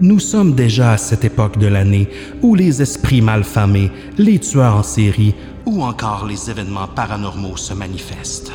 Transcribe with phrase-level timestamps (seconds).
[0.00, 2.08] Nous sommes déjà à cette époque de l'année
[2.40, 5.34] où les esprits malfamés, les tueurs en série
[5.66, 8.52] ou encore les événements paranormaux se manifestent.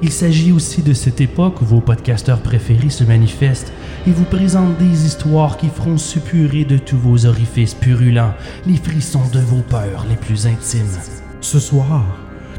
[0.00, 3.72] Il s'agit aussi de cette époque où vos podcasteurs préférés se manifestent
[4.06, 9.28] et vous présentent des histoires qui feront suppurer de tous vos orifices purulents les frissons
[9.32, 11.00] de vos peurs les plus intimes.
[11.40, 12.04] Ce soir,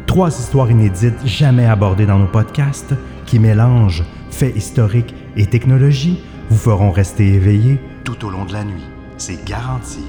[0.05, 2.93] trois histoires inédites jamais abordées dans nos podcasts
[3.25, 6.19] qui mélangent faits historiques et technologie
[6.49, 8.85] vous feront rester éveillés tout au long de la nuit.
[9.17, 9.99] C'est garanti.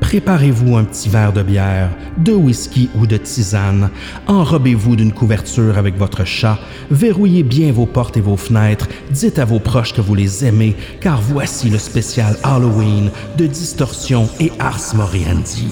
[0.00, 3.90] Préparez-vous un petit verre de bière, de whisky ou de tisane,
[4.26, 6.58] enrobez-vous d'une couverture avec votre chat,
[6.90, 10.74] verrouillez bien vos portes et vos fenêtres, dites à vos proches que vous les aimez,
[11.00, 15.68] car voici le spécial Halloween de Distorsion et Ars Moriendi.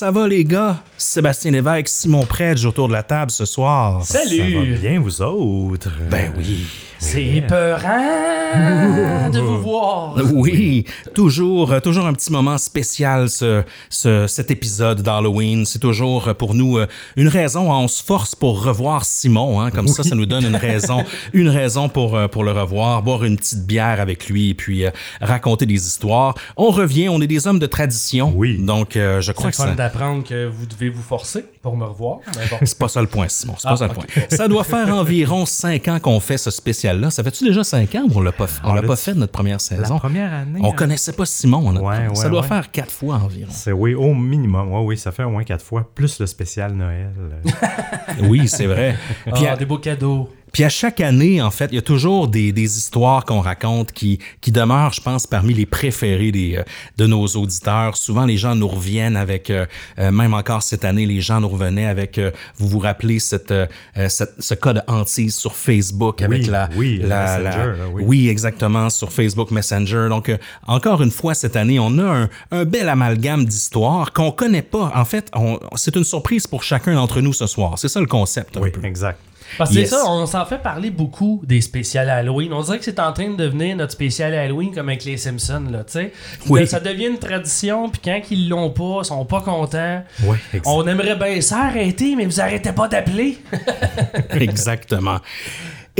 [0.00, 0.82] Ça va les gars?
[0.96, 4.02] Sébastien Lévesque, Simon Predge autour de la table ce soir.
[4.02, 4.78] Salut!
[4.80, 5.90] bien, vous autres?
[6.10, 6.64] Ben oui.
[6.98, 10.14] C'est épeurant de vous voir.
[10.32, 10.84] Oui,
[11.14, 15.64] toujours, toujours un petit moment spécial ce, ce- cet épisode d'Halloween.
[15.64, 17.72] C'est toujours pour nous euh, une raison.
[17.72, 21.04] hein, on se force pour revoir Simon, hein, comme ça, ça nous donne une raison,
[21.32, 24.84] une raison pour euh, pour le revoir, boire une petite bière avec lui et puis
[24.84, 26.34] euh, raconter des histoires.
[26.56, 28.32] On revient, on est des hommes de tradition.
[28.34, 28.58] Oui.
[28.58, 31.84] Donc euh, je crois C'est que ça, d'apprendre que vous devez vous forcer pour me
[31.84, 32.18] revoir.
[32.36, 32.56] mais bon.
[32.64, 33.54] c'est pas ça le point, Simon.
[33.58, 34.04] C'est pas Ah, ça le point.
[34.30, 37.10] Ça doit faire environ cinq ans qu'on fait ce spécial-là.
[37.10, 38.96] Ça fait-tu déjà cinq ans ou on l'a pas, fait- on On l'a l'a pas
[38.96, 39.94] fait notre première saison?
[39.94, 40.60] La première année.
[40.62, 40.74] On hein?
[40.76, 41.72] connaissait pas Simon.
[41.72, 42.48] notre- Ouais, ça ouais, doit ouais.
[42.48, 43.50] faire quatre fois environ.
[43.52, 44.72] C'est oui, au minimum.
[44.72, 47.10] Oui, oui, ça fait au moins quatre fois, plus le spécial Noël.
[48.22, 48.96] Oui, c'est vrai.
[49.32, 50.28] Puis, Ah, à, des beaux cadeaux.
[50.52, 53.92] Puis à chaque année, en fait, il y a toujours des, des histoires qu'on raconte
[53.92, 56.62] qui, qui demeurent, je pense, parmi les préférés des, euh,
[56.96, 57.96] de nos auditeurs.
[57.96, 59.66] Souvent, les gens nous reviennent avec, euh,
[59.98, 63.50] euh, même encore cette année, les gens nous revenaient avec, euh, vous vous rappelez, cette,
[63.50, 63.66] euh,
[63.96, 66.68] euh, cette- ce code hantise sur Facebook avec la...
[66.76, 68.28] oui, la, Messenger, la- oui.
[68.28, 70.06] exactement, sur Facebook Messenger.
[70.08, 70.36] Donc, euh,
[70.66, 74.92] encore une fois, cette année, on a un, un bel amalgame d'histoires qu'on connaît pas.
[74.94, 75.30] En fait,
[75.76, 77.78] c'est une surprise pour chacun d'entre nous ce soir.
[77.78, 78.56] C'est ça le concept.
[78.56, 78.84] un oui, peu.
[78.84, 79.18] exact.
[79.58, 79.90] Parce que Yes.
[79.90, 82.52] c'est ça, on s'en fait parler beaucoup des spéciales Halloween.
[82.52, 85.64] On dirait que c'est en train de devenir notre spécial Halloween comme avec les Simpsons,
[85.70, 86.12] là, tu sais.
[86.48, 86.66] Oui.
[86.66, 90.02] Ça devient une tradition, puis quand ils l'ont pas, ils sont pas contents.
[90.24, 90.36] Oui.
[90.66, 93.38] On aimerait bien ça arrêter, mais vous arrêtez pas d'appeler.
[94.30, 95.18] Exactement.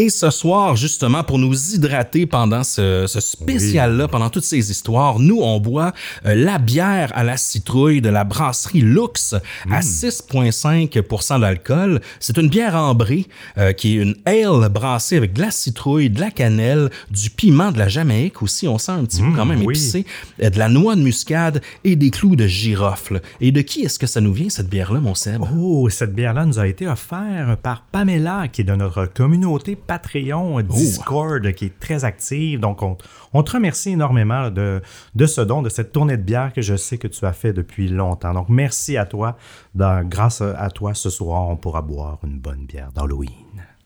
[0.00, 5.18] Et ce soir, justement, pour nous hydrater pendant ce, ce spécial-là, pendant toutes ces histoires,
[5.18, 5.92] nous, on boit
[6.24, 9.34] euh, la bière à la citrouille de la brasserie Lux
[9.70, 12.00] à 6,5 d'alcool.
[12.18, 13.26] C'est une bière ambrée
[13.58, 17.70] euh, qui est une ale brassée avec de la citrouille, de la cannelle, du piment
[17.70, 18.66] de la Jamaïque aussi.
[18.66, 19.74] On sent un petit peu quand même oui.
[19.74, 20.06] épicé,
[20.42, 23.20] euh, de la noix de muscade et des clous de girofle.
[23.42, 25.42] Et de qui est-ce que ça nous vient, cette bière-là, mon Seb?
[25.54, 30.60] Oh, cette bière-là nous a été offerte par Pamela, qui est de notre communauté Patreon
[30.62, 32.60] Discord, qui est très active.
[32.60, 32.96] Donc, on,
[33.32, 34.80] on te remercie énormément de,
[35.16, 37.52] de ce don, de cette tournée de bière que je sais que tu as fait
[37.52, 38.32] depuis longtemps.
[38.32, 39.36] Donc, merci à toi.
[39.74, 43.30] Dans- grâce à toi, ce soir, on pourra boire une bonne bière d'Halloween.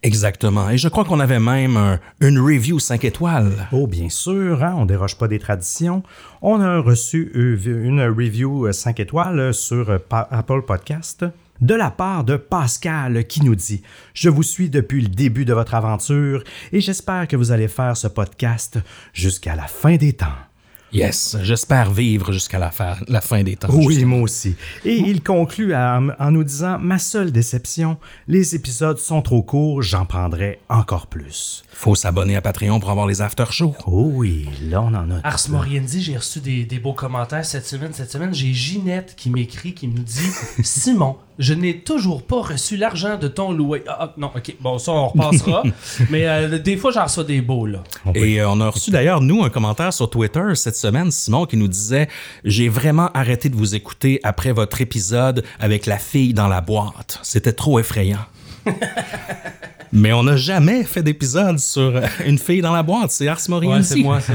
[0.02, 0.68] Exactement.
[0.68, 3.66] Et je crois qu'on avait même un- une review 5 étoiles.
[3.72, 6.02] Oh, bien sûr, hein, on déroge pas des traditions.
[6.42, 11.24] On a reçu une review 5 étoiles sur euh, Apple Podcast
[11.64, 13.82] de la part de Pascal qui nous dit
[14.12, 17.96] Je vous suis depuis le début de votre aventure et j'espère que vous allez faire
[17.96, 18.78] ce podcast
[19.14, 20.26] jusqu'à la fin des temps.
[20.92, 23.66] Yes, j'espère vivre jusqu'à la, fin- la fin des temps.
[23.72, 24.16] Oui, justement.
[24.18, 24.54] moi aussi.
[24.84, 27.96] Et il conclut à- en nous disant Ma seule déception,
[28.28, 31.64] les épisodes sont trop courts, j'en prendrai encore plus.
[31.72, 33.74] Faut s'abonner à Patreon pour avoir les after shows.
[33.88, 35.18] Oh oui, là on en a.
[35.24, 37.92] Ars Moriendi, j'ai reçu des, des beaux commentaires cette semaine.
[37.92, 40.30] Cette semaine, j'ai Ginette qui m'écrit, qui nous dit
[40.62, 43.82] Simon, je n'ai toujours pas reçu l'argent de ton loué.
[43.88, 45.62] Ah, ah, non, ok, bon, ça, on repassera.
[46.10, 47.82] mais euh, des fois, j'en reçois des beaux, là.
[48.14, 51.56] Et euh, on a reçu d'ailleurs, nous, un commentaire sur Twitter cette semaine, Simon, qui
[51.56, 52.08] nous disait
[52.44, 57.18] J'ai vraiment arrêté de vous écouter après votre épisode avec la fille dans la boîte.
[57.22, 58.24] C'était trop effrayant.
[59.96, 63.12] Mais on n'a jamais fait d'épisode sur euh, une fille dans la boîte.
[63.12, 63.86] C'est Ars Ouais, Moriendi.
[63.86, 64.34] c'est moi, ça.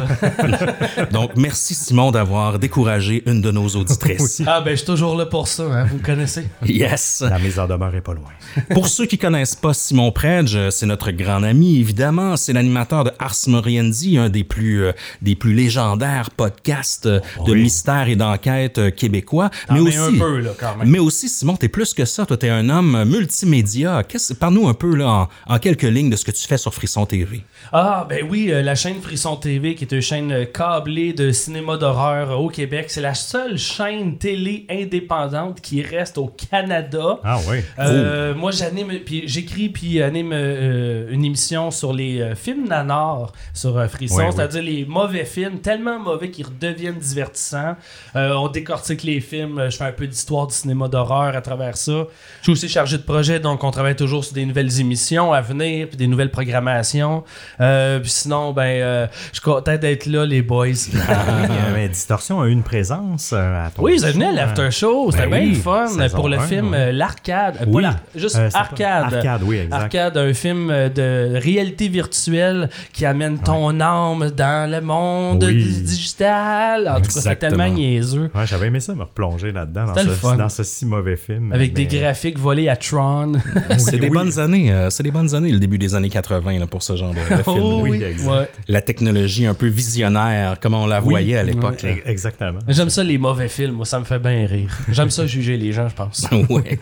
[1.11, 4.41] Donc, merci Simon d'avoir découragé une de nos auditrices.
[4.47, 6.47] ah, ben, je suis toujours là pour ça, hein, vous me connaissez.
[6.65, 7.23] Yes.
[7.27, 8.29] La mise en demeure est pas loin.
[8.73, 12.38] Pour ceux qui connaissent pas Simon Predge, euh, c'est notre grand ami, évidemment.
[12.38, 14.91] C'est l'animateur de Ars Moriendi, un des plus, euh,
[15.21, 19.50] des plus légendaires podcasts euh, de mystère et d'enquête euh, québécois.
[19.69, 20.88] mais mais aussi, un peu, là, quand même.
[20.89, 22.25] mais aussi, Simon, t'es plus que ça.
[22.25, 24.03] Toi, t'es un homme multimédia.
[24.39, 27.05] Parle-nous un peu, là, en, en quelques lignes de ce que tu fais sur Frisson
[27.07, 27.41] TV.
[27.73, 31.31] Ah, ben oui, euh, la chaîne Frisson TV, qui est une chaîne euh, câblée de
[31.31, 37.19] cinéma d'horreur euh, au Québec, c'est la seule chaîne télé indépendante qui reste au Canada.
[37.23, 37.57] Ah oui.
[37.79, 43.31] Euh, Moi, j'anime, puis j'écris, puis anime euh, une émission sur les euh, films nanars
[43.53, 47.75] sur euh, Frisson, c'est-à-dire les mauvais films, tellement mauvais qu'ils redeviennent divertissants.
[48.15, 51.75] Euh, on décortique les films, je fais un peu d'histoire du cinéma d'horreur à travers
[51.75, 52.05] ça.
[52.39, 55.41] Je suis aussi chargé de projet, donc on travaille toujours sur des nouvelles émissions à
[55.41, 57.24] venir, puis des nouvelles programmations.
[57.62, 60.68] Euh, puis sinon, ben, euh, je suis content d'être là, les boys.
[61.07, 64.25] Ah oui, euh, mais Distorsion a eu une présence euh, à ton Oui, êtes venu
[64.25, 66.77] à l'after show, c'était Ben bien oui, le fun pour le un, film ouais.
[66.77, 67.65] euh, L'Arcade.
[67.68, 67.83] Oui.
[68.15, 69.13] juste Euh, pas- Arcade.
[69.13, 69.75] Arcade, oui, exact.
[69.81, 75.81] Arcade, un film de réalité virtuelle qui amène ton âme dans le monde Oui.
[75.81, 76.88] digital.
[76.88, 78.30] En tout cas, c'est tellement niaiseux.
[78.35, 81.51] Ouais, j'avais aimé ça me replonger là-dedans dans ce, dans ce si mauvais film.
[81.53, 83.33] Avec des mais- graphiques volés à Tron.
[83.77, 84.13] c'est des oui.
[84.13, 84.71] bonnes années.
[84.71, 87.19] euh, c'est des bonnes années, le début des années 80, là, pour ce genre de,
[87.38, 87.57] de film.
[87.60, 88.00] Oh oui.
[88.00, 88.50] Ouais.
[88.68, 91.86] La technologie un peu visionnaire, comme on la voyait à l'époque.
[92.06, 92.60] Exactement.
[92.68, 94.75] J'aime ça les mauvais films, moi ça me fait bien rire.
[94.92, 96.25] J'aime ça juger les gens, je pense.
[96.50, 96.80] Ouais.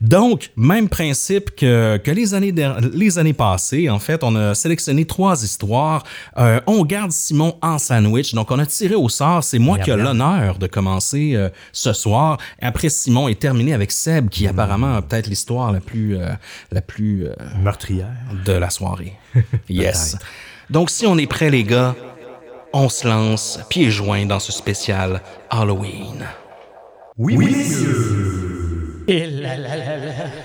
[0.00, 2.54] Donc, même principe que, que les, années
[2.92, 3.88] les années passées.
[3.88, 6.04] En fait, on a sélectionné trois histoires.
[6.36, 8.34] Euh, on garde Simon en sandwich.
[8.34, 9.44] Donc, on a tiré au sort.
[9.44, 12.38] C'est moi qui ai l'honneur de commencer euh, ce soir.
[12.60, 16.30] Après, Simon est terminé avec Seb, qui apparemment a peut-être l'histoire la plus, euh,
[16.72, 18.08] la plus euh, Meurtrière.
[18.44, 19.14] de la soirée.
[19.68, 20.16] Yes.
[20.70, 21.94] Donc, si on est prêts, les gars,
[22.72, 25.20] on se lance pieds joints dans ce spécial
[25.50, 26.24] Halloween.
[27.16, 28.63] Oui, oui, Et
[29.06, 30.43] là, là, là, là.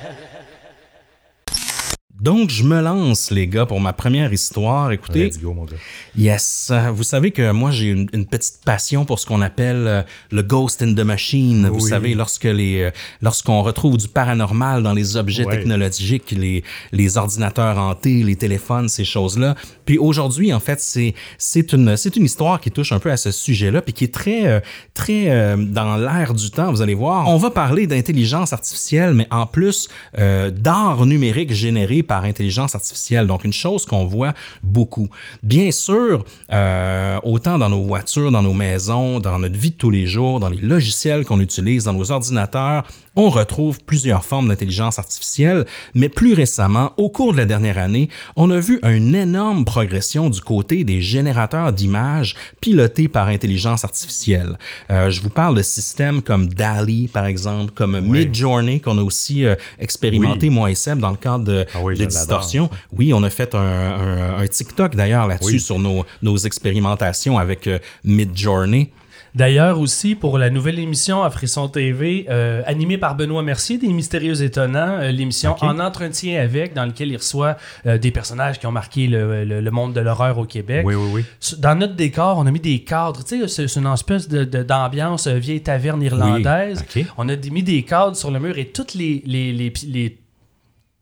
[2.21, 4.91] Donc, je me lance, les gars, pour ma première histoire.
[4.91, 5.77] Écoutez, Let's go, mon gars.
[6.17, 10.01] yes, vous savez que moi, j'ai une, une petite passion pour ce qu'on appelle euh,
[10.31, 11.69] le ghost in the machine.
[11.69, 15.55] Vous savez, lorsque les, euh, lorsqu'on retrouve du paranormal dans les objets Ouais.
[15.57, 19.55] technologiques, les, les ordinateurs hantés, les téléphones, ces choses-là.
[19.85, 23.17] Puis aujourd'hui, en fait, c'est, c'est une, c'est une histoire qui touche un peu à
[23.17, 24.59] ce sujet-là, puis qui est très, euh,
[24.93, 26.71] très dans l'air du temps.
[26.71, 27.29] Vous allez voir.
[27.29, 29.87] On va parler d'intelligence artificielle, mais en plus
[30.17, 33.27] d'art numérique généré par intelligence artificielle.
[33.27, 34.33] Donc une chose qu'on voit
[34.63, 35.07] beaucoup.
[35.43, 39.91] Bien sûr, euh, autant dans nos voitures, dans nos maisons, dans notre vie de tous
[39.91, 42.83] les jours, dans les logiciels qu'on utilise, dans nos ordinateurs,
[43.15, 45.65] on retrouve plusieurs formes d'intelligence artificielle,
[45.95, 50.29] mais plus récemment, au cours de la dernière année, on a vu une énorme progression
[50.29, 54.57] du côté des générateurs d'images pilotés par intelligence artificielle.
[54.91, 59.45] Euh, je vous parle de systèmes comme DALI, par exemple, comme Midjourney, qu'on a aussi
[59.45, 60.53] euh, expérimenté, Oui.
[60.55, 62.69] moi et Seb, dans le cadre de, Ah oui, de je Distorsion.
[62.97, 67.67] Oui, on a fait un, un- un TikTok d'ailleurs là-dessus sur nos, nos expérimentations avec
[67.67, 68.91] euh, Midjourney.
[69.39, 73.87] D'ailleurs aussi, pour la nouvelle émission à Frisson TV, euh, animée par Benoît Mercier, des
[73.87, 75.55] Mystérieux Étonnants, euh, l'émission.
[75.61, 77.55] En entretien avec, dans lequel il reçoit
[77.85, 80.83] euh, des personnages qui ont marqué le, le- le monde de l'horreur au Québec.
[80.85, 81.25] Oui, oui, oui.
[81.59, 83.23] Dans notre décor, on a mis des cadres.
[83.23, 86.83] Tu sais, c'est une espèce de- de- d'ambiance euh, vieille taverne irlandaise.
[87.17, 90.19] On a mis des cadres sur le mur et toutes les, les, les, pi- les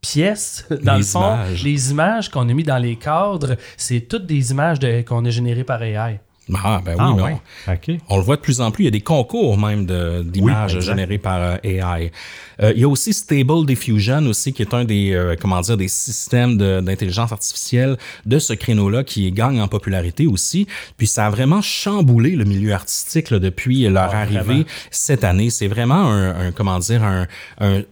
[0.00, 1.64] pièces, dans Les le fond, images.
[1.64, 5.30] les images qu'on a mis dans les cadres, c'est toutes des images de- qu'on a
[5.30, 6.20] générées par AI.
[6.64, 7.36] Ah, ben oui, Ah, mais ouais.
[8.08, 8.84] on- le voit de plus en plus.
[8.84, 9.84] Il y a des concours même
[10.24, 12.10] d'images Oui, générées par euh, AI.
[12.62, 15.76] Euh, il y a aussi Stable Diffusion aussi, qui est un des, euh, comment dire,
[15.76, 17.96] des systèmes de- d'intelligence artificielle
[18.26, 20.66] de ce créneau-là qui gagne en popularité aussi.
[20.96, 24.64] Puis ça a vraiment chamboulé le milieu artistique là, depuis leur Ah, arrivée vraiment.
[24.90, 25.50] cette année.
[25.50, 27.26] C'est vraiment un, un- comment dire, un,
[27.60, 27.82] un-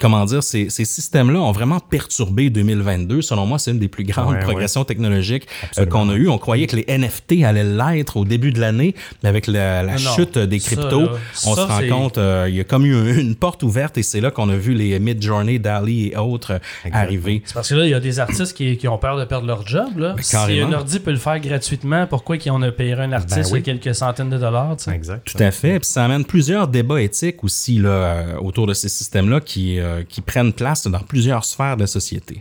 [0.00, 3.22] comment dire, ces, ces systèmes-là ont vraiment perturbé 2022.
[3.22, 4.40] Selon moi, c'est une des plus grandes Ouais, ouais.
[4.42, 5.46] progressions technologiques
[5.78, 6.28] euh, qu'on a eu.
[6.28, 10.38] On croyait que les NFT allaient l'être au début de l'année, mais avec la, chute
[10.38, 11.12] des Ça, cryptos, là,
[11.46, 14.02] on ça, se rend compte, euh, il y a comme eu une porte ouverte et
[14.02, 16.60] c'est là qu'on a vu les Midjourney, Dali et autres
[16.92, 17.42] arriver.
[17.44, 19.46] C'est parce que là, il y a des artistes qui, qui ont peur de perdre
[19.46, 19.98] leur job.
[19.98, 20.14] Là.
[20.16, 23.54] Ben, si un ordi peut le faire gratuitement, pourquoi qu'on a payé un artiste Ben
[23.54, 23.62] oui.
[23.62, 24.76] quelques centaines de dollars?
[24.76, 24.94] tu sais?
[24.94, 25.26] Exact.
[25.26, 25.78] Tout à fait.
[25.80, 30.02] Puis ça amène plusieurs débats éthiques aussi là, euh, autour de ces systèmes-là qui, euh,
[30.08, 32.40] qui prennent place dans plusieurs sphères de la société.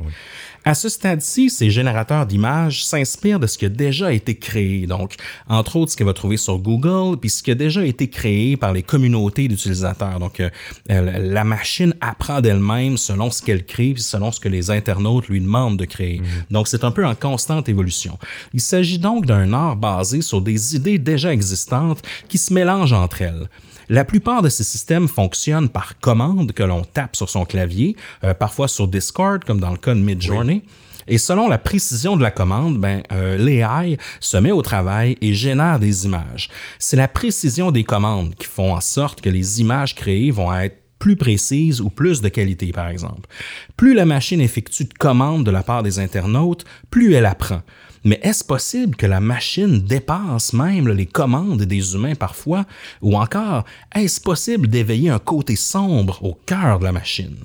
[0.65, 4.87] À ce stade-ci, ces générateurs d'images s'inspirent de ce qui a déjà été créé.
[4.87, 5.15] Donc,
[5.47, 8.57] entre autres, ce qu'elle va trouver sur Google, puis ce qui a déjà été créé
[8.57, 10.19] par les communautés d'utilisateurs.
[10.19, 10.49] Donc, euh,
[10.89, 15.39] la machine apprend d'elle-même selon ce qu'elle crée, puis selon ce que les internautes lui
[15.39, 16.21] demandent de créer.
[16.51, 18.17] Donc, c'est un peu en constante évolution.
[18.53, 23.21] Il s'agit donc d'un art basé sur des idées déjà existantes qui se mélangent entre
[23.21, 23.49] elles.
[23.89, 28.35] La plupart de ces systèmes fonctionnent par commande que l'on tape sur son clavier, euh,
[28.35, 30.61] parfois sur Discord, comme dans le cas de Midjourney.
[31.07, 35.33] Et selon la précision de la commande, ben, euh, l'AI se met au travail et
[35.33, 36.49] génère des images.
[36.77, 40.77] C'est la précision des commandes qui font en sorte que les images créées vont être
[40.99, 43.27] plus précises ou plus de qualité, par exemple.
[43.75, 47.63] Plus la machine effectue de commandes de la part des internautes, plus elle apprend.
[48.03, 52.65] Mais est-ce possible que la machine dépasse même les commandes des humains parfois?
[53.01, 57.37] Ou encore, est-ce possible d'éveiller un côté sombre au cœur de la machine?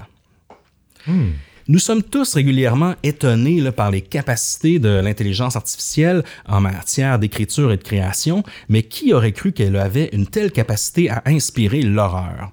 [1.07, 1.33] Hmm.
[1.67, 7.79] Nous sommes tous régulièrement étonnés par les capacités de l'intelligence artificielle en matière d'écriture et
[7.79, 12.53] de création, mais qui aurait cru qu'elle avait une telle capacité à inspirer l'horreur?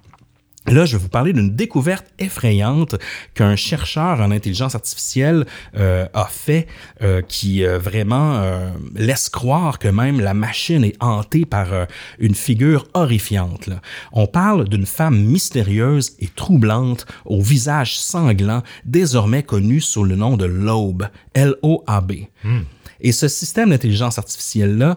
[0.66, 2.94] Là, je vais vous parler d'une découverte effrayante
[3.34, 5.44] qu'un chercheur en intelligence artificielle
[5.76, 6.68] euh, a fait,
[7.02, 8.42] euh, qui euh, vraiment
[8.94, 11.68] laisse croire que même la machine est hantée par
[12.18, 13.70] une figure horrifiante.
[14.12, 20.36] On parle d'une femme mystérieuse et troublante, au visage sanglant, désormais connue sous le nom
[20.36, 21.04] de Loeb,
[21.34, 22.12] L-O-A-B.
[22.44, 22.60] Hmm.
[23.00, 24.96] Et ce système d'intelligence artificielle-là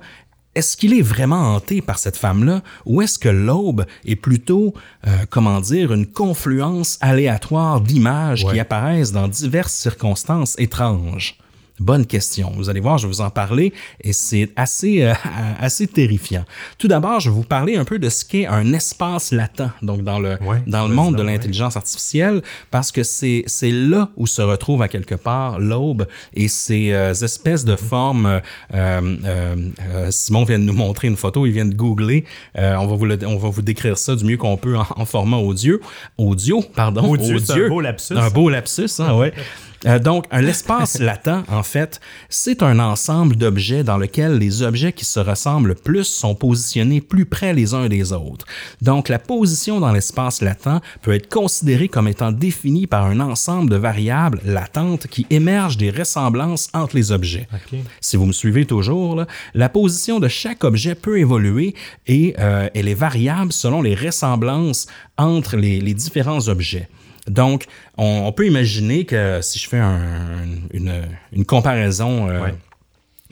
[0.55, 4.73] est-ce qu'il est vraiment hanté par cette femme-là ou est-ce que l'aube est plutôt,
[5.05, 11.37] euh, comment dire, une confluence aléatoire d'images qui apparaissent dans diverses circonstances étranges?
[11.79, 12.53] Bonne question.
[12.55, 15.13] Vous allez voir, je vais vous en parler et c'est assez, euh,
[15.59, 16.45] assez terrifiant.
[16.77, 20.01] Tout d'abord, je vais vous parler un peu de ce qu'est un espace latent, donc
[20.01, 22.41] dans le, dans le monde de l'intelligence artificielle,
[22.71, 27.13] parce que c'est, c'est là où se retrouve à quelque part l'aube et ces euh,
[27.13, 28.41] espèces de formes.
[28.73, 29.55] Euh,
[30.11, 32.23] Simon vient de nous montrer une photo, il vient de googler.
[32.55, 35.79] on, va vous on va vous décrire ça du mieux qu'on peut en, format audio.
[36.17, 37.03] Audio, pardon.
[37.03, 37.65] Audio, audio.
[37.65, 38.17] un beau lapsus.
[38.17, 39.33] Un beau lapsus, hein, ouais.
[39.85, 41.99] Euh, donc, un espace latent, en fait,
[42.29, 47.01] c'est un ensemble d'objets dans lequel les objets qui se ressemblent le plus sont positionnés
[47.01, 48.45] plus près les uns des autres.
[48.81, 53.69] Donc, la position dans l'espace latent peut être considérée comme étant définie par un ensemble
[53.69, 57.47] de variables latentes qui émergent des ressemblances entre les objets.
[58.01, 59.23] Si vous me suivez toujours,
[59.53, 61.75] la position de chaque objet peut évoluer
[62.07, 64.87] et euh, elle est variable selon les ressemblances
[65.17, 66.87] entre les différents objets.
[67.27, 67.65] Donc,
[67.97, 69.81] on, peut imaginer que si je fais
[70.73, 72.49] une, comparaison, euh,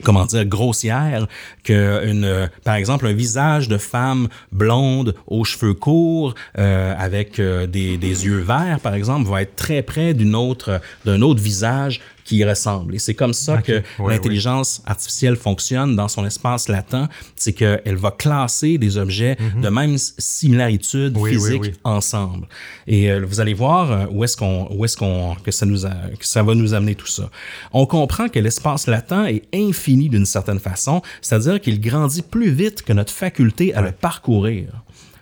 [0.02, 1.26] comment dire, grossière,
[1.62, 7.66] que une, par exemple, un visage de femme blonde aux cheveux courts, euh, avec euh,
[7.66, 12.00] des, des, yeux verts, par exemple, va être très près d'une autre, d'un autre visage
[12.24, 12.94] qui y ressemble.
[12.94, 18.10] Et c'est comme ça que l'intelligence artificielle fonctionne dans son espace latent, c'est qu'elle va
[18.10, 19.60] classer des objets mhm.
[19.60, 22.46] de même similarité physique ensemble.
[22.86, 25.86] Et euh, vous allez voir euh, où est-ce qu'on où est-ce qu'on que ça nous
[25.86, 27.30] a, que ça va nous amener tout ça.
[27.72, 32.82] On comprend que l'espace latent est infini d'une certaine façon, c'est-à-dire qu'il grandit plus vite
[32.82, 34.68] que notre faculté à le parcourir.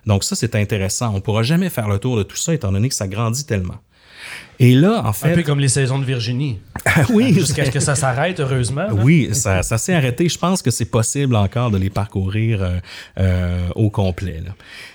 [0.06, 1.14] Donc ça, c'est intéressant.
[1.14, 3.78] On pourra jamais faire le tour de tout ça étant donné que ça grandit tellement.
[4.58, 5.32] Et là, en fait.
[5.32, 6.60] Un peu comme les saisons de Virginie.
[6.84, 7.34] Ah oui.
[7.34, 8.86] Jusqu'à ce que ça s'arrête, heureusement.
[8.92, 10.28] Oui, ça, ça s'est arrêté.
[10.28, 12.78] Je pense que c'est possible encore de les parcourir euh,
[13.18, 14.42] euh, au complet.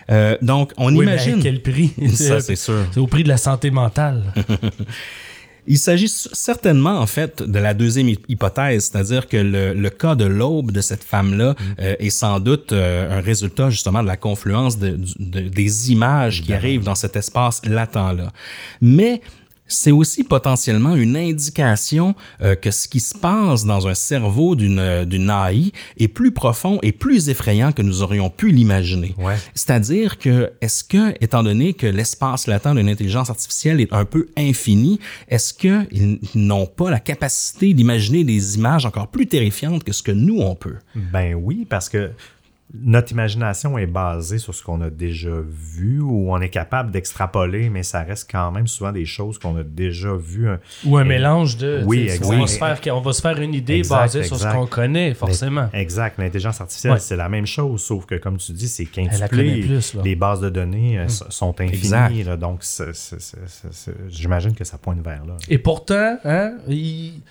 [0.09, 1.35] Euh, donc, on oui, imagine.
[1.35, 1.93] Mais à quel prix?
[2.13, 2.85] Ça, c'est sûr.
[2.91, 4.23] C'est au prix de la santé mentale.
[5.67, 10.71] Il s'agit certainement, en fait, de la deuxième hypothèse, c'est-à-dire que le, cas de l'aube
[10.71, 11.55] de cette femme-là mm.
[11.79, 16.53] euh, est sans doute euh, un résultat justement de la confluence de, des images qui
[16.53, 18.31] arrivent dans cet espace latent-là.
[18.81, 19.21] Mais
[19.67, 24.79] c'est aussi potentiellement une indication euh, que ce qui se passe dans un cerveau d'une
[24.79, 29.15] euh, d'une AI est plus profond et plus effrayant que nous aurions pu l'imaginer.
[29.53, 34.27] C'est-à-dire que est-ce que étant donné que l'espace latent d'une intelligence artificielle est un peu
[34.37, 40.03] infini, est-ce qu'ils n'ont pas la capacité d'imaginer des images encore plus terrifiantes que ce
[40.03, 40.75] que nous on peut?
[40.95, 42.11] Ben oui, parce que
[42.73, 47.69] notre imagination est basée sur ce qu'on a déjà vu ou on est capable d'extrapoler,
[47.69, 50.49] mais ça reste quand même souvent des choses qu'on a déjà vues.
[50.85, 51.81] Ou un mélange de.
[51.85, 52.25] Oui, exact.
[52.25, 55.13] On va, se faire, on va se faire une idée basée sur ce qu'on connaît,
[55.13, 55.69] forcément.
[55.73, 56.17] Exact.
[56.17, 59.61] L'intelligence artificielle, c'est la même chose, sauf que, comme tu dis, c'est quintuplé.
[59.61, 62.25] Plus, les bases de données sont infinies.
[62.37, 62.63] donc,
[64.09, 65.37] j'imagine que ça pointe vers là.
[65.47, 67.21] Et pourtant, hein, il,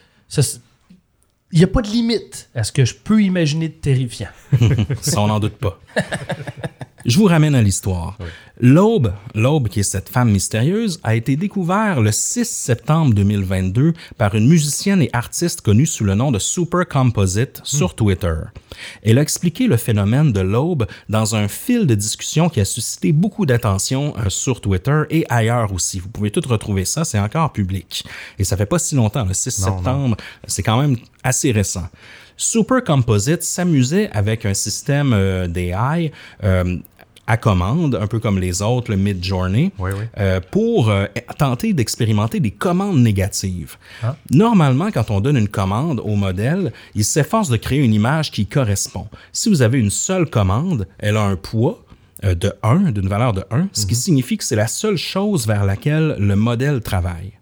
[1.52, 4.28] il n'y a pas de limite à ce que je peux imaginer de terrifiant?
[5.00, 5.80] ça, on n'en doute pas.
[7.06, 8.18] Je vous ramène à l'histoire.
[8.58, 14.34] L'aube, l'aube qui est cette femme mystérieuse, a été découvert le 6 septembre 2022 par
[14.34, 18.34] une musicienne et artiste connue sous le nom de Super Composite sur Twitter.
[19.04, 23.12] Elle a expliqué le phénomène de l'aube dans un fil de discussion qui a suscité
[23.12, 26.00] beaucoup d'attention euh, sur Twitter et ailleurs aussi.
[26.00, 28.04] Vous pouvez tout retrouver ça, c'est encore public.
[28.40, 30.16] Et ça fait pas si longtemps, le 6 septembre,
[30.48, 31.88] c'est quand même assez récent.
[32.36, 36.12] Super Composite s'amusait avec un système euh, d'AI
[36.44, 36.76] euh,
[37.26, 40.04] à commande, un peu comme les autres, le Mid-Journey, Oui, oui.
[40.18, 41.06] euh, pour euh,
[41.38, 43.76] tenter d'expérimenter des commandes négatives.
[44.02, 44.16] Ah.
[44.30, 48.46] Normalement, quand on donne une commande au modèle, il s'efforce de créer une image qui
[48.46, 49.08] correspond.
[49.32, 51.82] Si vous avez une seule commande, elle a un poids
[52.24, 55.46] euh, de 1, d'une valeur de 1, ce qui signifie que c'est la seule chose
[55.46, 57.32] vers laquelle le modèle travaille.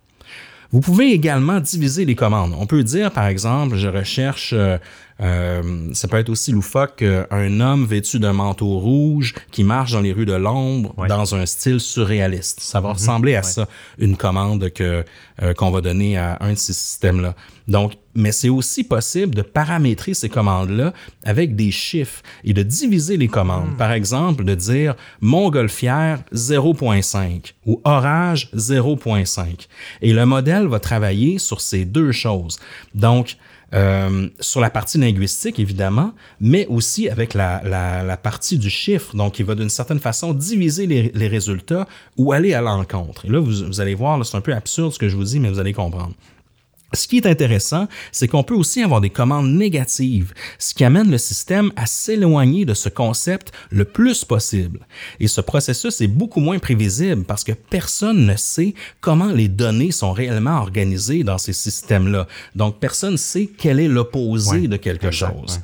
[0.72, 2.52] Vous pouvez également diviser les commandes.
[2.58, 4.76] On peut dire, par exemple, je recherche, euh,
[5.20, 10.00] euh, ça peut être aussi loufoque, un homme vêtu d'un manteau rouge qui marche dans
[10.00, 11.08] les rues de l'ombre Ouais.
[11.08, 12.60] dans un style surréaliste.
[12.60, 13.68] Ça va ressembler à ça,
[13.98, 15.04] une commande que
[15.42, 17.34] euh, qu'on va donner à un de ces systèmes-là.
[17.66, 20.92] Donc, mais c'est aussi possible de paramétrer ces commandes-là
[21.24, 23.76] avec des chiffres et de diviser les commandes.
[23.76, 29.66] Par exemple, de dire montgolfière 0.5 ou orage 0.5.
[30.02, 32.58] Et le modèle va travailler sur ces deux choses.
[32.94, 33.36] Donc,
[33.74, 39.16] euh, sur la partie linguistique, évidemment, mais aussi avec la, la, la partie du chiffre.
[39.16, 43.26] Donc, il va d'une certaine façon diviser les, les résultats ou aller à l'encontre.
[43.26, 45.40] Et là, vous, vous allez voir, c'est un peu absurde ce que je vous dis,
[45.40, 46.12] mais vous allez comprendre.
[46.94, 51.10] Ce qui est intéressant, c'est qu'on peut aussi avoir des commandes négatives, ce qui amène
[51.10, 54.80] le système à s'éloigner de ce concept le plus possible.
[55.20, 59.90] Et ce processus est beaucoup moins prévisible parce que personne ne sait comment les données
[59.92, 62.26] sont réellement organisées dans ces systèmes-là.
[62.54, 65.60] Donc, personne ne sait quel est l'opposé Ouais, de quelque exact, chose.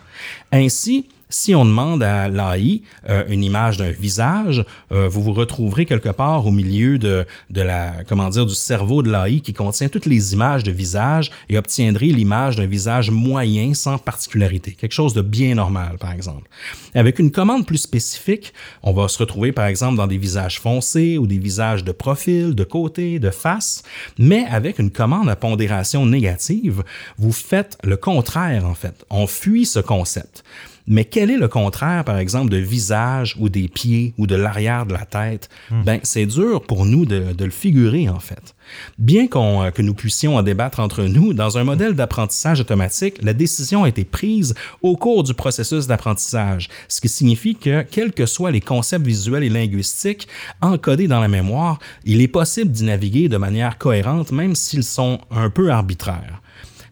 [0.52, 5.87] Ainsi, si on demande à l'AI euh, une image d'un visage, euh, vous vous retrouverez
[5.87, 9.88] quelque part au milieu de, de la, comment dire, du cerveau de l'AI qui contient
[9.88, 15.14] toutes les images de visage et obtiendrez l'image d'un visage moyen sans particularité, quelque chose
[15.14, 16.49] de bien normal, par exemple.
[16.94, 21.18] Avec une commande plus spécifique, on va se retrouver, par exemple, dans des visages foncés
[21.18, 23.82] ou des visages de profil, de côté, de face,
[24.18, 26.83] mais avec une commande à pondération négative,
[27.18, 29.05] vous faites le contraire, en fait.
[29.11, 30.44] On fuit ce concept.
[30.90, 34.87] Mais quel est le contraire, par exemple, de visage ou des pieds ou de l'arrière
[34.87, 35.48] de la tête?
[35.85, 38.57] Ben, c'est dur pour nous de, de le figurer, en fait.
[38.98, 43.22] Bien qu'on, euh, que nous puissions en débattre entre nous, dans un modèle d'apprentissage automatique,
[43.22, 48.12] la décision a été prise au cours du processus d'apprentissage, ce qui signifie que, quels
[48.12, 50.26] que soient les concepts visuels et linguistiques
[50.61, 55.20] encodés dans la mémoire, il est possible d'y naviguer de manière cohérente, même s'ils sont
[55.31, 56.42] un peu arbitraires.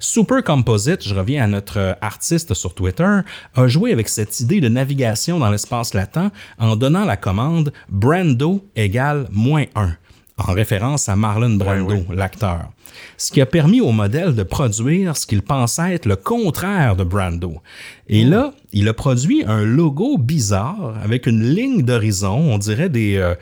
[0.00, 3.20] Super Composite, je reviens à notre artiste sur Twitter,
[3.54, 8.64] a joué avec cette idée de navigation dans l'espace latent en donnant la commande Brando
[8.76, 9.96] égale moins 1
[10.38, 12.70] en référence à Marlon Brando, l'acteur.
[13.16, 17.02] Ce qui a permis au modèle de produire ce qu'il pensait être le contraire de
[17.02, 17.60] Brando.
[18.08, 23.16] Et là, il a produit un logo bizarre avec une ligne d'horizon, on dirait des,
[23.16, 23.34] euh,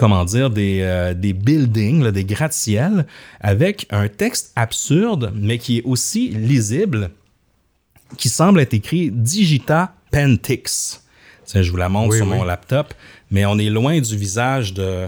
[0.00, 3.04] comment dire, des, euh, des buildings, là, des gratte-ciels,
[3.38, 7.10] avec un texte absurde, mais qui est aussi lisible,
[8.16, 11.04] qui semble être écrit Digita Pentix.
[11.44, 12.34] Tiens, je vous la montre Oui, sur oui.
[12.34, 12.94] mon laptop,
[13.30, 15.06] mais on est loin du visage de,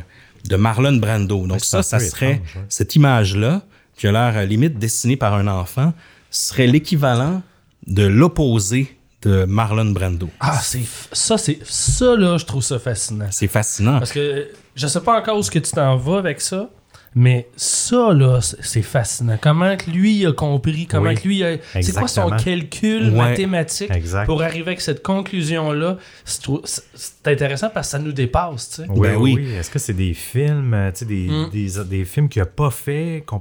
[0.50, 1.46] de Marlon Brando.
[1.46, 3.62] Donc ça, ça serait étrange, cette image-là,
[3.96, 5.94] qui a l'air à limite dessinée par un enfant,
[6.30, 7.42] serait l'équivalent
[7.86, 10.28] de l'opposé de Marlon Brando.
[10.38, 13.28] Ah, c'est ça, c'est ça là, je trouve ça fascinant.
[13.30, 13.98] C'est fascinant.
[13.98, 16.68] Parce que je sais pas encore où ce que tu t'en vas avec ça,
[17.14, 19.36] mais ça là, c'est fascinant.
[19.38, 21.56] Comment que lui a compris, comment Oui, que lui a...
[21.82, 24.24] C'est quoi son calcul Ouais, mathématique exact.
[24.24, 28.88] pour arriver avec cette conclusion là C'est intéressant parce que ça nous dépasse, tu sais.
[28.88, 29.34] Oui, Ben oui.
[29.36, 29.52] oui.
[29.54, 31.50] Est-ce que c'est des films, euh, tu sais, des, Mm.
[31.50, 33.38] des, des films qu'il n'a pas fait, en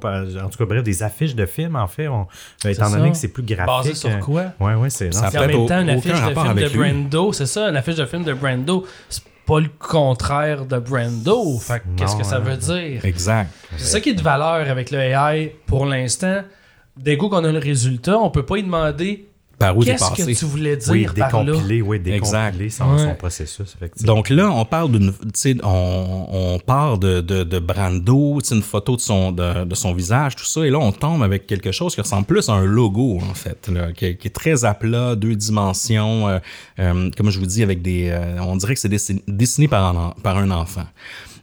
[0.49, 2.27] tout cas, bref, des affiches de films, en fait, on-
[2.65, 2.97] euh, étant ça.
[2.97, 3.67] donné que c'est plus graphique.
[3.67, 4.47] Basé sur quoi?
[4.59, 6.77] Oui, oui, c'est Ça en même temps, une affiche de film de.
[6.77, 11.59] Brando, c'est ça, une affiche de film de Brando, c'est pas le contraire de Brando.
[11.59, 13.03] Fait qu'est-ce que ça veut dire?
[13.03, 13.49] Exact.
[13.75, 16.43] C'est ça qui est de valeur avec le AI pour l'instant.
[16.95, 19.27] Dès qu'on a le résultat, on peut pas y demander
[19.61, 21.51] Par où qu'est-ce que tu voulais dire oui, par là?
[21.53, 22.51] décompiler, oui, Exact.
[22.51, 23.03] décompiler son, Ouais.
[23.03, 24.13] son processus, effectivement.
[24.15, 28.49] Donc là, on parle d'une, tu sais, on, on part de, de, de Brando, tu
[28.49, 31.23] sais, une photo de son, de, de son visage, tout ça, et là, on tombe
[31.23, 34.27] avec quelque chose qui ressemble plus à un logo, en fait, là, qui, est- qui
[34.27, 36.39] est très à plat, deux dimensions, euh,
[36.79, 39.95] euh, comme je vous dis, avec des, euh, on dirait que c'est dessiné, dessiné par
[39.95, 40.85] un, par un enfant.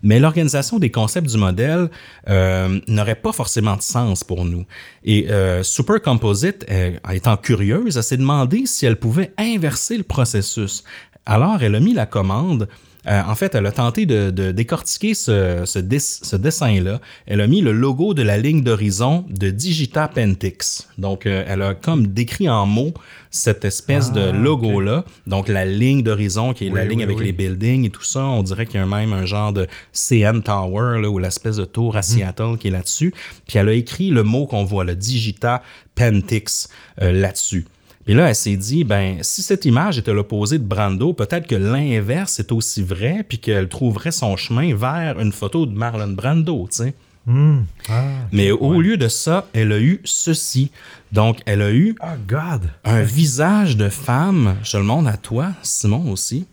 [0.02, 1.90] Mais l'organisation des concepts du modèle
[2.28, 4.64] euh, n'aurait pas forcément de sens pour nous.
[5.04, 10.04] Et euh, Super Composite, euh, étant curieuse, elle s'est demandé si elle pouvait inverser le
[10.04, 10.84] processus.
[11.26, 12.68] Alors, elle a mis la commande
[13.06, 17.00] euh, en fait, elle a tenté de, de décortiquer ce, ce, des- ce dessin-là.
[17.26, 20.88] Elle a mis le logo de la ligne d'horizon de Digita Pentix.
[20.98, 22.92] Donc, euh, elle a comme décrit en mots
[23.30, 25.04] cette espèce de Ah, logo-là.
[25.26, 27.24] Donc, la ligne d'horizon, qui est la ligne oui, avec oui.
[27.26, 28.24] les buildings et tout ça.
[28.24, 31.64] On dirait qu'il y a même un genre de CN Tower, là, ou l'espèce de
[31.64, 31.98] tour Mhm.
[31.98, 33.14] à Seattle qui est là-dessus.
[33.46, 35.62] Puis elle a écrit le mot qu'on voit, le Digita
[35.94, 36.68] Pentix,
[37.02, 37.66] euh, là-dessus.
[38.09, 41.55] Puis là, elle s'est dit, ben, si cette image était l'opposé de Brando, peut-être que
[41.55, 46.66] l'inverse est aussi vrai, puis qu'elle trouverait son chemin vers une photo de Marlon Brando,
[46.71, 46.94] tu sais.
[47.27, 47.64] Hmm.
[47.87, 50.71] Ah, Mais au lieu de ça, elle a eu ceci.
[51.12, 52.71] Donc, elle a eu Ah, God!
[52.87, 56.47] un visage de femme, je le montre à toi, Simon aussi.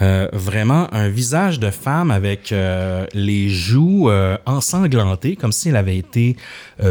[0.00, 5.76] Euh, vraiment un visage de femme avec euh, les joues euh, ensanglantées, comme si elle
[5.76, 6.36] avait été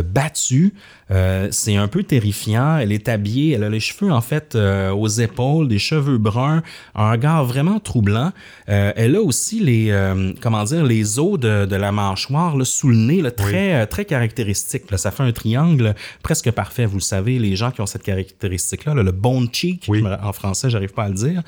[0.04, 0.74] battue.
[1.10, 2.78] Euh, c'est un peu terrifiant.
[2.78, 6.62] Elle est habillée, elle a les cheveux en fait euh, aux épaules, des cheveux bruns,
[6.96, 8.32] un regard vraiment troublant.
[8.70, 9.94] Euh, elle a aussi les,
[10.42, 14.06] comment dire, les os de, de la mâchoire là, sous le nez, là, très, très
[14.06, 14.92] caractéristique.
[14.92, 14.98] là.
[14.98, 16.86] Ça fait un triangle presque parfait.
[16.86, 20.04] Vous le savez, les gens qui ont cette caractéristique-là, là, le bone cheek, Oui.
[20.22, 21.42] en français, j'arrive pas à le dire.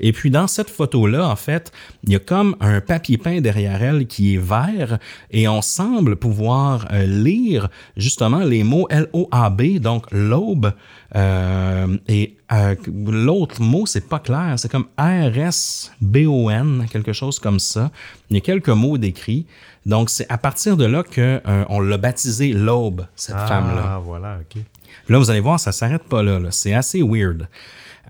[0.00, 1.70] Et puis dans cette photo-là, en fait,
[2.04, 4.98] il y a comme un papier peint derrière elle qui est vert
[5.30, 10.72] et on semble pouvoir lire justement les mots L-O-A-B, donc l'aube.
[11.14, 17.90] Euh, et euh, l'autre mot, c'est pas clair, c'est comme R-S-B-O-N, quelque chose comme ça.
[18.30, 19.46] Il y a quelques mots décrits.
[19.84, 23.94] Donc c'est à partir de là que euh, on l'a baptisé l'aube, cette femme-là.
[23.94, 24.62] Ah, voilà, OK.
[25.08, 26.38] Là, vous allez voir, ça s'arrête pas là.
[26.38, 26.50] là.
[26.50, 27.48] C'est assez weird.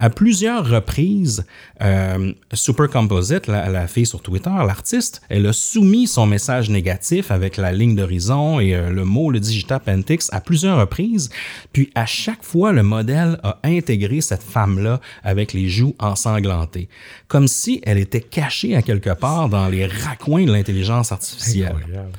[0.02, 1.44] À plusieurs reprises,
[1.80, 7.30] euh, Super Composite, la, la fille sur Twitter, l'artiste, elle a soumis son message négatif
[7.30, 11.30] avec la ligne d'horizon et euh, le mot, le Digita Pentix, à plusieurs reprises.
[11.72, 16.88] Puis à chaque fois, le modèle a intégré cette femme-là avec les joues ensanglantées,
[17.28, 21.76] comme si elle était cachée à quelque part dans les raccoins de l'intelligence artificielle.
[21.76, 22.10] Incroyable.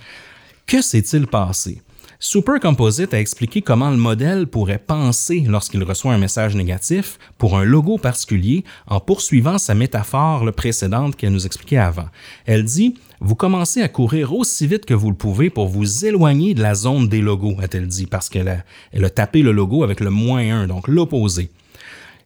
[0.65, 1.81] Que s'est-il passé?
[2.25, 7.57] Super Composite a expliqué comment le modèle pourrait penser lorsqu'il reçoit un message négatif pour
[7.57, 12.07] un logo particulier en poursuivant sa métaphore précédente qu'elle nous expliquait avant.
[12.45, 16.53] Elle dit Vous commencez à courir aussi vite que vous le pouvez pour vous éloigner
[16.53, 19.83] de la zone des logos, a-t-elle dit, parce qu'elle a, elle a tapé le logo
[19.83, 21.49] avec le moins 1, donc l'opposé.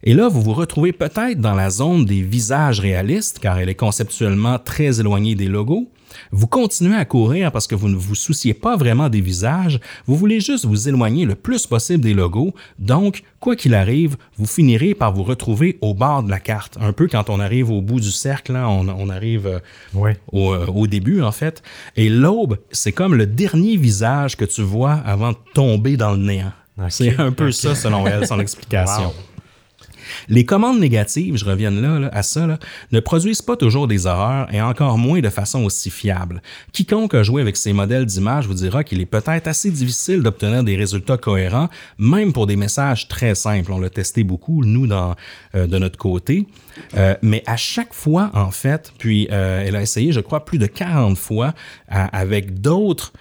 [0.03, 3.73] Et là, vous vous retrouvez peut-être dans la zone des visages réalistes, car elle est
[3.73, 5.89] conceptuellement très éloignée des logos.
[6.31, 10.15] Vous continuez à courir parce que vous ne vous souciez pas vraiment des visages, vous
[10.15, 14.93] voulez juste vous éloigner le plus possible des logos, donc, quoi qu'il arrive, vous finirez
[14.93, 16.77] par vous retrouver au bord de la carte.
[16.81, 20.53] Un peu quand on arrive au bout du cercle, hein, on, on arrive euh, au,
[20.53, 21.63] euh, au début, en fait.
[21.95, 26.17] Et l'aube, c'est comme le dernier visage que tu vois avant de tomber dans le
[26.17, 26.51] néant.
[26.89, 29.07] C'est un peu ça, selon elle, son explication.
[29.07, 29.13] Wow.
[30.29, 32.59] Les commandes négatives, je reviens là, à ça,
[32.91, 36.41] ne produisent pas toujours des horreurs et encore moins de façon aussi fiable.
[36.71, 40.63] Quiconque a joué avec ces modèles d'images vous dira qu'il est peut-être assez difficile d'obtenir
[40.63, 43.71] des résultats cohérents, même pour des messages très simples.
[43.71, 45.15] On l'a testé beaucoup, nous, dans,
[45.55, 46.47] euh, de notre côté.
[46.95, 50.57] Euh, mais à chaque fois, en fait, puis euh, elle a essayé, je crois, plus
[50.57, 51.53] de 40 fois
[51.89, 53.13] avec d'autres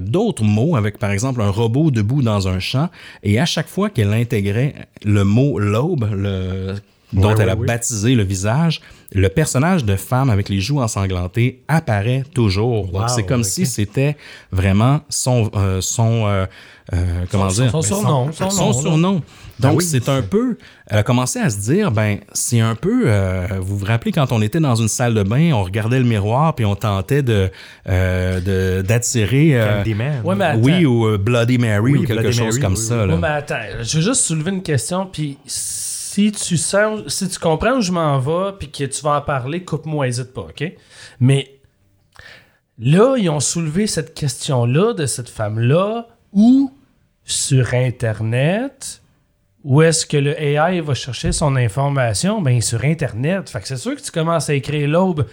[0.00, 2.90] d'autres mots, avec par exemple un robot debout dans un champ,
[3.22, 6.74] et à chaque fois qu'elle intégrait le mot l'aube, le
[7.12, 7.66] dont Ouais, elle ouais, a oui.
[7.66, 8.80] baptisé le visage,
[9.12, 12.90] le personnage de femme avec les joues ensanglantées apparaît toujours.
[12.94, 14.16] Wow, c'est comme si c'était
[14.50, 16.46] vraiment son son, son euh,
[16.94, 17.70] euh, comment Son- dire?
[17.70, 19.22] son surnom, son son nom, surnom.
[19.58, 20.56] Ben Donc oui, c'est un peu
[20.86, 24.32] elle a commencé à se dire ben c'est un peu euh, vous vous rappelez quand
[24.32, 27.50] on était dans une salle de bain, on regardait le miroir puis on tentait de
[27.90, 30.22] euh, de- d'attirer euh, Candyman.
[30.24, 30.60] Ouais, mais attends.
[30.62, 33.08] oui ou euh, Bloody Mary Oui, ou quelque Bloody chose Mary, comme oui, ça oui.
[33.08, 33.14] là.
[33.16, 35.36] Ouais, mais attends, je veux juste soulever une question, puis
[36.12, 39.22] si tu sens, si tu comprends où je m'en vais, puis que tu vas en
[39.22, 40.62] parler, coupe-moi, hésite pas, OK?
[41.20, 41.58] Mais
[42.78, 46.70] là, ils ont soulevé cette question-là de cette femme-là, où?
[47.24, 49.00] Sur Internet,
[49.64, 52.42] où est-ce que le AI va chercher son information?
[52.42, 53.48] Ben, sur Internet.
[53.48, 55.26] Fait que c'est sûr que tu commences à écrire l'aube.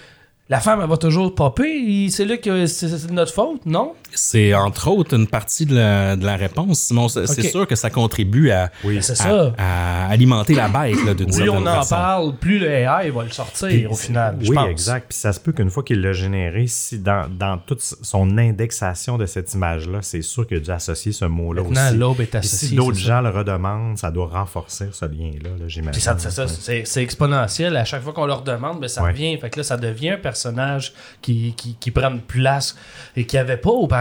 [0.47, 2.09] La femme, elle va toujours popper.
[2.09, 3.95] C'est là que c'est notre faute, non?
[4.13, 6.79] C'est entre autres une partie de la, de la réponse.
[6.79, 9.53] Sinon, c'est sûr que ça contribue à, Oui, à- ça.
[9.57, 11.95] à alimenter la bête là, d'une Plus certaine on en façon.
[11.95, 14.37] parle, plus le AI va le sortir au final.
[14.41, 14.67] je Oui, pense.
[14.69, 15.05] exact.
[15.09, 19.17] Puis ça se peut qu'une fois qu'il l'a généré, si dans, dans toute son indexation
[19.17, 21.71] de cette image-là, c'est sûr qu'il a dû associer ce mot-là aussi.
[21.71, 25.67] Maintenant, l'aube est Puis si d'autres gens le redemandent, ça doit renforcer ce lien-là, là,
[25.67, 25.91] j'imagine.
[25.91, 27.75] Puis ça, c'est ça, c'est c'est exponentiel.
[27.77, 29.11] À chaque fois qu'on leur demande, ben, ça Ouais.
[29.11, 29.37] revient.
[29.37, 32.75] Fait que là, ça devient un personnage qui, qui, qui prennent place
[33.15, 33.98] et qu'il n'y avait pas auparavant.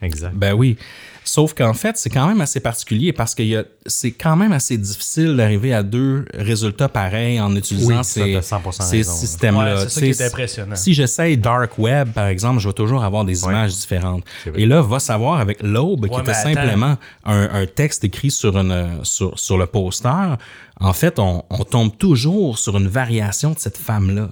[0.00, 0.34] Exact.
[0.34, 0.76] Ben oui.
[1.24, 4.34] Sauf qu'en fait, c'est quand même assez particulier parce que il y a- c'est quand
[4.34, 9.02] même assez difficile d'arriver à deux résultats pareils en utilisant Oui, ces, t'as 100% ces
[9.04, 9.74] systèmes-là.
[9.76, 10.74] Ouais, c'est ça qui est impressionnant.
[10.76, 13.52] Si j'essaye Dark Web, par exemple, je vais toujours avoir des Ouais.
[13.52, 14.24] images différentes.
[14.56, 16.42] Et là, va savoir avec l'Aube, qui était attends.
[16.54, 20.36] simplement un, un texte écrit sur, une, sur, sur le poster,
[20.80, 24.28] en fait, on, on tombe toujours sur une variation de cette femme-là.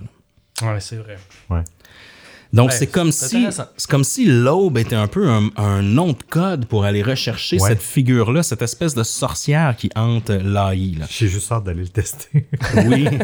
[0.63, 1.17] Ouais, c'est vrai.
[1.49, 1.63] Ouais.
[2.53, 3.47] Donc, Ouais, c'est comme si
[3.89, 7.69] comme si l'aube était un peu un, un nom de code pour aller rechercher Ouais.
[7.69, 10.97] cette figure-là, cette espèce de sorcière qui hante l'AI.
[11.09, 12.49] J'ai juste hâte d'aller le tester.
[12.87, 13.07] Oui.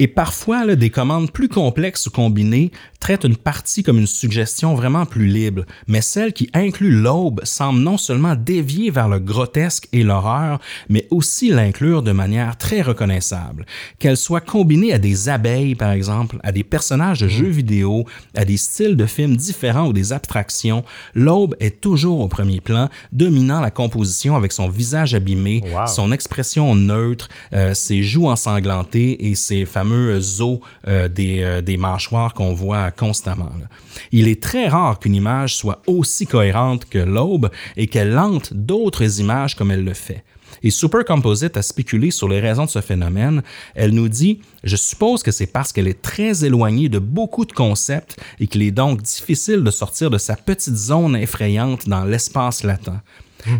[0.00, 4.74] Et parfois, là, des commandes plus complexes ou combinées traitent une partie comme une suggestion
[4.74, 9.88] vraiment plus libre, mais celle qui inclut l'aube semble non seulement dévier vers le grotesque
[9.92, 13.66] et l'horreur, mais aussi l'inclure de manière très reconnaissable.
[13.98, 18.04] Qu'elle soit combinée à des abeilles, par exemple, à des personnages de jeux vidéo,
[18.36, 20.84] à des styles de films différents ou des abstractions,
[21.14, 25.86] l'aube est toujours au premier plan, dominant la composition avec son visage abîmé, Wow.
[25.86, 30.42] son expression neutre, euh, ses joues ensanglantées et ses fameux os
[30.86, 33.50] euh, des, euh, des mâchoires qu'on voit constamment.
[34.12, 39.20] Il est très rare qu'une image soit aussi cohérente que l'aube et qu'elle lente d'autres
[39.20, 40.24] images comme elle le fait.
[40.62, 43.42] Et Super Composite a spéculé sur les raisons de ce phénomène.
[43.74, 47.52] Elle nous dit Je suppose que c'est parce qu'elle est très éloignée de beaucoup de
[47.52, 52.64] concepts et qu'il est donc difficile de sortir de sa petite zone effrayante dans l'espace
[52.64, 52.90] latent.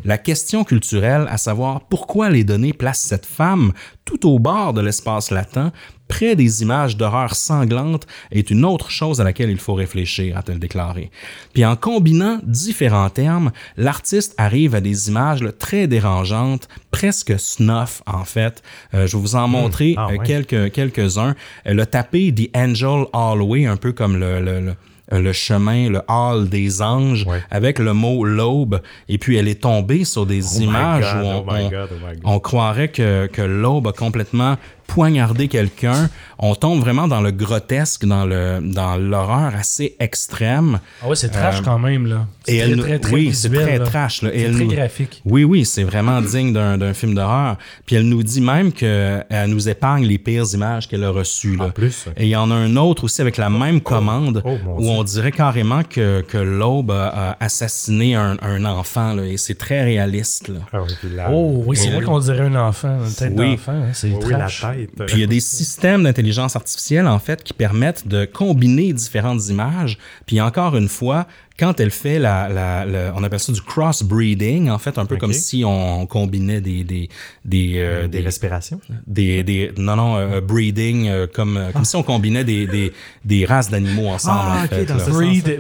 [0.05, 3.73] La question culturelle, à savoir pourquoi les données placent cette femme
[4.05, 5.73] tout au bord de l'espace latent,
[6.09, 10.59] près des images d'horreur sanglantes, est une autre chose à laquelle il faut réfléchir, a-t-elle
[10.59, 11.11] déclaré.
[11.53, 18.03] Puis en combinant différents termes, l'artiste arrive à des images là, très dérangeantes, presque snuff
[18.07, 18.63] en fait.
[18.95, 21.35] Euh, je vais vous en montrer Ah, euh, quelques, quelques-uns.
[21.65, 24.75] Elle a tapé The Angel Hallway, un peu comme le, le, le-
[25.11, 27.43] le chemin, le hall des anges, Ouais.
[27.51, 28.81] avec le mot l'aube.
[29.09, 32.41] Et puis elle est tombée sur des Oh images God, où oh God, oh on
[32.41, 34.57] croirait que, que l'aube a complètement
[34.89, 36.11] poignardé quelqu'un.
[36.41, 40.81] On tombe vraiment dans le grotesque, dans le dans l'horreur assez extrême.
[41.03, 42.27] Ah ouais, c'est trash quand même, là.
[42.45, 43.85] C'est Euh, Et très, elle nous- très, très oui, c'est très là.
[43.85, 44.23] trash.
[44.23, 44.31] Là.
[44.35, 45.23] Et C'est elle très nous- graphique.
[45.25, 47.57] Oui, oui, c'est vraiment digne d'un d'un film d'horreur.
[47.87, 51.57] Puis elle nous dit même qu'elle nous épargne les pires images qu'elle a reçues.
[51.57, 51.65] Là.
[51.67, 52.15] En plus, ok.
[52.17, 54.91] Et il y en a un autre aussi avec la même commande Oh, où Dieu.
[54.91, 59.13] on dirait carrément que, que l'aube a, assassiné un, un enfant.
[59.13, 60.49] Là, et c'est très réaliste.
[60.49, 60.61] Là.
[60.73, 62.05] Ah oui, puis la- Oh, oui, c'est Oui, vrai oui.
[62.07, 63.51] qu'on dirait un enfant, une tête Oui.
[63.53, 63.73] d'enfant.
[63.73, 64.65] hein, C'est oui, oui, la trash.
[64.87, 69.49] Puis il y a des systèmes d'intelligence artificielle, en fait, qui permettent de combiner différentes
[69.49, 69.99] images.
[70.27, 71.27] Puis encore une fois,
[71.59, 75.17] quand elle fait la, la, la- on appelle ça du crossbreeding, en fait, un peu
[75.17, 77.09] comme si on combinait des des
[77.45, 78.81] des euh, des des, respirations.
[79.07, 82.93] des, des- non non euh, breeding euh, comme euh, comme si on combinait des des,
[83.25, 84.85] des races d'animaux ensemble Ah, en ok, fait.
[84.85, 85.51] dans ce Breed, ça.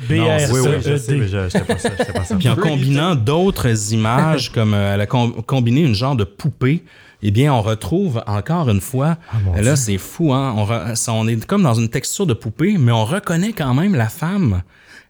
[1.48, 2.36] j'étais pas ça.
[2.36, 6.84] Puis en combinant d'autres images, comme euh, elle a com- combiné une genre de poupée,
[7.22, 10.54] eh bien, on retrouve encore une fois, Ah, mon là, c'est fou, hein?
[10.56, 13.94] On, re- on est comme dans une texture de poupée, mais on reconnaît quand même
[13.96, 14.62] la femme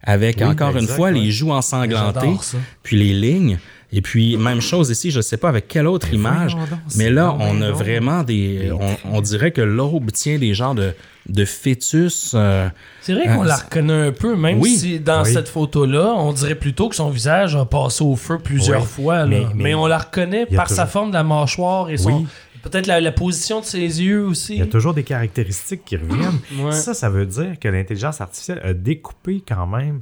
[0.09, 1.18] avec, Oui, encore une fois, ouais.
[1.21, 2.35] les joues ensanglantées,
[2.83, 3.59] puis les lignes.
[3.92, 6.57] Et puis, même chose ici, je sais pas avec quelle autre image,
[6.97, 8.71] mais là, on a vraiment des...
[8.73, 10.92] On, on dirait que l'aube tient des genres de,
[11.29, 12.33] de fœtus...
[12.35, 12.68] euh,
[13.01, 14.77] C'est vrai qu'on Ah, la reconnaît un peu, même Oui.
[14.77, 15.33] si dans Oui.
[15.33, 18.87] cette photo-là, on dirait plutôt que son visage a passé au feu plusieurs Oui.
[18.87, 19.16] fois.
[19.21, 19.27] là.
[19.27, 22.27] Mais- Mais, mais on la reconnaît par sa forme de la mâchoire et son.
[22.62, 24.55] Peut-être la, la position de ses yeux aussi.
[24.55, 26.38] Il y a toujours des caractéristiques qui reviennent.
[26.64, 26.73] Ouais.
[26.73, 30.01] Ça, ça veut dire que l'intelligence artificielle a découpé quand même,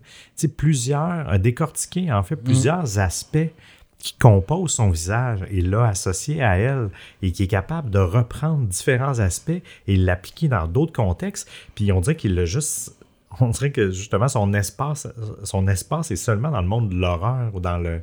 [0.57, 3.51] plusieurs, a décortiqué en fait plusieurs aspects
[3.99, 6.91] qui composent son visage et l'a associé à elle
[7.23, 11.49] et qui est capable de reprendre différents aspects et l'appliquer dans d'autres contextes.
[11.75, 12.93] Puis on dirait qu'il l'a juste.
[13.41, 15.09] On dirait que justement son espace,
[15.45, 18.01] son espace est seulement dans le monde de l'horreur ou dans le.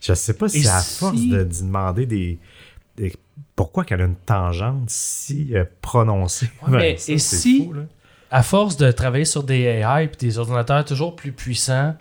[0.00, 2.38] Je sais pas si Et à si- force de d'y demander des,
[2.96, 3.12] des-
[3.56, 6.50] Pourquoi qu'elle a une tangente si euh, prononcée?
[6.66, 7.74] Ouais, mais ça, et si- fou,
[8.30, 11.94] à force de travailler sur des AI et des ordinateurs toujours plus puissants,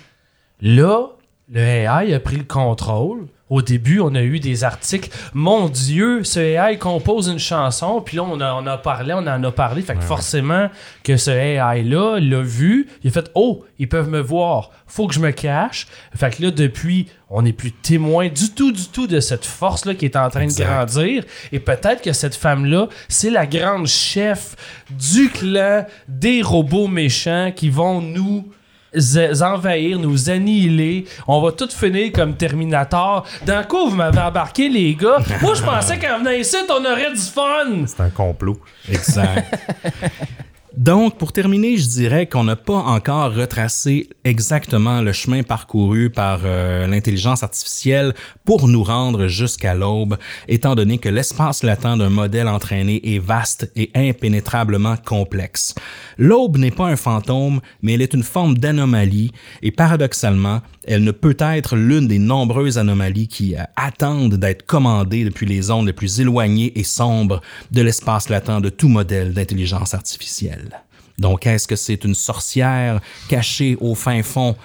[0.62, 1.08] là,
[1.52, 3.28] le AI a pris le contrôle.
[3.50, 5.12] Au début, on a eu des articles.
[5.34, 8.02] Mon Dieu, ce AI compose une chanson.
[8.02, 9.84] Puis là, on, a, on a parlé, on en a parlé.
[9.84, 10.72] Fait que forcément,
[11.04, 12.88] que ce AI-là l'a vu.
[13.04, 14.72] Il a fait Oh, ils peuvent me voir.
[14.88, 15.86] Faut que je me cache.
[16.16, 19.96] Fait que là, depuis, on n'est plus témoin du tout, du tout de cette force-là
[19.96, 20.64] qui est en train Exact.
[20.66, 21.24] de grandir.
[21.52, 24.56] Et peut-être que cette femme-là, c'est la grande chef
[24.92, 28.48] du clan des robots méchants qui vont nous
[28.96, 31.06] z- envahir, nous annihiler.
[31.28, 33.26] On va tout finir comme Terminator.
[33.48, 35.18] Dans quoi vous m'avez embarqué, les gars?
[35.42, 37.86] Moi, je pensais qu'en venant ici, on aurait du fun.
[37.88, 38.60] C'est un complot.
[38.88, 39.58] Exact.
[40.78, 46.40] Donc, pour terminer, je dirais qu'on n'a pas encore retracé exactement le chemin parcouru par
[46.46, 52.48] euh, l'intelligence artificielle pour nous rendre jusqu'à l'aube, étant donné que l'espace latent d'un modèle
[52.48, 55.76] entraîné est vaste et impénétrablement complexe.
[56.18, 59.32] L'aube n'est pas un fantôme, mais elle est une forme d'anomalie,
[59.62, 65.24] et paradoxalement, elle ne peut être l'une des nombreuses anomalies qui euh, attendent d'être commandées
[65.24, 67.42] depuis les zones les plus éloignées et sombres
[67.72, 70.82] de l'espace latent de tout modèle d'intelligence artificielle.
[71.18, 74.56] Donc, est-ce que c'est une sorcière cachée au fin fond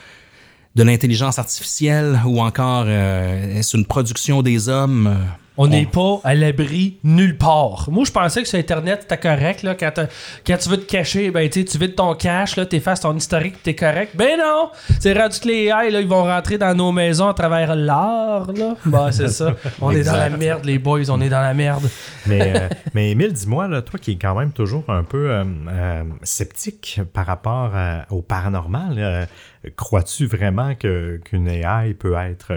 [0.74, 5.16] de l'intelligence artificielle ou encore euh, est-ce une production des hommes?
[5.60, 7.88] On n'est pas à l'abri nulle part.
[7.90, 9.64] Moi, je pensais que sur Internet, c'était correct.
[9.64, 10.06] Là, quand,
[10.46, 13.74] quand tu veux te cacher, ben, tu vides ton cache, tu effaces ton historique, t'es
[13.74, 14.12] correct.
[14.14, 14.70] Ben non!
[15.00, 18.52] C'est rendu que les AI, là, ils vont rentrer dans nos maisons à travers l'art.
[18.52, 18.76] Là.
[18.86, 19.56] Bah, c'est ça.
[19.80, 21.88] On est dans la merde, les boys, on est dans la merde.
[22.26, 26.04] mais, euh, mais Émile, dis-moi, toi qui es quand même toujours un peu euh, euh,
[26.22, 27.72] sceptique par rapport
[28.10, 29.28] au paranormal,
[29.76, 32.52] crois-tu vraiment que, qu'une AI peut être,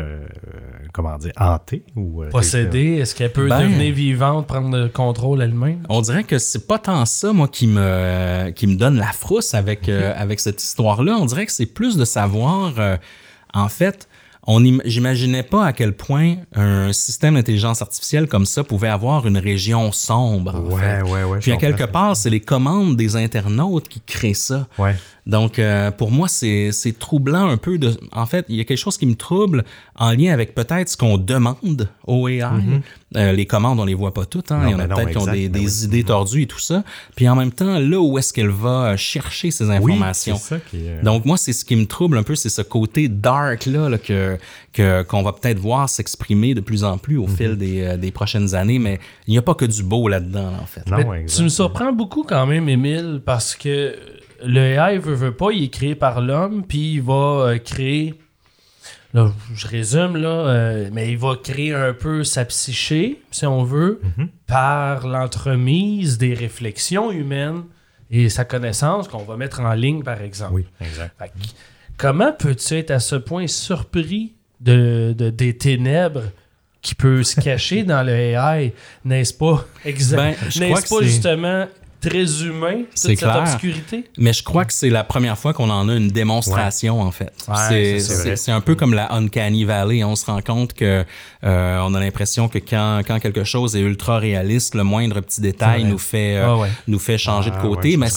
[0.94, 2.98] comment dire, hantée ou possédée?
[2.98, 5.84] Est-ce qu'elle peut ben, devenir vivante, prendre le contrôle elle-même?
[5.90, 9.54] On dirait que c'est pas tant ça, moi, qui me, qui me donne la frousse
[9.54, 11.18] avec, avec cette histoire-là.
[11.20, 12.74] On dirait que c'est plus de savoir,
[13.54, 14.08] en fait,
[14.86, 19.92] j'imaginais pas à quel point un système d'intelligence artificielle comme ça pouvait avoir une région
[19.92, 20.56] sombre.
[20.56, 21.02] En ouais, fait.
[21.04, 21.40] ouais, ouais.
[21.40, 24.68] Puis à quelque part, c'est les commandes des internautes qui créent ça.
[24.78, 24.96] Ouais.
[25.28, 27.78] Donc, euh, pour moi, c'est troublant un peu.
[27.78, 29.64] De, en fait, il y a quelque chose qui me trouble
[29.96, 32.42] en lien avec peut-être ce qu'on demande au AI.
[32.42, 32.82] Mm-hmm.
[33.18, 34.52] Euh, les commandes, on les voit pas toutes.
[34.52, 34.62] Hein.
[34.66, 36.06] il y en a peut-être qui ont des, ben idées mm-hmm.
[36.06, 36.84] tordues et tout ça.
[37.16, 40.36] Puis en même temps, là où est-ce qu'elle va chercher ces informations?
[40.36, 41.04] Oui, ça qui est...
[41.04, 43.98] Donc, moi, c'est ce qui me trouble un peu, c'est ce côté dark là, là
[43.98, 44.38] que
[44.74, 47.36] qu'on va peut-être voir s'exprimer de plus en plus au mm-hmm.
[47.36, 48.80] fil des, euh, des, prochaines années.
[48.80, 50.90] Mais il n'y a pas que du beau là-dedans, en fait.
[50.90, 53.96] Non, tu me surprends beaucoup quand même, Émile, parce que
[54.44, 58.16] le AI veut, veut pas, il est créé par l'homme, puis il va euh, créer.
[59.14, 63.64] Là, je résume, là, euh, mais il va créer un peu sa psyché, si on
[63.64, 64.30] veut, mhm.
[64.48, 67.64] par l'entremise des réflexions humaines
[68.10, 70.54] et sa connaissance qu'on va mettre en ligne, par exemple.
[70.54, 71.16] Oui, exact.
[71.98, 76.24] comment peux-tu être à ce point surpris de, des ténèbres
[76.82, 78.74] qui peut se cacher dans le AI,
[79.04, 79.66] n'est-ce pas?
[79.84, 80.18] Exact.
[80.18, 81.68] Ben, n'est-ce pas justement
[82.02, 84.06] très humain, toute cette obscurité?
[84.18, 87.32] Mais je crois que c'est la première fois qu'on en a une démonstration, en fait.
[88.36, 90.04] c'est un peu comme la Uncanny Valley.
[90.04, 91.06] On se rend compte que
[91.44, 95.42] euh, on a l'impression que quand, quand quelque chose est ultra réaliste, le moindre petit
[95.42, 97.98] détail nous fait, euh, nous fait changer de ah, côté.
[97.98, 98.08] mais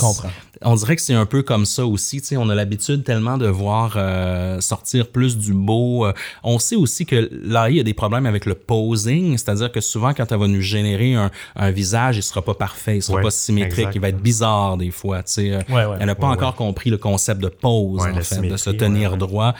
[0.62, 2.20] on dirait que c'est un peu comme ça aussi.
[2.20, 6.07] Tu sais, on a l'habitude tellement de voir euh, sortir plus du beau.
[6.42, 10.31] on sait aussi que l'AI a des problèmes avec le posing, c'est-à-dire que souvent, quand
[10.31, 13.73] elle va nous générer un, un visage, il sera pas parfait, il sera pas symétrique,
[13.94, 15.22] il va être bizarre des fois.
[15.22, 15.58] Tu sais.
[15.68, 19.54] elle n'a pas encore compris le concept de pose, en fait, de se tenir droit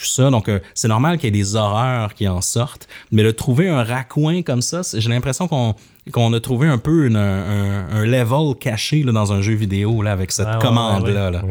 [0.00, 0.30] tout ça.
[0.30, 2.88] Donc, euh, c'est normal qu'il y ait des horreurs qui en sortent.
[3.12, 5.74] Mais de trouver un raccoin comme ça, j'ai l'impression qu'on
[6.10, 10.12] qu'on a trouvé un peu un, un, level caché là, dans un jeu vidéo là,
[10.12, 11.30] avec cette ah, commande-là.
[11.30, 11.42] Là.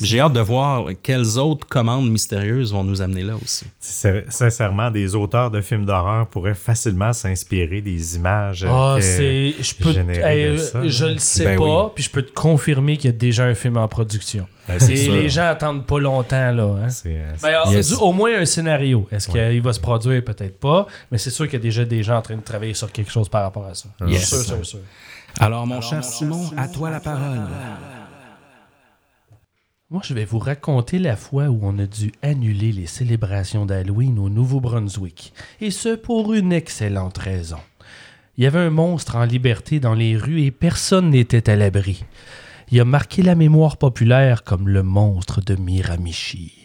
[0.00, 3.66] J'ai hâte de voir quelles autres commandes mystérieuses vont nous amener là aussi.
[3.80, 8.66] Sincèrement, des auteurs de films d'horreur pourraient facilement s'inspirer des images.
[8.68, 9.54] Ah, c'est.
[9.60, 9.92] Je peux.
[9.92, 13.54] je le sais ben pas, puis je peux te confirmer qu'il y a déjà un
[13.54, 14.46] film en production.
[14.66, 16.76] Ben, et les gens attendent pas longtemps là.
[16.82, 16.88] Hein?
[16.88, 19.06] C'est euh, ben, au moins un scénario.
[19.12, 20.24] Est-ce qu'il va se produire?
[20.24, 22.72] Peut-être pas, mais c'est sûr qu'il y a déjà des gens en train de travailler
[22.72, 23.88] sur quelque chose par rapport à ça.
[24.06, 24.28] Yes.
[24.28, 24.80] Sûr, sûr, sûr.
[25.40, 27.48] Alors, mon cher Simon, à toi la parole.
[29.90, 34.18] Moi, je vais vous raconter la fois où on a dû annuler les célébrations d'Halloween
[34.18, 35.32] au Nouveau-Brunswick.
[35.60, 37.58] Et ce, pour une excellente raison.
[38.36, 42.04] Il y avait un monstre en liberté dans les rues et personne n'était à l'abri.
[42.70, 46.63] Il a marqué la mémoire populaire comme le monstre de Miramichi.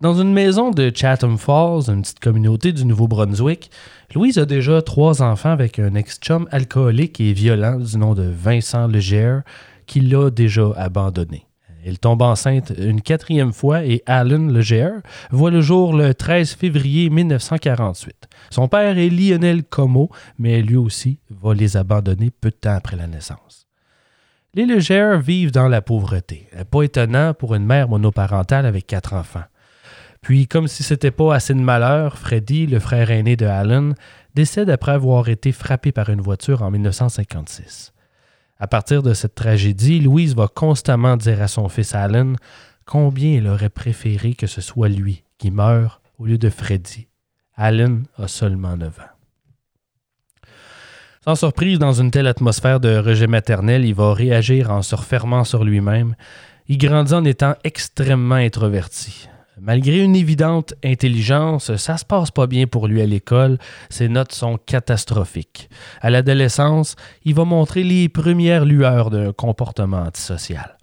[0.00, 3.70] Dans une maison de Chatham Falls, une petite communauté du Nouveau-Brunswick,
[4.14, 8.86] Louise a déjà trois enfants avec un ex-chum alcoolique et violent du nom de Vincent
[8.86, 9.42] Legère
[9.84, 11.44] qui l'a déjà abandonné.
[11.84, 17.10] Elle tombe enceinte une quatrième fois et Alan Legere voit le jour le 13 février
[17.10, 18.26] 1948.
[18.48, 20.08] Son père est Lionel Como,
[20.38, 23.66] mais lui aussi va les abandonner peu de temps après la naissance.
[24.54, 26.48] Les Legere vivent dans la pauvreté.
[26.70, 29.44] Pas étonnant pour une mère monoparentale avec quatre enfants.
[30.20, 33.92] Puis, comme si c'était pas assez de malheur, Freddy, le frère aîné de Alan,
[34.34, 37.92] décède après avoir été frappé par une voiture en 1956.
[38.58, 42.34] À partir de cette tragédie, Louise va constamment dire à son fils Alan
[42.84, 47.08] combien il aurait préféré que ce soit lui qui meure au lieu de Freddy.
[47.56, 49.02] Alan a seulement 9 ans.
[51.24, 55.44] Sans surprise, dans une telle atmosphère de rejet maternel, il va réagir en se refermant
[55.44, 56.14] sur lui-même.
[56.66, 59.28] Il grandit en étant extrêmement introverti.
[59.62, 63.58] Malgré une évidente intelligence, ça se passe pas bien pour lui à l'école,
[63.90, 65.68] ses notes sont catastrophiques.
[66.00, 70.78] À l'adolescence, il va montrer les premières lueurs d'un comportement antisocial.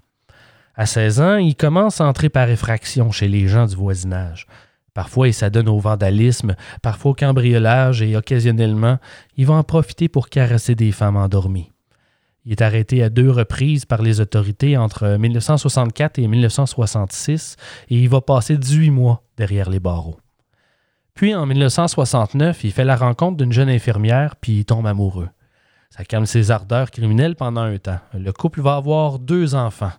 [0.76, 4.46] À 16 ans, il commence à entrer par effraction chez les gens du voisinage.
[4.94, 9.00] Parfois, il s'adonne au vandalisme, parfois au cambriolage et occasionnellement,
[9.38, 11.72] il va en profiter pour caresser des femmes endormies.
[12.48, 17.58] Il est arrêté à deux reprises par les autorités entre 1964 et 1966
[17.90, 20.16] et il va passer 18 mois derrière les barreaux.
[21.14, 25.28] Puis en 1969, il fait la rencontre d'une jeune infirmière puis il tombe amoureux.
[25.90, 28.00] Ça calme ses ardeurs criminelles pendant un temps.
[28.14, 29.92] Le couple va avoir deux enfants.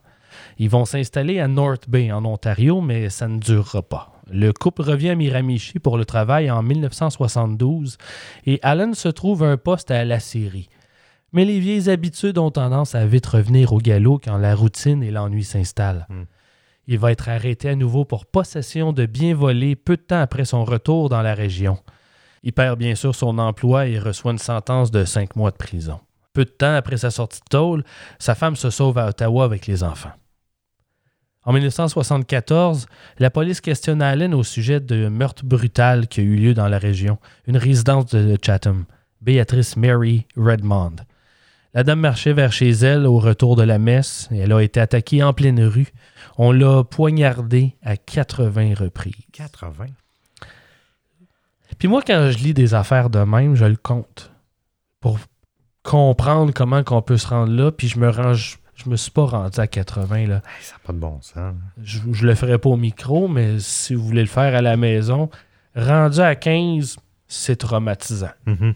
[0.56, 4.22] Ils vont s'installer à North Bay en Ontario, mais ça ne durera pas.
[4.30, 7.98] Le couple revient à Miramichi pour le travail en 1972
[8.46, 10.70] et Allen se trouve un poste à la Syrie.
[11.32, 15.10] Mais les vieilles habitudes ont tendance à vite revenir au galop quand la routine et
[15.10, 16.06] l'ennui s'installent.
[16.08, 16.24] Hmm.
[16.86, 20.46] Il va être arrêté à nouveau pour possession de biens volés peu de temps après
[20.46, 21.78] son retour dans la région.
[22.42, 26.00] Il perd bien sûr son emploi et reçoit une sentence de cinq mois de prison.
[26.32, 27.84] Peu de temps après sa sortie de tôle,
[28.18, 30.12] sa femme se sauve à Ottawa avec les enfants.
[31.44, 32.86] En 1974,
[33.18, 36.78] la police questionne Allen au sujet de meurtre brutal qui a eu lieu dans la
[36.78, 38.84] région, une résidence de Chatham,
[39.20, 40.96] Béatrice Mary Redmond.
[41.74, 44.80] La dame marchait vers chez elle au retour de la messe et elle a été
[44.80, 45.92] attaquée en pleine rue.
[46.38, 49.14] On l'a poignardée à 80 reprises.
[49.32, 49.86] 80.
[51.78, 54.32] Puis moi, quand je lis des affaires de même, je le compte
[55.00, 55.18] pour
[55.82, 57.70] comprendre comment qu'on peut se rendre là.
[57.70, 60.42] Puis je me range, je me suis pas rendu à 80 là.
[60.62, 61.54] Ça n'a pas de bon sens.
[61.82, 64.76] Je, je le ferai pas au micro, mais si vous voulez le faire à la
[64.76, 65.28] maison,
[65.76, 66.96] rendu à 15,
[67.28, 68.30] c'est traumatisant.
[68.46, 68.74] Mhm.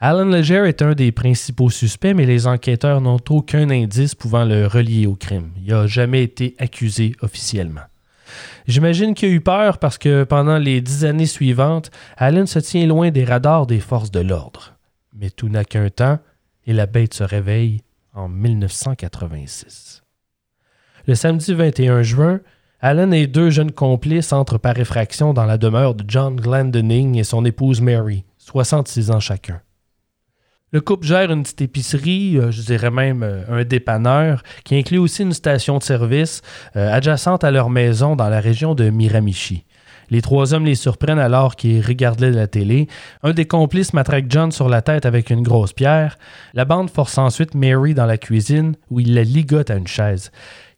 [0.00, 4.68] Alan Leger est un des principaux suspects, mais les enquêteurs n'ont aucun indice pouvant le
[4.68, 5.50] relier au crime.
[5.56, 7.82] Il n'a jamais été accusé officiellement.
[8.68, 12.86] J'imagine qu'il a eu peur parce que pendant les dix années suivantes, Allen se tient
[12.86, 14.74] loin des radars des forces de l'ordre.
[15.16, 16.20] Mais tout n'a qu'un temps
[16.64, 17.82] et la bête se réveille
[18.14, 20.04] en 1986.
[21.08, 22.40] Le samedi 21 juin,
[22.80, 27.24] Allen et deux jeunes complices entrent par effraction dans la demeure de John Glendening et
[27.24, 29.60] son épouse Mary, 66 ans chacun.
[30.70, 34.98] Le couple gère une petite épicerie, euh, je dirais même euh, un dépanneur, qui inclut
[34.98, 36.42] aussi une station de service
[36.76, 39.64] euh, adjacente à leur maison dans la région de Miramichi.
[40.10, 42.86] Les trois hommes les surprennent alors qu'ils regardaient la télé.
[43.22, 46.18] Un des complices matraque John sur la tête avec une grosse pierre.
[46.52, 50.32] La bande force ensuite Mary dans la cuisine où il la ligote à une chaise.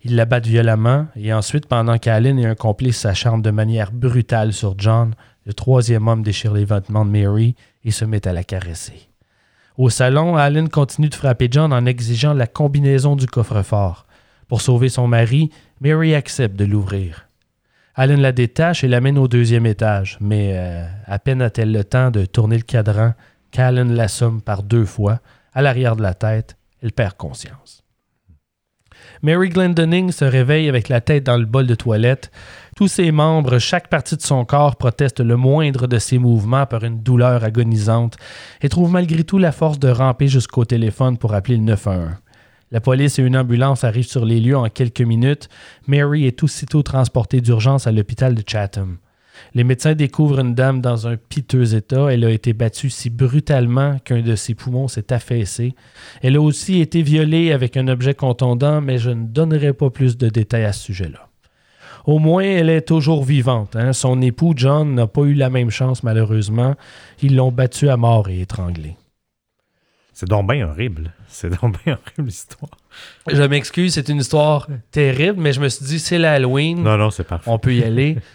[0.04, 4.52] Ils la battent violemment et ensuite, pendant qu'Allen et un complice s'acharnent de manière brutale
[4.52, 5.14] sur John,
[5.46, 9.09] le troisième homme déchire les vêtements de Mary et se met à la caresser.
[9.80, 14.04] Au salon, Allen continue de frapper John en exigeant la combinaison du coffre-fort.
[14.46, 15.48] Pour sauver son mari,
[15.80, 17.30] Mary accepte de l'ouvrir.
[17.94, 22.10] Allen la détache et l'amène au deuxième étage, mais euh, à peine a-t-elle le temps
[22.10, 23.14] de tourner le cadran
[23.52, 25.20] qu'Allen l'assomme par deux fois.
[25.54, 27.82] À l'arrière de la tête, elle perd conscience.
[29.22, 32.30] Mary Glendening se réveille avec la tête dans le bol de toilette.
[32.80, 36.82] Tous ses membres, chaque partie de son corps proteste le moindre de ses mouvements par
[36.82, 38.16] une douleur agonisante
[38.62, 42.08] et trouve malgré tout la force de ramper jusqu'au téléphone pour appeler le 911.
[42.70, 45.50] La police et une ambulance arrivent sur les lieux en quelques minutes.
[45.88, 48.96] Mary est aussitôt transportée d'urgence à l'hôpital de Chatham.
[49.52, 52.10] Les médecins découvrent une dame dans un piteux état.
[52.10, 55.74] Elle a été battue si brutalement qu'un de ses poumons s'est affaissé.
[56.22, 60.16] Elle a aussi été violée avec un objet contondant, mais je ne donnerai pas plus
[60.16, 61.29] de détails à ce sujet-là.
[62.06, 63.76] Au moins, elle est toujours vivante.
[63.76, 63.92] hein.
[63.92, 66.74] Son époux, John, n'a pas eu la même chance, malheureusement.
[67.22, 68.96] Ils l'ont battue à mort et étranglée.
[70.12, 71.12] C'est donc bien horrible.
[71.28, 72.70] C'est donc bien horrible l'histoire.
[73.30, 76.82] Je m'excuse, c'est une histoire terrible, mais je me suis dit, c'est l'Halloween.
[76.82, 77.50] Non, non, c'est parfait.
[77.50, 78.16] On peut y aller.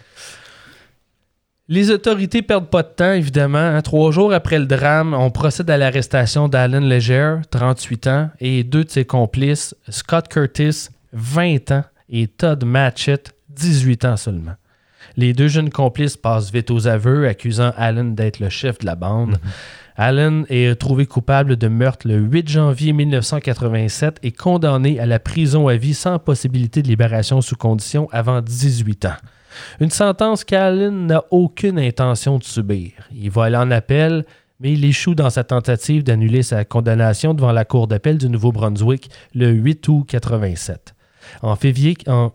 [1.68, 3.58] Les autorités perdent pas de temps, évidemment.
[3.58, 3.82] hein.
[3.82, 8.84] Trois jours après le drame, on procède à l'arrestation d'Alan Leger, 38 ans, et deux
[8.84, 14.54] de ses complices, Scott Curtis, 20 ans, et Todd Matchett, 18 ans seulement.
[15.16, 18.96] Les deux jeunes complices passent vite aux aveux, accusant Allen d'être le chef de la
[18.96, 19.38] bande.
[19.96, 25.68] Allen est trouvé coupable de meurtre le 8 janvier 1987 et condamné à la prison
[25.68, 29.16] à vie sans possibilité de libération sous condition avant 18 ans.
[29.80, 32.90] Une sentence qu'Allen n'a aucune intention de subir.
[33.14, 34.26] Il va aller en appel,
[34.60, 39.10] mais il échoue dans sa tentative d'annuler sa condamnation devant la Cour d'appel du Nouveau-Brunswick
[39.34, 40.94] le 8 août 87.
[41.40, 42.32] En février, en,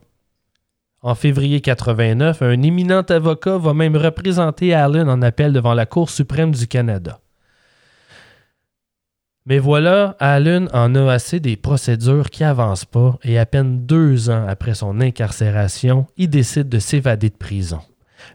[1.02, 6.10] en février 89, un éminent avocat va même représenter Allen en appel devant la Cour
[6.10, 7.20] suprême du Canada.
[9.48, 14.30] Mais voilà, Allen en a assez des procédures qui avancent pas et à peine deux
[14.30, 17.80] ans après son incarcération, il décide de s'évader de prison.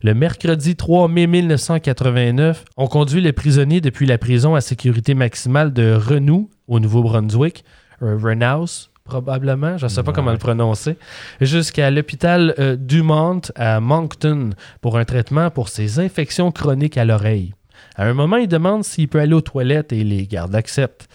[0.02, 5.72] Le mercredi 3 mai 1989, on conduit le prisonnier depuis la prison à sécurité maximale
[5.72, 7.64] de Renou, au Nouveau-Brunswick,
[8.00, 10.96] Renhouse, probablement, je ne sais pas comment le prononcer,
[11.40, 14.50] jusqu'à l'hôpital euh, Dumont à Moncton
[14.80, 17.54] pour un traitement pour ses infections chroniques à l'oreille.
[17.96, 21.08] À un moment, il demande s'il peut aller aux toilettes et les gardes acceptent.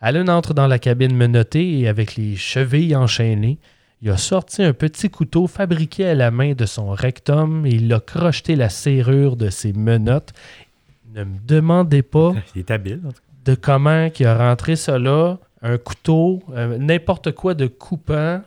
[0.00, 3.58] Allen entre dans la cabine menottée et avec les chevilles enchaînées,
[4.00, 7.92] il a sorti un petit couteau fabriqué à la main de son rectum et il
[7.92, 10.32] a crocheté la serrure de ses menottes.
[11.14, 13.00] Ne me demandez pas il est habile,
[13.44, 18.42] de comment il a rentré là, un couteau, euh, n'importe quoi de coupant.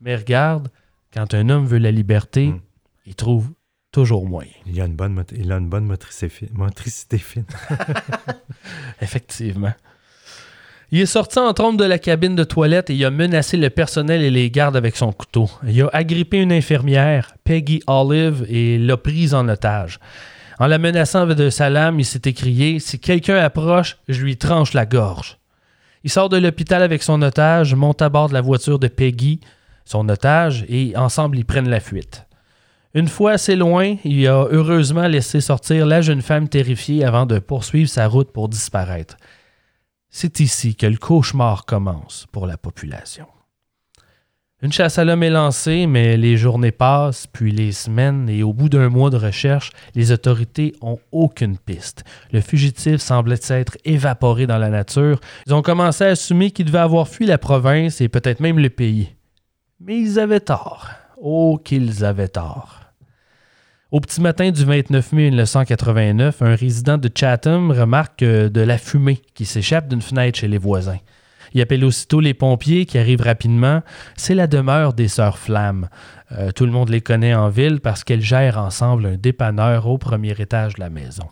[0.00, 0.68] Mais regarde,
[1.12, 2.60] quand un homme veut la liberté, Mm.
[3.06, 3.50] il trouve
[3.92, 4.50] toujours moyen.
[4.66, 6.48] Il a une bonne, mot- il a une bonne motricité fine.
[6.52, 7.44] Motricité fine.
[9.00, 9.72] Effectivement.
[10.90, 13.70] Il est sorti en trompe de la cabine de toilette et il a menacé le
[13.70, 15.48] personnel et les gardes avec son couteau.
[15.66, 19.98] Il a agrippé une infirmière, Peggy Olive, et l'a prise en otage.
[20.60, 24.72] En la menaçant de sa lame, il s'est écrié Si quelqu'un approche, je lui tranche
[24.72, 25.38] la gorge.
[26.04, 29.40] Il sort de l'hôpital avec son otage, monte à bord de la voiture de Peggy,
[29.86, 32.26] son otage, et ensemble ils prennent la fuite.
[32.92, 37.38] Une fois assez loin, il a heureusement laissé sortir la jeune femme terrifiée avant de
[37.38, 39.16] poursuivre sa route pour disparaître.
[40.10, 43.26] C'est ici que le cauchemar commence pour la population.
[44.64, 48.54] Une chasse à l'homme est lancée, mais les journées passent, puis les semaines, et au
[48.54, 52.02] bout d'un mois de recherche, les autorités ont aucune piste.
[52.32, 55.20] Le fugitif semblait s'être évaporé dans la nature.
[55.46, 58.70] Ils ont commencé à assumer qu'il devait avoir fui la province et peut-être même le
[58.70, 59.14] pays.
[59.80, 60.88] Mais ils avaient tort.
[61.18, 62.80] Oh, qu'ils avaient tort.
[63.90, 68.78] Au petit matin du 29 mai 1989, un résident de Chatham remarque euh, de la
[68.78, 71.00] fumée qui s'échappe d'une fenêtre chez les voisins.
[71.54, 73.82] Il appelle aussitôt les pompiers qui arrivent rapidement.
[74.16, 75.88] C'est la demeure des Sœurs Flammes.
[76.32, 79.96] Euh, tout le monde les connaît en ville parce qu'elles gèrent ensemble un dépanneur au
[79.96, 81.24] premier étage de la maison.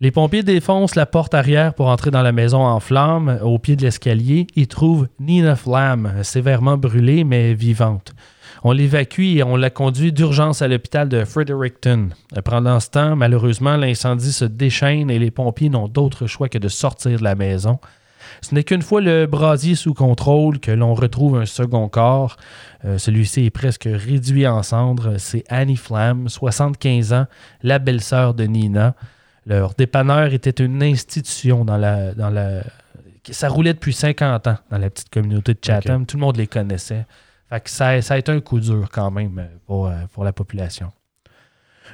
[0.00, 3.38] Les pompiers défoncent la porte arrière pour entrer dans la maison en flammes.
[3.42, 8.12] Au pied de l'escalier, ils trouvent Nina Flamme, sévèrement brûlée mais vivante.
[8.62, 12.10] On l'évacue et on la conduit d'urgence à l'hôpital de Fredericton.
[12.44, 16.68] Pendant ce temps, malheureusement, l'incendie se déchaîne et les pompiers n'ont d'autre choix que de
[16.68, 17.78] sortir de la maison.
[18.40, 22.36] Ce n'est qu'une fois le brasier sous contrôle que l'on retrouve un second corps.
[22.84, 25.16] Euh, Celui-ci est presque réduit en cendres.
[25.18, 27.26] C'est Annie Flamme, 75 ans,
[27.62, 28.94] la belle-sœur de Nina.
[29.46, 32.62] Leur dépanneur était une institution dans la, dans la.
[33.30, 36.06] Ça roulait depuis 50 ans dans la petite communauté de Chatham.
[36.06, 37.06] Tout le monde les connaissait.
[37.48, 40.24] Fait que ça, ça a été un coup dur quand même euh, pour, euh, pour
[40.24, 40.92] la population.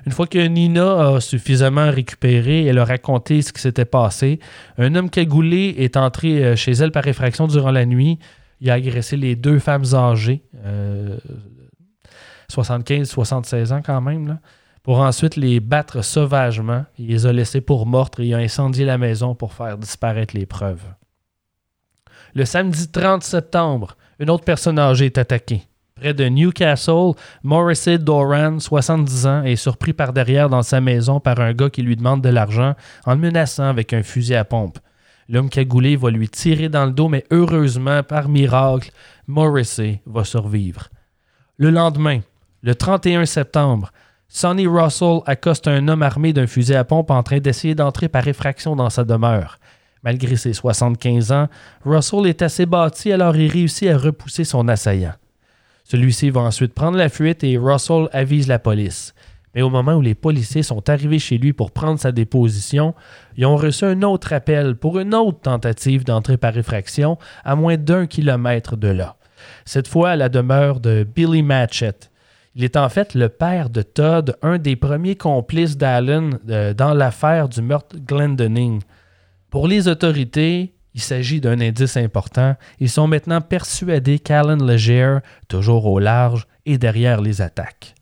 [0.07, 4.41] Une fois que Nina a suffisamment récupéré, elle a raconté ce qui s'était passé.
[4.79, 8.19] Un homme cagoulé est entré euh, chez elle par effraction durant la nuit.
[8.61, 11.19] Il a agressé les deux femmes âgées, euh,
[12.53, 14.39] 75-76 ans quand même,
[14.83, 16.85] pour ensuite les battre sauvagement.
[16.99, 20.37] Il les a laissés pour mortes et il a incendié la maison pour faire disparaître
[20.37, 20.85] les preuves.
[22.35, 25.63] Le samedi 30 septembre, une autre personne âgée est attaquée.
[26.01, 31.41] Près de Newcastle, Morrissey Doran, 70 ans, est surpris par derrière dans sa maison par
[31.41, 32.75] un gars qui lui demande de l'argent
[33.05, 34.79] en le menaçant avec un fusil à pompe.
[35.29, 38.93] L'homme cagoulé va lui tirer dans le dos, mais heureusement, par miracle,
[39.27, 40.89] Morrissey va survivre.
[41.59, 42.21] Le lendemain,
[42.63, 43.93] le 31 septembre,
[44.27, 48.27] Sonny Russell accoste un homme armé d'un fusil à pompe en train d'essayer d'entrer par
[48.27, 49.59] effraction dans sa demeure.
[50.03, 51.49] Malgré ses 75 ans,
[51.85, 55.13] Russell est assez bâti alors il réussit à repousser son assaillant.
[55.91, 59.13] Celui-ci va ensuite prendre la fuite et Russell avise la police.
[59.57, 62.95] Mais au moment où les policiers sont arrivés chez lui pour prendre sa déposition,
[63.37, 67.77] ils ont reçu un autre appel pour une autre tentative d'entrer par effraction à moins
[67.77, 69.17] d'un kilomètre de là.
[69.65, 72.13] Cette fois à la demeure de Billy Matchett.
[72.55, 76.95] Il est en fait le père de Todd, un des premiers complices d'Allen euh, dans
[76.95, 78.81] l'affaire du meurtre Glendening.
[79.51, 82.57] Pour les autorités, il s'agit d'un indice important.
[82.79, 87.95] Ils sont maintenant persuadés qu'Alan Legere, toujours au large, est derrière les attaques.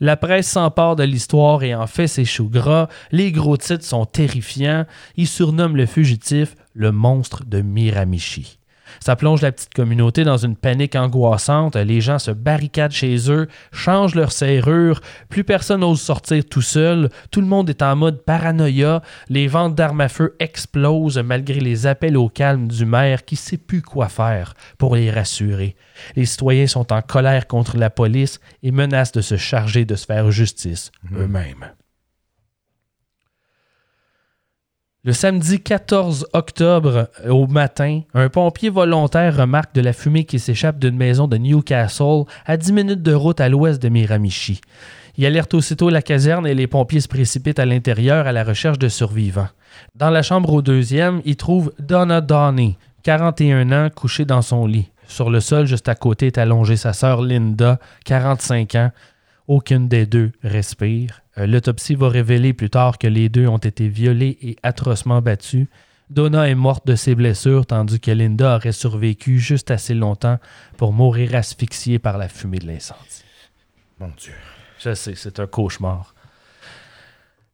[0.00, 2.88] La presse s'empare de l'histoire et en fait ses choux gras.
[3.10, 4.86] Les gros titres sont terrifiants.
[5.16, 8.59] Ils surnomment le fugitif le monstre de Miramichi.
[8.98, 11.76] Ça plonge la petite communauté dans une panique angoissante.
[11.76, 15.00] Les gens se barricadent chez eux, changent leur serrure.
[15.28, 17.08] Plus personne n'ose sortir tout seul.
[17.30, 19.02] Tout le monde est en mode paranoïa.
[19.28, 23.40] Les ventes d'armes à feu explosent malgré les appels au calme du maire qui ne
[23.40, 25.76] sait plus quoi faire pour les rassurer.
[26.16, 30.06] Les citoyens sont en colère contre la police et menacent de se charger de se
[30.06, 31.72] faire justice eux-mêmes.
[35.02, 40.38] Le samedi 14 octobre euh, au matin, un pompier volontaire remarque de la fumée qui
[40.38, 44.60] s'échappe d'une maison de Newcastle à 10 minutes de route à l'ouest de Miramichi.
[45.16, 48.78] Il alerte aussitôt la caserne et les pompiers se précipitent à l'intérieur à la recherche
[48.78, 49.48] de survivants.
[49.94, 54.90] Dans la chambre au deuxième, il trouve Donna Downey, 41 ans, couchée dans son lit.
[55.06, 58.90] Sur le sol, juste à côté, est allongée sa sœur Linda, 45 ans.
[59.48, 61.22] Aucune des deux respire.
[61.38, 65.66] Euh, L'autopsie va révéler plus tard que les deux ont été violés et atrocement battus.
[66.10, 70.38] Donna est morte de ses blessures, tandis que Linda aurait survécu juste assez longtemps
[70.76, 73.24] pour mourir asphyxiée par la fumée de l'incendie.
[74.00, 74.34] Mon Dieu.
[74.80, 76.14] Je sais, c'est un cauchemar.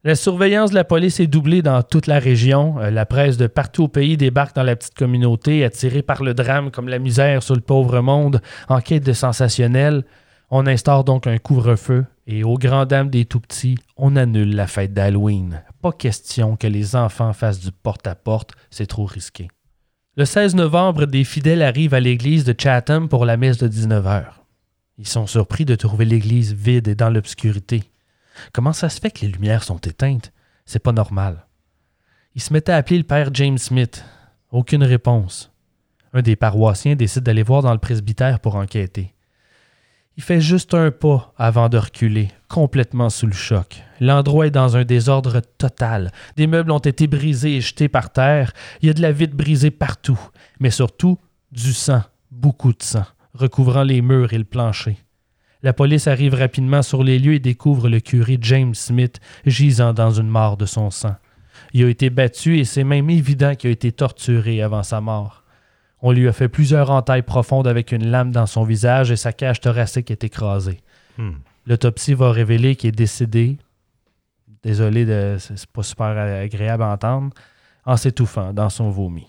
[0.03, 2.79] La surveillance de la police est doublée dans toute la région.
[2.79, 6.33] Euh, La presse de partout au pays débarque dans la petite communauté, attirée par le
[6.33, 10.03] drame comme la misère sur le pauvre monde, en quête de sensationnel.
[10.49, 14.93] On instaure donc un couvre-feu et aux grandes dames des tout-petits, on annule la fête
[14.93, 15.63] d'Halloween.
[15.81, 19.47] Pas question que les enfants fassent du porte-à-porte, c'est trop risqué.
[20.17, 24.25] Le 16 novembre, des fidèles arrivent à l'église de Chatham pour la messe de 19h.
[24.97, 27.91] Ils sont surpris de trouver l'église vide et dans l'obscurité.
[28.51, 30.33] Comment ça se fait que les lumières sont éteintes?
[30.65, 31.45] C'est pas normal.
[32.35, 34.03] Ils se mettent à appeler le père James Smith.
[34.51, 35.51] Aucune réponse.
[36.13, 39.13] Un des paroissiens décide d'aller voir dans le presbytère pour enquêter.
[40.17, 43.83] Il fait juste un pas avant de reculer, complètement sous le choc.
[43.99, 46.11] L'endroit est dans un désordre total.
[46.35, 48.51] Des meubles ont été brisés et jetés par terre.
[48.81, 50.19] Il y a de la vitre brisée partout.
[50.59, 51.19] Mais surtout,
[51.51, 52.01] du sang,
[52.31, 53.05] beaucoup de sang,
[53.35, 54.97] recouvrant les murs et le plancher.
[55.61, 60.11] La police arrive rapidement sur les lieux et découvre le curé James Smith gisant dans
[60.11, 61.15] une mare de son sang.
[61.73, 65.43] Il a été battu et c'est même évident qu'il a été torturé avant sa mort.
[66.01, 69.33] On lui a fait plusieurs entailles profondes avec une lame dans son visage et sa
[69.33, 70.79] cage thoracique est écrasée.
[71.17, 71.31] Hmm.
[71.65, 73.57] L'autopsie va révéler qu'il est décédé.
[74.63, 77.33] Désolé, de, c'est c'est pas super agréable à entendre.
[77.85, 79.25] En s'étouffant dans son vomi.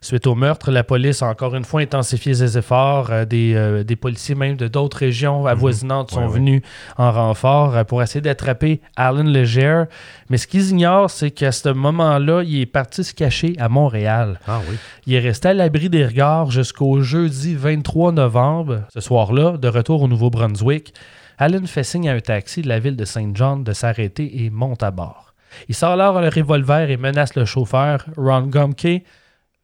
[0.00, 3.08] Suite au meurtre, la police a encore une fois intensifié ses efforts.
[3.10, 6.32] Euh, des, euh, des policiers même de d'autres régions avoisinantes sont Ouais, ouais.
[6.34, 6.62] venus
[6.96, 9.86] en renfort euh, pour essayer d'attraper Alan Legere.
[10.30, 14.38] Mais ce qu'ils ignorent, c'est qu'à ce moment-là, il est parti se cacher à Montréal.
[14.46, 14.76] Ah oui.
[15.06, 18.82] Il est resté à l'abri des regards jusqu'au jeudi 23 novembre.
[18.94, 20.94] Ce soir-là, de retour au Nouveau-Brunswick,
[21.38, 24.50] Allen fait signe à un taxi de la ville de Saint John de s'arrêter et
[24.50, 25.34] monte à bord.
[25.68, 29.02] Il sort alors le revolver et menace le chauffeur, Ron Gumke,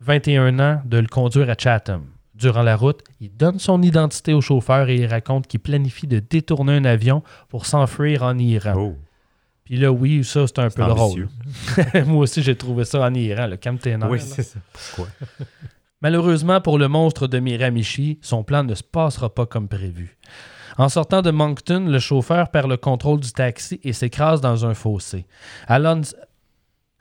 [0.04, 2.02] 21 ans, de le conduire à Chatham.
[2.34, 6.18] Durant la route, il donne son identité au chauffeur et il raconte qu'il planifie de
[6.18, 8.74] détourner un avion pour s'enfuir en Iran.
[8.76, 8.96] Oh.
[9.64, 11.28] Puis là, oui, ça, c'est un peu drôle.
[12.06, 14.58] Moi aussi, j'ai trouvé ça en Iran, le Camp Ténor, Oui, c'est ça.
[14.72, 15.08] Pourquoi?
[16.02, 20.18] Malheureusement pour le monstre de Miramichi, son plan ne se passera pas comme prévu.
[20.76, 24.74] En sortant de Moncton, le chauffeur perd le contrôle du taxi et s'écrase dans un
[24.74, 25.24] fossé.
[25.66, 26.02] Alan,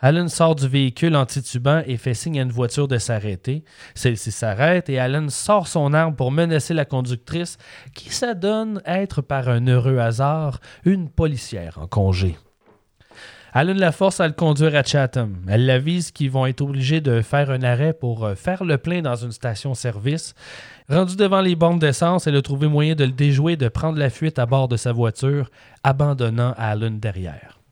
[0.05, 3.63] Alan sort du véhicule en titubant et fait signe à une voiture de s'arrêter.
[3.95, 7.57] Celle-ci s'arrête et Alan sort son arme pour menacer la conductrice,
[7.95, 12.37] qui s'adonne être, par un heureux hasard, une policière en congé.
[13.53, 15.37] Alan la force à le conduire à Chatham.
[15.47, 19.01] Elle l'avise qu'ils vont être obligés de faire un arrêt pour euh, faire le plein
[19.01, 20.35] dans une station-service.
[20.89, 23.99] Rendu devant les bornes d'essence, elle a trouvé moyen de le déjouer et de prendre
[23.99, 25.49] la fuite à bord de sa voiture,
[25.81, 27.62] abandonnant Alan derrière.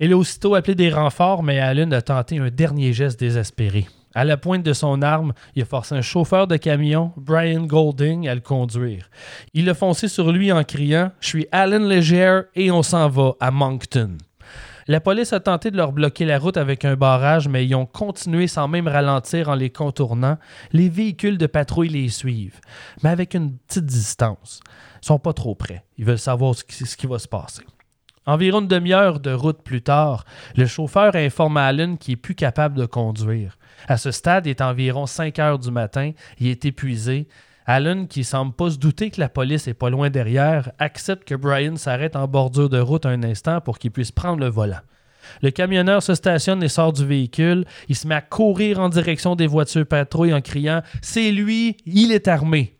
[0.00, 3.86] Elle a aussitôt appelé des renforts, mais Alan a tenté un dernier geste désespéré.
[4.14, 8.28] À la pointe de son arme, il a forcé un chauffeur de camion, Brian Golding,
[8.28, 9.08] à le conduire.
[9.54, 13.32] Il a foncé sur lui en criant Je suis Alan Legere et on s'en va
[13.40, 14.18] à Moncton.
[14.88, 17.86] La police a tenté de leur bloquer la route avec un barrage, mais ils ont
[17.86, 20.38] continué sans même ralentir en les contournant.
[20.72, 22.60] Les véhicules de patrouille les suivent,
[23.02, 24.60] mais avec une petite distance.
[25.02, 25.84] Ils sont pas trop près.
[25.98, 26.64] Ils veulent savoir ce
[26.96, 27.62] qui va se passer.
[28.24, 30.24] Environ une demi-heure de route plus tard,
[30.56, 33.58] le chauffeur informe Allen qu'il est plus capable de conduire.
[33.88, 37.26] À ce stade, il est environ 5 heures du matin, il est épuisé.
[37.66, 41.34] Allen, qui semble pas se douter que la police est pas loin derrière, accepte que
[41.34, 44.80] Brian s'arrête en bordure de route un instant pour qu'il puisse prendre le volant.
[45.40, 47.64] Le camionneur se stationne et sort du véhicule.
[47.88, 52.12] Il se met à courir en direction des voitures patrouilles en criant C'est lui, il
[52.12, 52.76] est armé.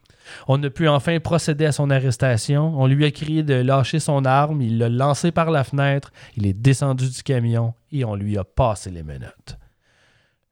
[0.49, 2.73] On a pu enfin procéder à son arrestation.
[2.81, 4.63] On lui a crié de lâcher son arme.
[4.63, 6.13] Il l'a lancé par la fenêtre.
[6.37, 9.59] Il est descendu du camion et on lui a passé les menottes.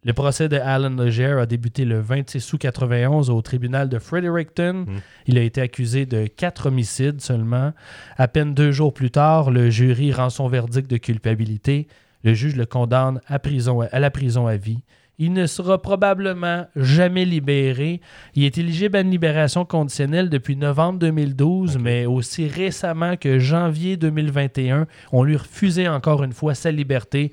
[0.03, 4.87] Le procès de Alan Legere a débuté le 26 août 91 au tribunal de Fredericton.
[5.27, 7.75] Il a été accusé de quatre homicides seulement.
[8.17, 11.87] À peine deux jours plus tard, le jury rend son verdict de culpabilité.
[12.25, 14.83] Le juge le condamne à, prison, à la prison à vie.
[15.23, 18.01] Il ne sera probablement jamais libéré.
[18.35, 23.99] Il est éligible à une libération conditionnelle depuis novembre 2012, mais aussi récemment que janvier
[23.99, 27.33] 2021, on lui refusait encore une fois sa liberté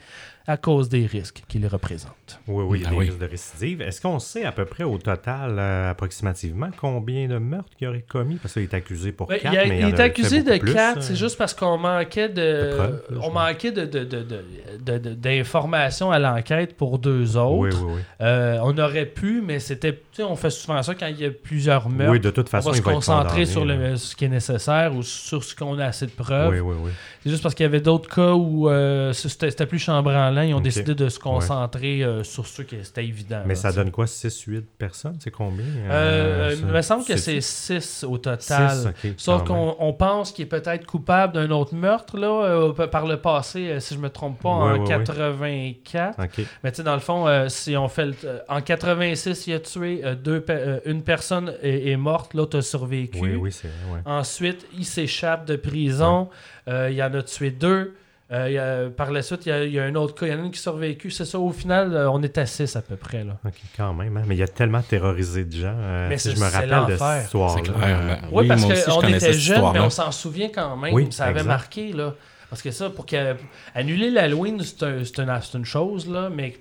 [0.49, 2.39] à cause des risques qu'ils représentent.
[2.47, 3.05] Oui, oui, il y a Ah des oui.
[3.07, 3.81] risques de récidive.
[3.81, 8.05] Est-ce qu'on sait à peu près au total, euh, approximativement, combien de meurtres il aurait
[8.07, 8.35] commis?
[8.37, 10.73] Parce qu'il est accusé pour quatre, il, a- mais il en est accusé de plus,
[10.73, 11.01] 4, euh.
[11.01, 12.35] c'est juste parce qu'on manquait de,
[12.69, 14.43] De preuves, là, on manquait de, de- de- de-
[14.79, 17.57] de- de- d'informations à l'enquête pour deux autres.
[17.57, 18.01] Oui, oui, oui.
[18.21, 21.25] Euh, on aurait pu, mais c'était, tu sais, on fait souvent ça quand il y
[21.25, 22.11] a plusieurs meurtres.
[22.13, 24.15] Oui, de toute on façon, va se il va être concentrer condamné, sur le, ce
[24.15, 26.51] qui est nécessaire ou sur ce qu'on a assez de preuves.
[26.53, 26.91] Oui, oui, oui.
[27.27, 30.41] C'est juste parce qu'il y avait d'autres cas où euh, c'était, plus chambranlant.
[30.43, 33.41] Ils ont décidé de se concentrer euh, sur ceux qui c'était évident.
[33.45, 35.17] Mais là, ça donne quoi, 6-8 personnes?
[35.19, 35.65] C'est combien?
[35.89, 38.93] Euh, ça- il me semble que c'est c'est 6 au total.
[39.01, 43.17] Six, Sauf qu'on on pense qu'il est peut-être coupable d'un autre meurtre là, par le
[43.17, 44.87] passé, si je me trompe pas, Ouais, en ouais, ouais.
[44.87, 46.23] 84.
[46.23, 46.45] OK.
[46.63, 48.15] Mais tu sais, dans le fond, si on fait le-
[48.47, 53.19] en 86, il a tué deux, pe- une personne est, est morte, l'autre a survécu.
[53.19, 53.69] Oui, oui, c'est.
[54.05, 56.29] Ensuite, il s'échappe de prison.
[56.67, 57.95] Euh, il en a tué deux.
[58.29, 60.13] Euh, il y a- par la suite, il y, a, il y a un autre
[60.13, 60.25] cas.
[60.25, 61.09] Il y en a une qui a survécu.
[61.11, 63.23] C'est ça, au final, euh, on est à 6 à peu près.
[63.23, 63.37] Là.
[63.45, 64.17] OK, quand même.
[64.17, 64.23] hein.
[64.27, 65.73] Mais il y a tellement terrorisé de gens.
[65.77, 66.97] euh, Mais si c'est- je me rappelle de l'enfer.
[66.97, 70.75] cette histoire clair, ben, Oui, Oui, parce qu'on était jeunes, mais on s'en souvient quand
[70.75, 70.93] même.
[70.93, 71.47] Oui, ça avait exact.
[71.47, 71.93] marqué.
[71.93, 72.15] là.
[72.49, 76.57] Parce que ça, pour qu'annuler l'Halloween, c'est un- c'est une, c'est une chose, là, mais.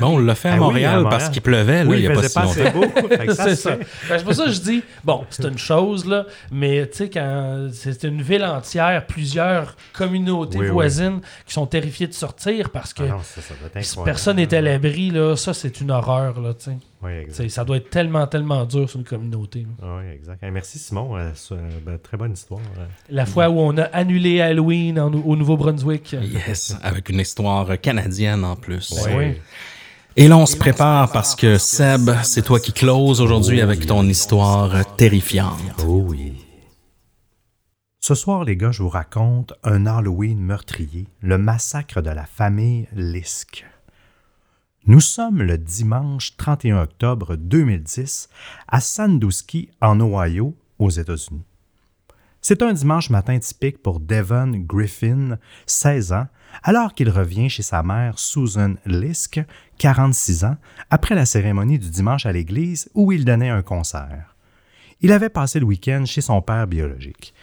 [0.00, 0.66] Bon, on l'a fait à Ah oui, à
[0.96, 1.06] Montréal.
[1.08, 2.60] parce qu'il pleuvait, là, Oui, il n'y a pas faisait si pas longtemps.
[2.60, 3.08] assez beau.
[3.08, 3.76] Fait que ça c'est ça.
[3.76, 7.10] que C'est pour ça que je dis, bon, c'est une chose, là, mais tu sais,
[7.10, 10.72] quand c'est une ville entière, plusieurs communautés Oui, oui.
[10.72, 13.54] voisines qui sont terrifiées de sortir parce que Ah non, ça, ça
[14.04, 16.64] personne n'est à l'abri, là, ça, c'est une horreur, là, tu
[17.30, 17.48] sais.
[17.48, 19.60] Ça doit être tellement, tellement dur sur une communauté.
[19.60, 19.66] là.
[19.84, 20.42] Ah Oui, exact.
[20.50, 21.16] Merci, Simon.
[21.16, 22.60] euh, c'est, euh, ben, très bonne histoire.
[22.80, 22.84] euh.
[23.10, 26.16] La fois où on a annulé Halloween en- au Nouveau-Brunswick.
[26.48, 28.90] Yes, avec une histoire canadienne en plus.
[29.06, 29.14] Ouais.
[29.16, 29.34] Oui.
[30.18, 34.02] Et là, on se prépare parce que Seb, c'est toi qui close aujourd'hui avec ton
[34.04, 35.60] histoire terrifiante.
[35.86, 36.32] Oh oui.
[38.00, 42.88] Ce soir, les gars, je vous raconte un Halloween meurtrier, le massacre de la famille
[42.94, 43.66] Lisk.
[44.86, 48.30] Nous sommes le dimanche 31 octobre 2010
[48.68, 51.44] à Sandusky, en Ohio, aux États-Unis.
[52.40, 55.36] C'est un dimanche matin typique pour Devon Griffin,
[55.66, 56.28] 16 ans,
[56.62, 59.40] alors qu'il revient chez sa mère Susan Lisk,
[59.78, 60.56] 46 ans,
[60.90, 64.34] après la cérémonie du dimanche à l'église où il donnait un concert.
[65.00, 67.34] Il avait passé le week-end chez son père biologique.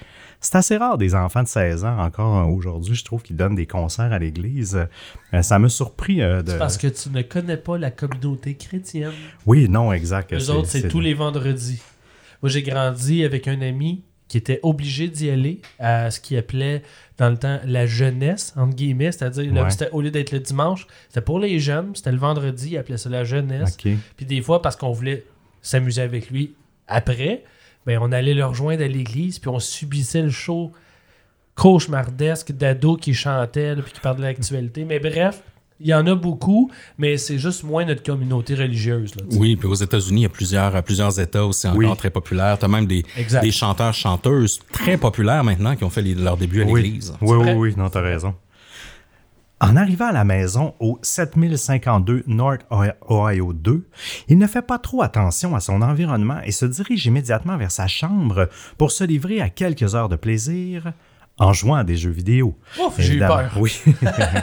[0.44, 3.66] C'est assez rare des enfants de 16 ans, encore aujourd'hui, je trouve, qui donnent des
[3.66, 4.88] concerts à l'église.
[5.34, 6.58] Euh, ça m'a surpris euh, de...
[6.58, 9.14] Parce que tu ne connais pas la communauté chrétienne.
[9.46, 10.34] Oui, non, exact.
[10.34, 11.82] Les autres, c'est tous les vendredis.
[12.42, 16.82] Moi, j'ai grandi avec un ami qui était obligé d'y aller à ce qu'il appelait
[17.18, 19.90] dans le temps la jeunesse, entre guillemets, c'est-à-dire Ouais.
[19.92, 23.10] au lieu d'être le dimanche, c'était pour les jeunes, c'était le vendredi, il appelait ça
[23.10, 23.78] la jeunesse.
[24.16, 25.26] Puis des fois, parce qu'on voulait
[25.62, 26.56] s'amuser avec lui
[26.88, 27.44] après,
[27.86, 30.72] ben, on allait le rejoindre à l'église, puis on subissait le show
[31.56, 34.86] cauchemardesque d'ados qui chantaient, là, puis qui parlaient de l'actualité.
[34.86, 35.44] Mais bref,
[35.80, 39.16] il y en a beaucoup, mais c'est juste moins notre communauté religieuse.
[39.16, 39.38] Là, tu.
[39.38, 41.98] Oui, puis aux États-Unis, il y a plusieurs, plusieurs États aussi encore Oui.
[41.98, 42.58] très populaires.
[42.60, 43.42] Tu as même des, Exact.
[43.42, 47.14] des chanteurs, chanteuses très populaires maintenant qui ont fait les- leur début à Oui, l'église.
[47.22, 47.54] oui, oui, vrai?
[47.56, 48.34] oui, non, t'as raison.
[49.62, 52.62] En arrivant à la maison au 7052 North
[53.10, 53.88] Ohio 2,
[54.28, 57.88] il ne fait pas trop attention à son environnement et se dirige immédiatement vers sa
[57.88, 60.92] chambre pour se livrer à quelques heures de plaisir
[61.40, 62.58] en jouant à des jeux vidéo.
[62.80, 63.52] Ouf, j'ai peur.
[63.58, 63.82] Oui.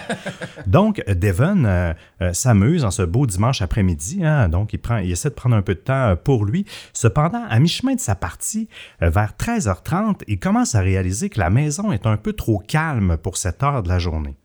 [0.66, 4.24] donc, Devon euh, euh, s'amuse en ce beau dimanche après-midi.
[4.24, 4.48] hein.
[4.48, 6.64] donc, il, prend, il essaie de prendre un peu de temps pour lui.
[6.92, 8.68] Cependant, à mi-chemin de sa partie,
[9.02, 13.16] euh, vers 13h30, il commence à réaliser que la maison est un peu trop calme
[13.16, 14.36] pour cette heure de la journée.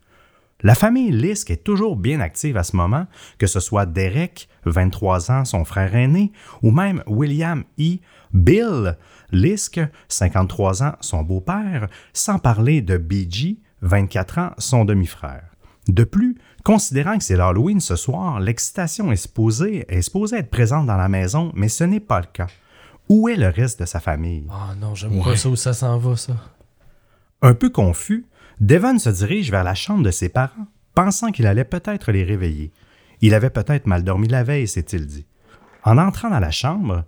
[0.62, 3.06] La famille Lisk est toujours bien active à ce moment,
[3.38, 6.32] que ce soit Derek, 23 ans, son frère aîné,
[6.62, 7.98] ou même William E.
[8.32, 8.96] Bill
[9.32, 15.42] Lisk, 53 ans, son beau-père, sans parler de BG, 24 ans, son demi-frère.
[15.88, 20.86] De plus, considérant que c'est l'Halloween ce soir, l'excitation est supposée, est supposée être présente
[20.86, 22.48] dans la maison, mais ce n'est pas le cas.
[23.08, 24.48] Où est le reste de sa famille?
[24.50, 25.22] Ah non, j'aime Ouais.
[25.24, 26.34] pas ça où ça s'en va, ça.
[27.42, 28.26] Un peu confus,
[28.60, 32.72] Devon se dirige vers la chambre de ses parents, pensant qu'il allait peut-être les réveiller.
[33.20, 35.26] Il avait peut-être mal dormi la veille, s'est-il dit.
[35.84, 37.04] En entrant dans la chambre,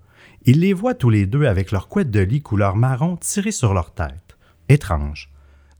[0.48, 3.74] il les voit tous les deux avec leur couette de lit couleur marron tirée sur
[3.74, 4.38] leur tête.
[4.70, 5.28] Étrange.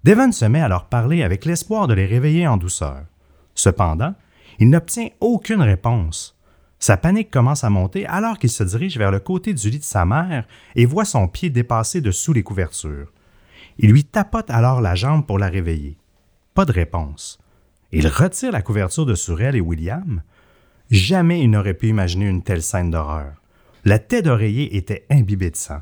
[0.04, 3.06] Devon se met à leur parler avec l'espoir de les réveiller en douceur.
[3.54, 4.14] Cependant,
[4.58, 6.38] il n'obtient aucune réponse.
[6.78, 9.84] Sa panique commence à monter alors qu'il se dirige vers le côté du lit de
[9.84, 10.46] sa mère
[10.76, 13.10] et voit son pied dépasser dessous les couvertures.
[13.78, 15.96] Il lui tapote alors la jambe pour la réveiller.
[16.52, 17.38] Pas de réponse.
[17.90, 20.20] Il retire la couverture de sur elle et William.
[20.90, 23.32] Jamais il n'aurait pu imaginer une telle scène d'horreur.
[23.84, 25.80] La tête d'oreiller était imbibée de sang.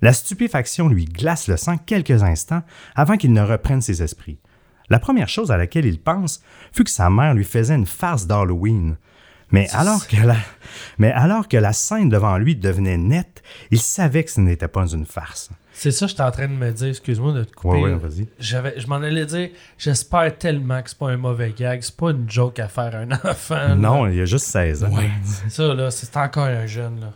[0.00, 2.62] La stupéfaction lui glace le sang quelques instants
[2.94, 4.38] avant qu'il ne reprenne ses esprits.
[4.90, 8.26] La première chose à laquelle il pense fut que sa mère lui faisait une farce
[8.26, 8.96] d'Halloween.
[9.50, 10.36] Mais alors, que la,
[10.98, 14.86] mais alors que la scène devant lui devenait nette, il savait que ce n'était pas
[14.92, 15.50] une farce.
[15.72, 17.78] C'est ça que j'étais en train de me dire, excuse-moi de te couper.
[17.80, 18.26] Ouais, ouais.
[18.38, 22.10] J'avais, je m'en allais dire, j'espère tellement que c'est pas un mauvais gag, c'est pas
[22.10, 23.54] une joke à faire à un enfant.
[23.54, 23.74] là.
[23.74, 24.90] Non, il a juste 16 ans.
[24.90, 25.10] Ouais.
[25.48, 27.12] Ça, là, c'est encore un jeune, là.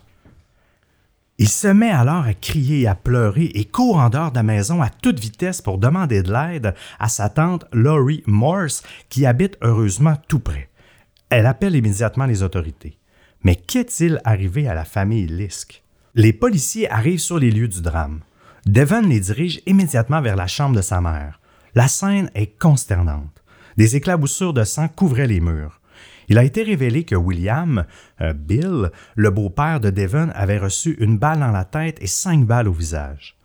[1.40, 4.82] Il se met alors à crier à pleurer et court en dehors de la maison
[4.82, 10.16] à toute vitesse pour demander de l'aide à sa tante Laurie Morse qui habite heureusement
[10.26, 10.68] tout près.
[11.30, 12.98] Elle appelle immédiatement les autorités.
[13.44, 15.84] Mais qu'est-il arrivé à la famille Lisk?
[16.16, 18.20] Les policiers arrivent sur les lieux du drame.
[18.66, 21.38] Devon les dirige immédiatement vers la chambre de sa mère.
[21.76, 23.44] La scène est consternante.
[23.76, 25.80] Des éclaboussures de sang couvraient les murs.
[26.28, 27.84] Il a été révélé que William,
[28.20, 32.44] euh, Bill, le beau-père de Devon, avait reçu une balle dans la tête et cinq
[32.44, 33.36] balles au visage.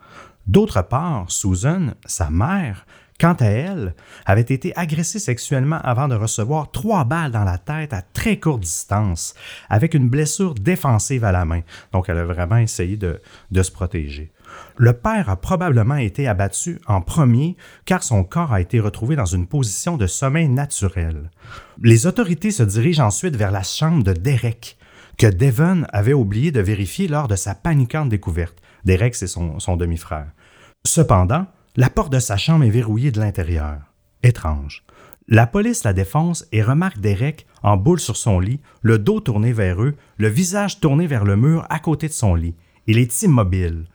[0.47, 2.85] D'autre part, Susan, sa mère,
[3.19, 7.93] quant à elle, avait été agressée sexuellement avant de recevoir trois balles dans la tête
[7.93, 9.33] à très courte distance,
[9.69, 11.61] avec une blessure défensive à la main.
[11.93, 13.21] Donc, elle a vraiment essayé de,
[13.51, 14.33] de se protéger.
[14.77, 19.25] Le père a probablement été abattu en premier car son corps a été retrouvé dans
[19.25, 21.29] une position de sommeil naturel.
[21.81, 24.77] Les autorités se dirigent ensuite vers la chambre de Derek,
[25.17, 28.57] que Devon avait oublié de vérifier lors de sa paniquante découverte.
[28.85, 30.31] Derek, c'est son, son demi-frère.
[30.85, 31.45] Cependant,
[31.75, 33.79] la porte de sa chambre est verrouillée de l'intérieur.
[34.23, 34.83] Étrange.
[35.27, 39.53] La police la défonce et remarque Derek en boule sur son lit, le dos tourné
[39.53, 42.55] vers eux, le visage tourné vers le mur à côté de son lit.
[42.87, 43.85] Il est immobile.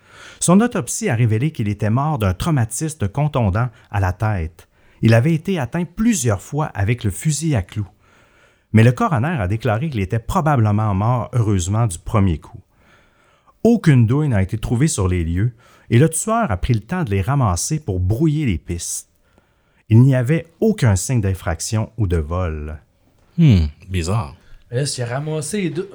[0.41, 4.68] Son autopsie a révélé qu'il était mort d'un traumatisme contondant à la tête.
[5.03, 7.89] Il avait été atteint plusieurs fois avec le fusil à clous.
[8.72, 12.61] Mais le coroner a déclaré qu'il était probablement mort heureusement du premier coup.
[13.64, 15.53] Aucune douille n'a été trouvée sur les lieux
[15.91, 19.09] et le tueur a pris le temps de les ramasser pour brouiller les pistes.
[19.89, 22.78] Il n'y avait aucun signe d'infraction ou de vol.
[23.39, 24.36] Hmm, bizarre.
[24.71, 25.89] Là, s'il a ramassé les deux.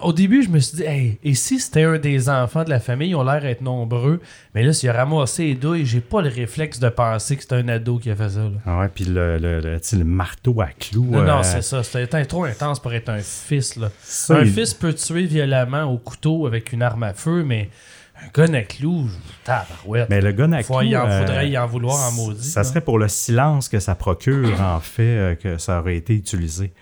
[0.00, 2.80] au début, je me suis dit, hey, et si c'était un des enfants de la
[2.80, 4.20] famille, ils ont l'air d'être nombreux.
[4.54, 7.52] Mais là, s'il a ramassé les deux, j'ai pas le réflexe de penser que c'est
[7.52, 8.40] un ado qui a fait ça.
[8.40, 8.50] Là.
[8.64, 11.04] Ah ouais, puis le, le, le- marteau à clous.
[11.10, 11.82] Non, non, euh, c'est ça.
[11.82, 13.76] C'était trop intense pour être un fils.
[13.76, 13.90] Là.
[14.02, 17.68] ça, un il- fils peut tuer violemment au couteau avec une arme à feu, mais
[18.24, 19.10] un gun à clous,
[19.44, 20.08] tabarouette.
[20.08, 22.48] Mais le gun à clous, il en euh, faudrait y en vouloir en maudit.
[22.48, 22.64] Ça là.
[22.64, 26.72] serait pour le silence que ça procure, en fait, euh, que ça aurait été utilisé.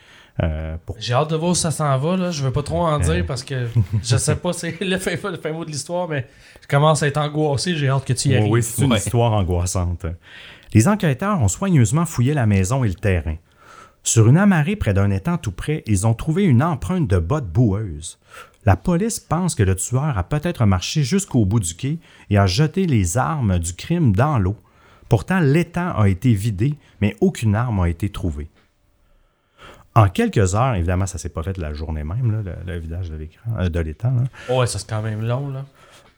[0.43, 0.97] Euh, pour...
[0.99, 2.17] J'ai hâte de voir où ça s'en va.
[2.17, 2.31] Là.
[2.31, 3.69] Je veux pas trop en dire parce que
[4.03, 6.27] je sais pas c'est le fin, le fin mot de l'histoire, mais
[6.63, 7.77] je commence à être angoissé.
[7.77, 8.51] J'ai hâte que tu y arrives.
[8.51, 8.99] oui, c'est une Ouais.
[8.99, 10.07] histoire angoissante.
[10.73, 13.37] Les enquêteurs ont soigneusement fouillé la maison et le terrain.
[14.03, 17.49] Sur une amarrée près d'un étang tout près, ils ont trouvé une empreinte de bottes
[17.51, 18.19] boueuses.
[18.67, 22.47] La police pense que le tueur a peut-être marché jusqu'au bout du quai et a
[22.47, 24.57] jeté les armes du crime dans l'eau.
[25.09, 28.49] Pourtant, l'étang a été vidé, mais aucune arme n'a été trouvée.
[29.97, 33.11] En quelques heures, évidemment, ça s'est pas fait la journée même, là, le, le vidage
[33.11, 34.13] de l'écran, euh, de l'étang.
[34.15, 34.55] là.
[34.57, 35.49] Ouais, ça c'est quand même long.
[35.51, 35.65] là.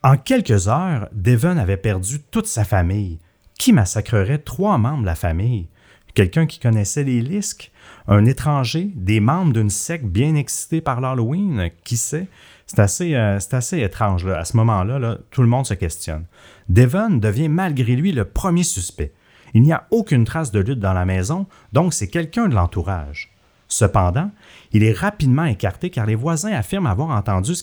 [0.03, 3.19] En quelques heures, Devon avait perdu toute sa famille.
[3.59, 5.69] Qui massacrerait trois membres de la famille?
[6.15, 7.71] Quelqu'un qui connaissait les Lisques?
[8.09, 8.91] Un étranger?
[8.95, 11.71] Des membres d'une secte bien excités par l'Halloween?
[11.85, 12.29] Qui sait?
[12.67, 14.25] C'est assez, euh, c'est assez étrange.
[14.25, 14.39] là.
[14.39, 16.25] À ce moment-là, là, tout le monde se questionne.
[16.69, 19.13] Devon devient malgré lui le premier suspect.
[19.55, 23.33] Il n'y a aucune trace de lutte dans la maison, donc c'est quelqu'un de l'entourage.
[23.69, 24.31] Cependant,
[24.73, 27.63] il est rapidement écarté car les voisins affirment avoir entendu ce,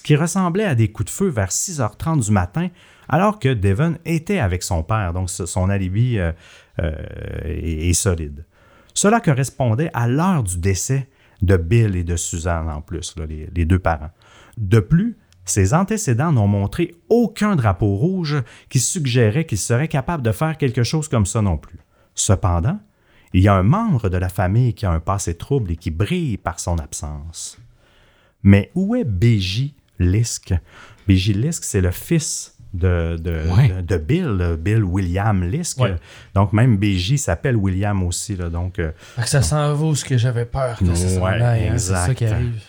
[0.00, 2.68] qui ressemblait à des coups de feu vers 6h30 du matin
[3.08, 6.32] alors que Devon était avec son père, donc son alibi euh,
[6.80, 6.92] euh,
[7.44, 8.44] est, solide.
[8.94, 11.08] Cela correspondait à l'heure du décès
[11.42, 13.14] de Bill et de Suzanne en plus,
[13.54, 14.10] les deux parents.
[14.56, 20.32] De plus, ses antécédents n'ont montré aucun drapeau rouge qui suggérait qu'il serait capable de
[20.32, 21.78] faire quelque chose comme ça non plus.
[22.14, 22.80] Cependant,
[23.38, 25.90] il y a un membre de la famille qui a un passé trouble et qui
[25.90, 27.58] brille par son absence.
[28.42, 29.74] Mais où est B.J.
[29.98, 30.54] Lisk?
[31.08, 31.34] B.J.
[31.34, 33.82] Lisk, c'est le fils de, de, Ouais.
[33.82, 35.80] de- Bill, Bill William Lisk.
[35.80, 35.96] Ouais.
[36.34, 37.18] Donc, même B.J.
[37.18, 38.36] s'appelle William aussi.
[38.36, 38.48] là.
[38.50, 38.92] donc, euh,
[39.24, 42.60] ça s'en va ce que j'avais peur que Ouais, hein, C'est ça qui arrive.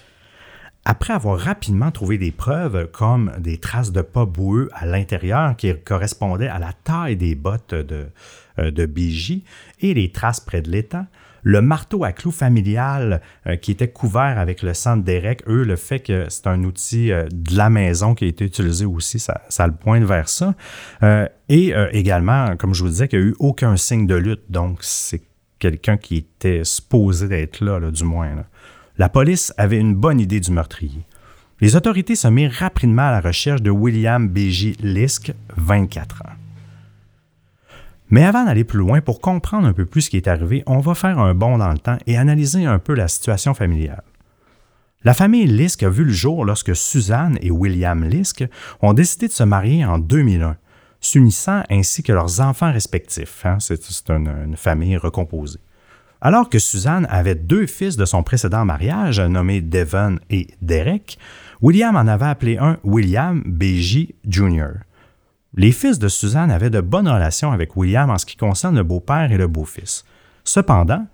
[0.85, 5.73] Après avoir rapidement trouvé des preuves comme des traces de pas boueux à l'intérieur qui
[5.83, 8.07] correspondaient à la taille des bottes de,
[8.57, 9.41] de BJ
[9.81, 11.05] et les traces près de l'étang,
[11.47, 15.63] le marteau à clous familial euh, qui était couvert avec le sang de Derek, eux,
[15.63, 19.17] le fait que c'est un outil euh, de la maison qui a été utilisé aussi,
[19.17, 20.55] ça, le pointe vers ça.
[21.03, 24.15] Euh, et euh, également, comme je vous disais, qu'il n'y a eu aucun signe de
[24.15, 25.21] lutte, donc c'est
[25.57, 28.43] quelqu'un qui était supposé d'être là, du moins.
[28.97, 31.05] La police avait une bonne idée du meurtrier.
[31.61, 34.75] Les autorités se mirent rapidement à la recherche de William B.J.
[34.81, 36.46] Lisk, 24 ans.
[38.09, 40.79] Mais avant d'aller plus loin, pour comprendre un peu plus ce qui est arrivé, on
[40.79, 44.03] va faire un bond dans le temps et analyser un peu la situation familiale.
[45.03, 48.45] La famille Lisk a vu le jour lorsque Suzanne et William Lisk
[48.81, 50.57] ont décidé de se marier en 2001,
[50.99, 53.45] s'unissant ainsi que leurs enfants respectifs.
[53.45, 53.57] Hein.
[53.59, 53.79] C'est
[54.09, 55.59] une, une famille recomposée.
[56.19, 61.19] Alors que Suzanne avait deux fils de son précédent mariage, nommés Devon et Derek,
[61.61, 64.15] William en avait appelé un William B.J.
[64.27, 64.86] Jr.
[65.59, 68.83] Les fils de Suzanne avaient de bonnes relations avec William en ce qui concerne le
[68.83, 70.05] beau-père et le beau-fils.
[70.43, 71.07] Cependant,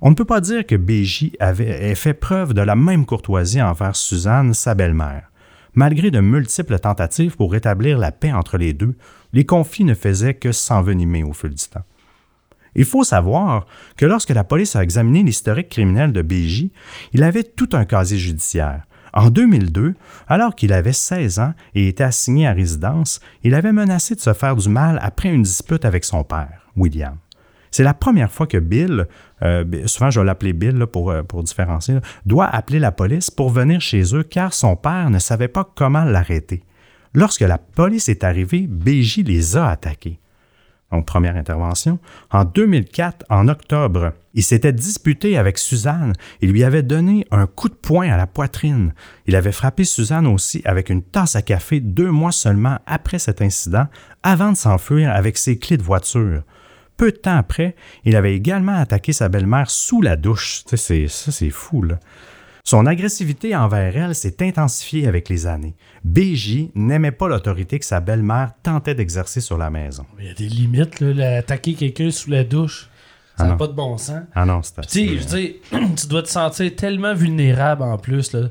[0.00, 1.32] on ne peut pas dire que B.J.
[1.40, 5.32] avait fait preuve de la même courtoisie envers Suzanne, sa belle-mère.
[5.74, 8.94] Malgré de multiples tentatives pour rétablir la paix entre les deux,
[9.32, 11.84] les conflits ne faisaient que s'envenimer au fil du temps.
[12.76, 13.66] Il faut savoir
[13.96, 16.66] que lorsque la police a examiné l'historique criminel de BJ,
[17.14, 18.84] il avait tout un casier judiciaire.
[19.12, 19.94] En 2002,
[20.26, 24.32] alors qu'il avait 16 ans et était assigné à résidence, il avait menacé de se
[24.32, 27.16] faire du mal après une dispute avec son père, William.
[27.70, 29.06] C'est la première fois que Bill,
[29.42, 31.96] euh, souvent je vais l'appeler Bill pour, euh, pour différencier,
[32.26, 36.04] doit appeler la police pour venir chez eux car son père ne savait pas comment
[36.04, 36.62] l'arrêter.
[37.14, 40.21] Lorsque la police est arrivée, BJ les a attaqués
[40.92, 41.98] en première intervention.
[42.30, 47.68] En 2004, en octobre, il s'était disputé avec Suzanne et lui avait donné un coup
[47.68, 48.94] de poing à la poitrine.
[49.26, 53.42] Il avait frappé Suzanne aussi avec une tasse à café deux mois seulement après cet
[53.42, 53.86] incident,
[54.22, 56.42] avant de s'enfuir avec ses clés de voiture.
[56.96, 57.74] Peu de temps après,
[58.04, 60.62] il avait également attaqué sa belle-mère sous la douche.
[60.66, 61.98] Ça, c'est fou, là.
[62.64, 65.74] Son agressivité envers elle s'est intensifiée avec les années.
[66.04, 70.06] BJ n'aimait pas l'autorité que sa belle-mère tentait d'exercer sur la maison.
[70.20, 72.88] Il y a des limites, là, attaquer quelqu'un sous la douche.
[73.36, 74.20] Ça n'a ah pas de bon sens.
[74.34, 75.60] Ah non, c'est assez...
[75.70, 78.32] Tu dois te sentir tellement vulnérable en plus.
[78.32, 78.48] Là,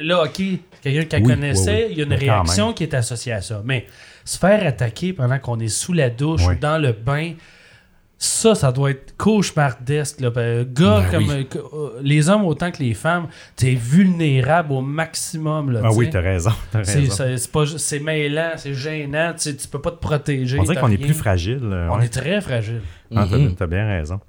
[0.00, 0.42] là OK,
[0.82, 3.62] quelqu'un qu'elle connaissait, il y a une réaction qui est associée à ça.
[3.64, 3.86] Mais
[4.24, 7.34] se faire attaquer pendant qu'on est sous la douche ou dans le bain,
[8.22, 10.20] ça, ça doit être cauchemardesque.
[10.20, 10.30] Là.
[10.30, 11.44] Ben, gars, ben comme euh,
[11.74, 15.72] euh, les hommes autant que les femmes, t'es vulnérable au maximum.
[15.72, 16.52] Là, ah oui, t'as raison.
[16.84, 19.34] C'est mêlant, c'est gênant.
[19.36, 20.58] Tu peux pas te protéger.
[20.60, 21.60] On dirait qu'on est plus fragile.
[21.90, 22.82] On est très fragile.
[23.14, 23.26] Ah.
[23.58, 24.20] T'as bien raison.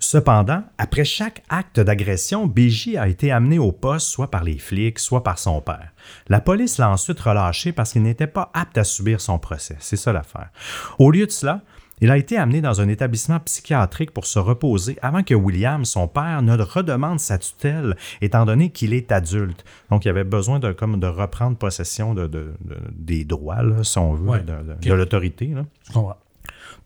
[0.00, 5.00] Cependant, après chaque acte d'agression, BJ a été amené au poste soit par les flics,
[5.00, 5.92] soit par son père.
[6.28, 9.76] La police l'a ensuite relâché parce qu'il n'était pas apte à subir son procès.
[9.80, 10.50] C'est ça l'affaire.
[11.00, 11.62] Au lieu de cela,
[12.00, 16.08] il a été amené dans un établissement psychiatrique pour se reposer avant que William, son
[16.08, 19.64] père, ne redemande sa tutelle, étant donné qu'il est adulte.
[19.90, 22.28] Donc, il avait besoin de, comme de reprendre possession de,
[22.92, 25.54] des droits, si on veut, de, l'autorité.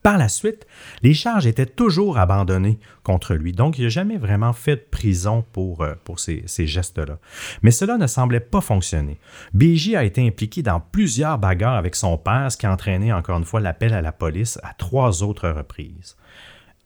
[0.02, 0.66] Par la suite,
[1.02, 5.44] les charges étaient toujours abandonnées contre lui, donc il n'a jamais vraiment fait de prison
[5.52, 7.18] pour, euh, pour ces, gestes-là.
[7.62, 9.20] Mais cela ne semblait pas fonctionner.
[9.54, 13.38] BJ a été impliqué dans plusieurs bagarres avec son père, ce qui a entraîné encore
[13.38, 16.16] une fois l'appel à la police à trois autres reprises.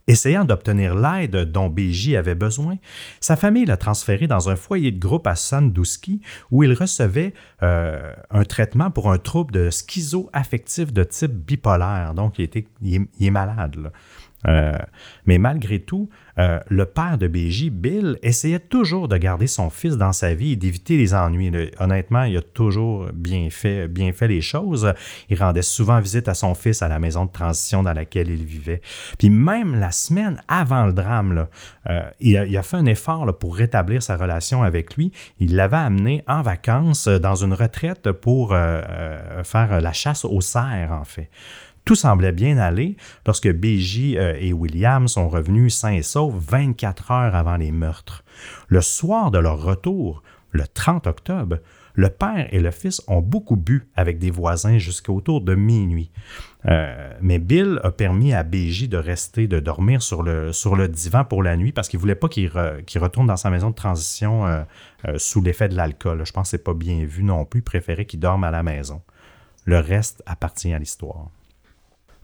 [0.08, 2.76] Essayant d'obtenir l'aide dont BJ avait besoin,
[3.20, 6.20] sa famille l'a transféré dans un foyer de groupe à Sandusky
[6.52, 7.34] où il recevait
[7.64, 12.14] euh, un traitement pour un trouble de schizoaffectif de type bipolaire.
[12.14, 13.90] Donc, il, était, il est, malade.
[14.46, 14.72] Euh,
[15.26, 19.96] mais malgré tout, euh, le père de BJ, Bill, essayait toujours de garder son fils
[19.96, 21.50] dans sa vie et d'éviter les ennuis.
[21.78, 24.92] honnêtement, il a toujours bien fait, bien fait les choses.
[25.30, 28.44] Il rendait souvent visite à son fils à la maison de transition dans laquelle il
[28.44, 28.82] vivait.
[29.18, 31.46] Puis même la semaine avant le drame,
[31.88, 35.12] euh, il, a, fait un effort pour rétablir sa relation avec lui.
[35.40, 41.04] Il l'avait amené en vacances dans une retraite pour faire la chasse aux cerfs, en
[41.04, 41.30] fait.
[41.86, 47.12] Tout semblait bien aller lorsque BJ euh, et William sont revenus sains et saufs 24
[47.12, 48.24] heures avant les meurtres.
[48.66, 51.58] Le soir de leur retour, le 30 octobre,
[51.94, 56.10] le père et le fils ont beaucoup bu avec des voisins jusqu'à autour de minuit.
[56.68, 60.50] Euh, mais Bill a permis à BJ de rester, de dormir sur le,
[60.88, 63.76] divan pour la nuit parce qu'il ne voulait pas qu'il retourne dans sa maison de
[63.76, 64.64] transition euh,
[65.18, 66.26] sous l'effet de l'alcool.
[66.26, 67.60] Je pense que ce pas bien vu non plus.
[67.60, 69.02] Il préférait qu'il dorme à la maison.
[69.66, 71.30] Le reste appartient à l'histoire.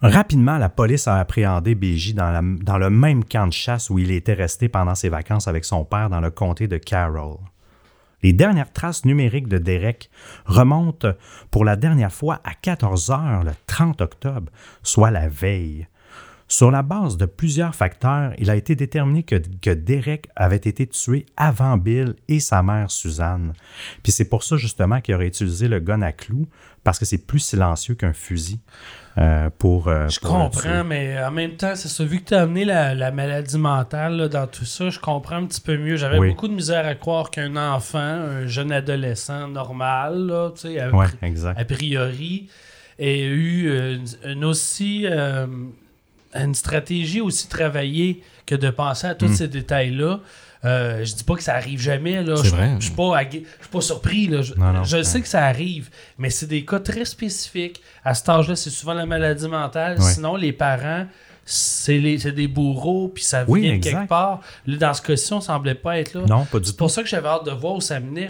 [0.03, 4.35] Rapidement, la police a appréhendé BJ dans, le même camp de chasse où il était
[4.35, 7.37] resté pendant ses vacances avec son père dans le comté de Carroll.
[8.25, 10.11] Les dernières traces numériques de Derek
[10.45, 11.13] remontent
[11.53, 14.51] pour la dernière fois à 14 heures le 30 octobre,
[14.83, 15.87] soit la veille.
[16.49, 20.87] Sur la base de plusieurs facteurs, il a été déterminé que, que Derek avait été
[20.87, 23.53] tué avant Bill et sa mère Suzanne.
[24.03, 26.49] Puis c'est pour ça justement qu'il aurait utilisé le gun à clous,
[26.83, 28.61] parce que c'est plus silencieux qu'un fusil.
[29.19, 29.89] Euh, pour.
[29.89, 32.05] Euh, je comprends, mais en même temps, c'est ça.
[32.05, 35.61] Vu que tu as amené la, maladie mentale dans tout ça, je comprends un petit
[35.61, 35.97] peu mieux.
[35.97, 40.51] J'avais beaucoup de misère à croire qu'un enfant, un jeune adolescent normal, là,
[40.81, 42.49] a, a priori,
[42.99, 45.07] ait eu une, aussi.
[45.07, 45.47] Euh,
[46.35, 49.35] une stratégie aussi travaillée que de penser à tous Hmm.
[49.35, 50.21] ces détails-là.
[50.65, 52.23] Euh, je dis pas que ça arrive jamais.
[52.23, 52.37] Là.
[52.37, 52.77] C'est Je- vrai.
[52.79, 54.29] Je suis pas, je suis pas surpris.
[54.29, 54.43] Là.
[54.43, 54.85] Je, Non, non.
[54.85, 57.81] je sais que ça arrive, mais c'est des cas très spécifiques.
[58.05, 59.99] À cet âge-là, c'est souvent la maladie mentale.
[59.99, 60.05] Ouais.
[60.13, 61.07] Sinon, les parents,
[61.45, 63.93] c'est les- c'est des bourreaux, puis ça Oui, vient de exact.
[63.93, 64.41] quelque part.
[64.67, 66.21] Là, dans ce cas-ci, on semblait pas être là.
[66.29, 66.77] Non, pas du C'est tout.
[66.79, 68.29] pour ça que j'avais hâte de voir où ça menait.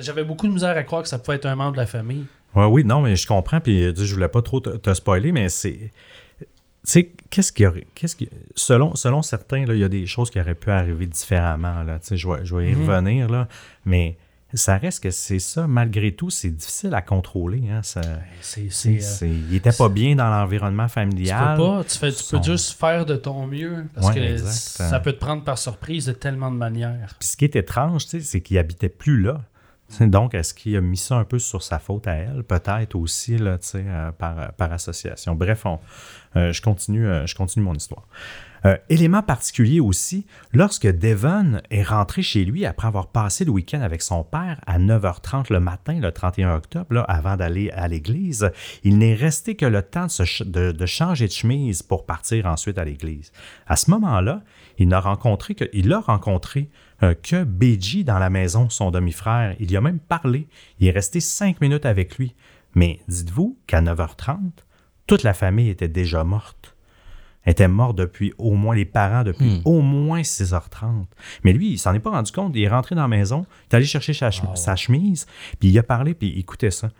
[0.00, 2.24] J'avais beaucoup de misère à croire que ça pouvait être un membre de la famille.
[2.56, 3.60] Ouais, oui, non, mais je comprends.
[3.60, 5.92] Puis euh, je voulais pas trop te, te spoiler, mais c'est.
[6.88, 7.86] Tu sais, qu'est-ce qu'il y aurait.
[7.94, 11.04] Qu'est-ce qui, selon, selon certains, là, il y a des choses qui auraient pu arriver
[11.06, 11.82] différemment.
[11.82, 12.88] Là, Tu sais, je, vais, je vais y Mhm.
[12.88, 13.46] revenir, là,
[13.84, 14.16] mais
[14.54, 15.66] ça reste que c'est ça.
[15.66, 17.62] Malgré tout, c'est difficile à contrôler.
[17.70, 18.00] Hein, ça,
[18.40, 21.58] C'est, c'est, c'est, euh, il était pas bien dans l'environnement tu familial.
[21.58, 21.84] peux pas.
[21.84, 23.84] Tu, fais, tu Son- peux juste faire de ton mieux.
[23.94, 24.88] Parce Ouais, que exact.
[24.88, 27.14] ça peut te prendre par surprise de tellement de manières.
[27.20, 29.42] Puis ce qui est étrange, tu sais, c'est qu'il habitait plus là.
[30.00, 32.44] Donc, est-ce qu'il a mis ça un peu sur sa faute à elle?
[32.44, 35.34] Peut-être aussi, là, sais, euh, par, association.
[35.34, 35.64] Bref,
[36.36, 37.24] euh, je, continue, euh,
[37.56, 38.06] mon histoire.
[38.64, 43.80] Euh, élément particulier aussi, lorsque Devon est rentré chez lui après avoir passé le week-end
[43.80, 48.50] avec son père à 9h30 le matin, le 31 octobre, avant d'aller à l'église,
[48.82, 50.06] il n'est resté que le temps
[50.40, 53.32] de, changer de chemise pour partir ensuite à l'église.
[53.66, 54.42] À ce moment-là,
[54.78, 59.54] il n'a rencontré que, il a rencontré euh, que BG dans la maison, son demi-frère.
[59.60, 60.48] Il y a même parlé.
[60.80, 62.34] Il est resté cinq minutes avec lui.
[62.74, 64.38] Mais dites-vous qu'à 9h30,
[65.06, 66.74] toute la famille était déjà morte.
[67.44, 71.06] Elle était morte depuis au moins les parents depuis au moins 6h30.
[71.44, 72.52] Mais lui, il s'en est pas rendu compte.
[72.54, 75.26] Il est rentré dans la maison, il est allé chercher sa, chem- sa chemise,
[75.58, 76.90] puis il a parlé, puis écoutez ça.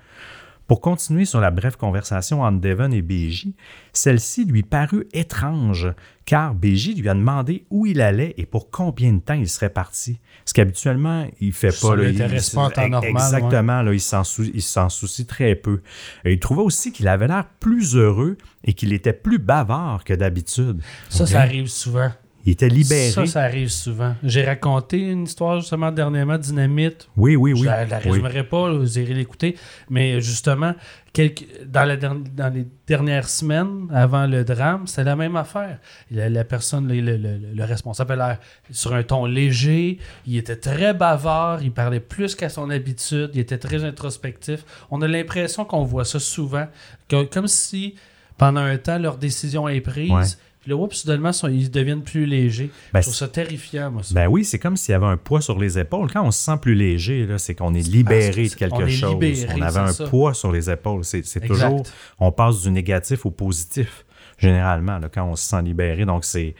[0.68, 3.48] Pour continuer sur la brève conversation entre Devon et BJ,
[3.94, 5.88] celle-ci lui parut étrange,
[6.26, 9.70] car BJ lui a demandé où il allait et pour combien de temps il serait
[9.70, 10.20] parti.
[10.44, 11.96] Ce qu'habituellement, il fait Ça pas.
[11.96, 12.18] là, il-
[12.54, 15.80] pas en temps normal, Exactement, là, il s'en sou- il s'en soucie très peu.
[16.26, 20.12] Et il trouvait aussi qu'il avait l'air plus heureux et qu'il était plus bavard que
[20.12, 20.82] d'habitude.
[21.08, 22.10] Ça, ça arrive souvent.
[22.48, 23.10] Il était libéré.
[23.10, 24.14] Ça, ça arrive souvent.
[24.22, 27.06] J'ai raconté une histoire justement dernièrement, Dynamite.
[27.14, 27.60] Oui, oui, oui.
[27.60, 28.08] Je la, la oui.
[28.10, 29.54] résumerai pas, vous irez l'écouter.
[29.90, 30.74] Mais justement,
[31.12, 35.78] quelques- dans, la dans les dernières semaines, avant le drame, c'est la même affaire.
[36.10, 38.38] La, la personne, le, le- le- le responsable, avait l'air
[38.70, 39.98] sur un ton léger.
[40.26, 41.62] Il était très bavard.
[41.62, 43.30] Il parlait plus qu'à son habitude.
[43.34, 44.64] Il était très introspectif.
[44.90, 46.66] On a l'impression qu'on voit ça souvent.
[47.08, 47.94] que- comme si,
[48.38, 50.10] pendant un temps, leur décision est prise.
[50.10, 50.22] Ouais.
[50.68, 52.70] Puis là, oups, soudainement, sont- ils deviennent plus légers.
[52.92, 54.02] Ben, je trouve ça terrifiant, moi.
[54.02, 54.12] Ça.
[54.14, 56.12] Ben oui, c'est comme s'il y avait un poids sur les épaules.
[56.12, 58.80] Quand on se sent plus léger, là, c'est qu'on est libéré de c'est- quelque on
[58.86, 59.12] est chose.
[59.14, 60.04] libéré, on avait un ça.
[60.08, 61.06] poids sur les épaules.
[61.06, 61.84] C'est toujours,
[62.20, 64.04] on passe du négatif au positif,
[64.36, 66.04] généralement, là, quand on se sent libéré.
[66.04, 66.54] Donc, c'est,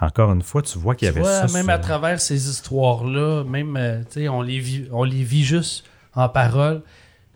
[0.00, 1.52] encore une fois, tu vois qu'il y Tu avait vois, ça.
[1.52, 5.22] même sur- à travers ces histoires-là, même, euh, tu sais, on les vit, on les
[5.22, 5.84] vit juste
[6.14, 6.80] en parole.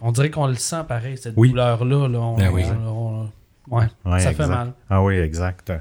[0.01, 1.51] On dirait qu'on le sent pareil, cette Oui.
[1.51, 2.09] douleur-là.
[2.09, 2.63] Là, on- Ben oui.
[2.87, 2.89] on-
[3.71, 4.37] on- ouais, Ouais, ça exact.
[4.37, 4.73] fait mal.
[4.91, 5.73] Ah oui, exact.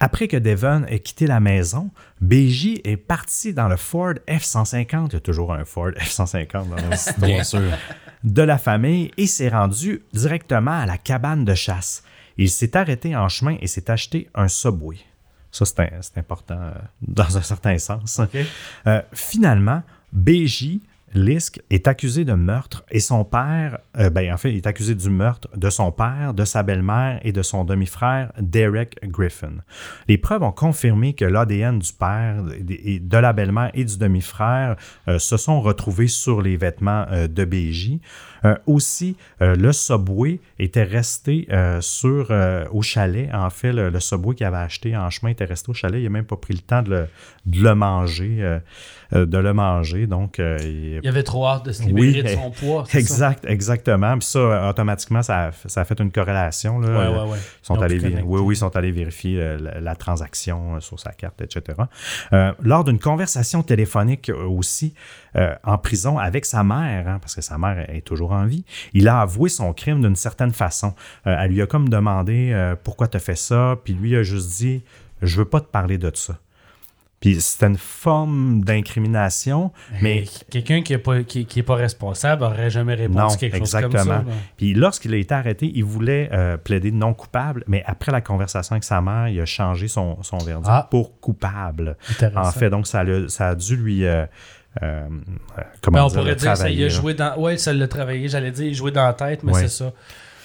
[0.00, 1.90] Après que Devon ait quitté la maison,
[2.20, 6.76] BJ est parti dans le Ford F-150, il y a toujours un Ford F-150 dans
[6.76, 7.60] nos Bien sûr.
[8.22, 12.02] de la famille et s'est rendu directement à la cabane de chasse.
[12.36, 14.98] Il s'est arrêté en chemin et s'est acheté un Subway.
[15.50, 16.72] Ça, c'est important euh,
[17.02, 18.20] dans un certain sens.
[18.86, 19.82] Euh, finalement,
[20.12, 20.78] BJ
[21.14, 24.94] Lisk est accusé de meurtre et son père, euh, ben, en fait, il est accusé
[24.94, 29.54] du meurtre de son père, de sa belle-mère et de son demi-frère Derek Griffin.
[30.06, 34.76] Les preuves ont confirmé que l'ADN du père, et de la belle-mère et du demi-frère
[35.08, 37.98] euh, se sont retrouvés sur les vêtements euh, de BJ.
[38.66, 41.48] Aussi, le Subway était resté
[41.80, 42.30] sur,
[42.70, 43.28] au chalet.
[43.34, 46.00] En fait, le, Subway qu'il avait acheté en chemin était resté au chalet.
[46.00, 47.08] Il n'a même pas pris le temps de
[47.46, 48.60] le manger.
[49.14, 50.06] Euh, de le manger.
[50.06, 52.84] Donc, euh, il- Il avait trop hâte de se libérer de son poids.
[52.86, 52.98] ça?
[52.98, 54.18] Exact, exactement.
[54.18, 56.78] Puis ça, automatiquement, ça a, ça a fait une corrélation.
[56.78, 56.88] Là.
[56.88, 57.38] Ouais, ouais, ouais.
[57.62, 61.12] Ils sont allés, oui, oui, ils sont allés vérifier euh, la, la transaction sur sa
[61.12, 61.78] carte, etc.
[62.32, 64.94] Euh, lors d'une conversation téléphonique aussi
[65.36, 68.64] euh, en prison avec sa mère, hein, parce que sa mère est toujours en vie,
[68.92, 70.94] il a avoué son crime d'une certaine façon.
[71.26, 72.54] Euh, elle lui a comme demandé
[72.84, 74.82] pourquoi tu as fait ça, puis lui a juste dit
[75.22, 76.38] je veux pas te parler de ça.
[77.20, 82.42] Puis c'était une forme d'incrimination, mais Quelqu'un qui n'est pas, qui, qui est pas responsable
[82.42, 83.92] n'aurait jamais répondu non, quelque chose exactement.
[84.04, 84.30] comme ça.
[84.30, 84.36] là.
[84.56, 88.74] Puis lorsqu'il a été arrêté, il voulait euh, plaider non coupable, mais après la conversation
[88.74, 90.86] avec sa mère, il a changé son, son verdict Ah.
[90.90, 91.96] pour coupable.
[92.36, 94.04] En fait, donc ça, l'a- ça a dû lui.
[94.06, 94.24] euh,
[94.82, 95.08] euh,
[95.82, 97.36] comment Ben, on dire, pourrait dire ça a joué dans.
[97.36, 98.28] Ouais, ça l'a travaillé.
[98.28, 99.62] J'allais dire, il jouait dans la tête, mais Ouais.
[99.62, 99.92] c'est ça.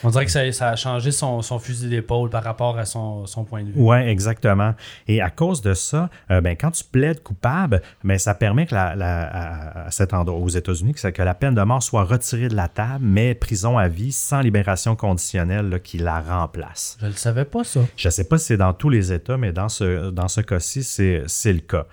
[0.04, 3.26] On dirait que ça, ça a changé son, son fusil d'épaule par rapport à son,
[3.26, 3.74] son point de vue.
[3.78, 4.74] Oui, exactement.
[5.08, 8.76] Et à cause de ça, euh, ben, quand tu plaides coupable, ben, ça permet que
[8.76, 12.50] la, la- à, à cet endroit aux États-Unis que, la peine de mort soit retirée
[12.50, 16.98] de la table, mais prison à vie sans libération conditionnelle là, qui la remplace.
[17.02, 17.80] Je le savais pas, ça.
[17.96, 20.42] Je ne sais pas si c'est dans tous les États, mais dans ce, dans ce
[20.42, 21.86] cas-ci, c'est c'est le cas.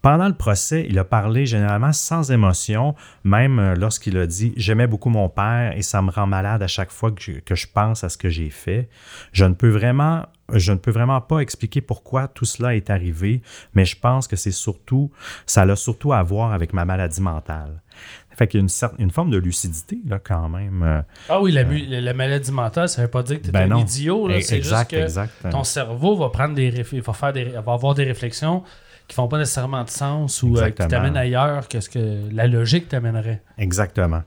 [0.00, 2.94] Pendant le procès, il a parlé généralement sans émotion,
[3.24, 6.68] même euh, lorsqu'il a dit J'aimais beaucoup mon père et ça me rend malade à
[6.68, 8.88] chaque fois que je, que je pense à ce que j'ai fait.
[9.32, 10.26] Je ne peux vraiment.
[10.54, 13.42] Je ne peux vraiment pas expliquer pourquoi tout cela est arrivé,
[13.74, 15.10] mais je pense que c'est surtout,
[15.44, 17.82] ça a surtout à voir avec ma maladie mentale.
[18.30, 20.82] Fait qu'il y a une, cer- une forme de lucidité, là, quand même.
[20.84, 23.52] euh, Ah oui, la, mu- la maladie mentale, ça veut pas dire que tu es
[23.52, 23.80] Ben un non.
[23.80, 24.30] idiot.
[24.30, 25.50] Eh, C'est juste exact, que exact.
[25.50, 28.62] ton cerveau va prendre des va faire des, va avoir des réflexions
[29.08, 32.46] qui font pas nécessairement de sens ou euh, qui t'amènent ailleurs que ce que la
[32.46, 33.42] logique t'amènerait.
[33.56, 34.22] Exactement.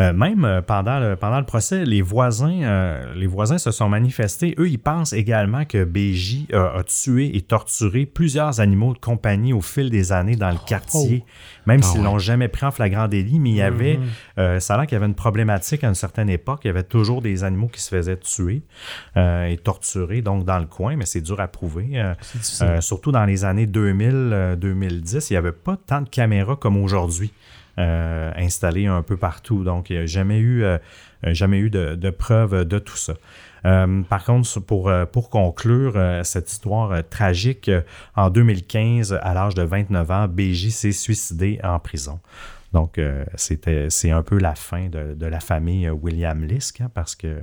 [0.00, 3.88] Euh, même euh, pendant, le, pendant le procès, les voisins, euh, les voisins se sont
[3.88, 4.54] manifestés.
[4.58, 9.60] Eux, ils pensent également que BJ a tué et torturé plusieurs animaux de compagnie au
[9.60, 11.24] fil des années dans le quartier,
[11.66, 12.06] même Ah s'ils ouais.
[12.06, 13.38] l'ont jamais pris en flagrant délit.
[13.38, 14.00] Mais il y avait,
[14.38, 16.60] euh, ça a l'air qu'il y avait une problématique à une certaine époque.
[16.64, 18.62] Il y avait toujours des animaux qui se faisaient tuer
[19.16, 22.02] et torturer, donc dans le coin, mais c'est dur à prouver.
[22.20, 22.82] C'est difficile.
[22.82, 27.32] surtout dans les années 2000-2010, il n'y avait pas tant de caméras comme aujourd'hui
[27.78, 29.64] euh, installées un peu partout.
[29.64, 30.78] Donc, il n'y a jamais eu, euh,
[31.24, 33.14] jamais eu de, de preuves de tout ça.
[33.66, 37.70] Euh, par contre, pour, pour conclure cette histoire tragique,
[38.14, 42.20] en 2015, à l'âge de 29 ans, BJ s'est suicidé en prison.
[42.72, 43.00] Donc,
[43.36, 47.42] c'était, c'est un peu la fin de, la famille William Lisk, hein, parce que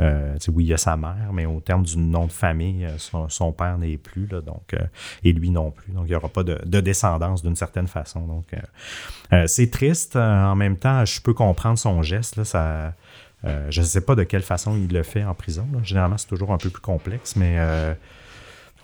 [0.00, 2.98] euh, oui, il y a sa mère, mais au terme du nom de famille, euh,
[2.98, 4.78] son, son père n'est plus, là, donc, euh,
[5.24, 5.92] et lui non plus.
[5.92, 8.20] Donc, il n'y aura pas de, de descendance d'une certaine façon.
[8.26, 8.44] Donc,
[9.32, 10.16] euh, c'est triste.
[10.16, 12.36] en même temps, je peux comprendre son geste.
[12.36, 12.94] Là, ça,
[13.70, 15.66] je ne sais pas de quelle façon il le fait en prison.
[15.72, 15.78] là.
[15.82, 17.58] Généralement, c'est toujours un peu plus complexe, mais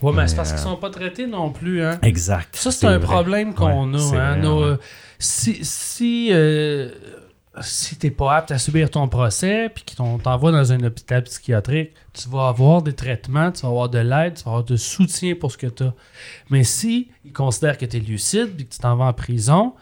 [0.02, 1.82] ouais, mais c'est parce qu'ils euh, sont pas traités non plus.
[1.82, 1.98] Hein.
[2.02, 2.56] exact.
[2.56, 3.06] Ça, c'est un vrai.
[3.06, 4.01] problème qu'on Ouais, a.
[4.01, 4.30] hein.
[4.32, 4.76] vrai, Nos, ouais.
[5.18, 6.30] si si,
[7.60, 11.92] si t'es pas apte à subir ton procès, puis qu'on t'envoie dans un hôpital psychiatrique,
[12.14, 15.34] tu vas avoir des traitements, tu vas avoir de l'aide, tu vas avoir de soutien
[15.34, 15.92] pour ce que tu as.
[16.48, 19.74] Mais si ils considèrent que tu es lucide, puis que tu t'en vas en prison,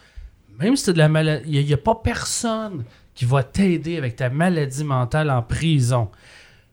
[0.59, 2.85] même si tu de la maladie, il n'y a, pas personne
[3.15, 6.11] qui va t'aider avec ta maladie mentale en prison.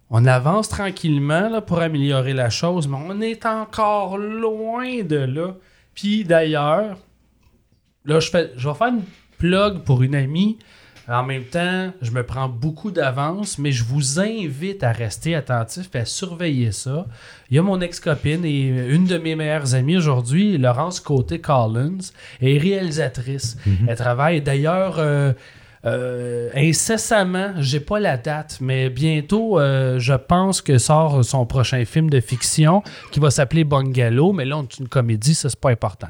[0.10, 5.56] On avance tranquillement là, pour améliorer la chose, mais on est encore loin de là.
[5.94, 6.98] Puis d'ailleurs,
[8.06, 9.04] là, je, fais, je vais faire une
[9.38, 10.58] plug pour une amie.
[11.10, 15.90] En même temps, je me prends beaucoup d'avance, mais je vous invite à rester attentif
[15.94, 17.08] et à surveiller ça.
[17.50, 22.12] Il y a mon ex-copine et une de mes meilleures amies aujourd'hui, Laurence Côté-Collins,
[22.42, 23.58] est réalisatrice.
[23.88, 25.32] Elle travaille d'ailleurs euh,
[25.88, 31.86] euh, incessamment, j'ai pas la date, mais bientôt, euh, je pense que sort son prochain
[31.86, 35.72] film de fiction qui va s'appeler Bungalow, mais là, c'est une comédie, ça, c'est pas
[35.72, 36.08] important.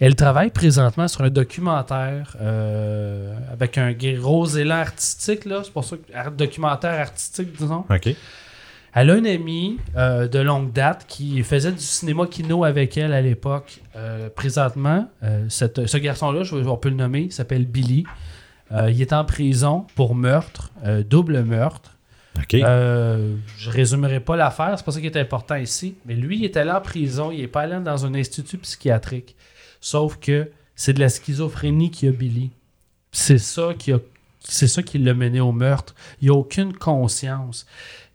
[0.00, 5.84] Elle travaille présentement sur un documentaire euh, avec un gros élan artistique, là, c'est pour
[5.84, 7.84] ça que documentaire artistique, disons.
[7.90, 8.14] OK.
[8.94, 13.12] Elle a une amie euh, de longue date qui faisait du cinéma kino avec elle
[13.12, 13.80] à l'époque.
[13.94, 18.04] Euh, présentement, euh, cette- ce garçon-là, je, on peut le nommer, il s'appelle Billy.
[18.72, 21.96] Euh, il est en prison pour meurtre, euh, double meurtre.
[22.36, 22.54] OK.
[22.54, 25.96] Euh, je résumerai pas l'affaire, c'est pas ça qui est important ici.
[26.06, 29.36] Mais lui, il est allé en prison, il est pas allé dans un institut psychiatrique.
[29.80, 32.50] Sauf que c'est de la schizophrénie qui a Billy.
[33.10, 33.98] C'est ça qui a,
[34.40, 35.94] c'est ça qui l'a mené au meurtre.
[36.20, 37.66] Il a aucune conscience.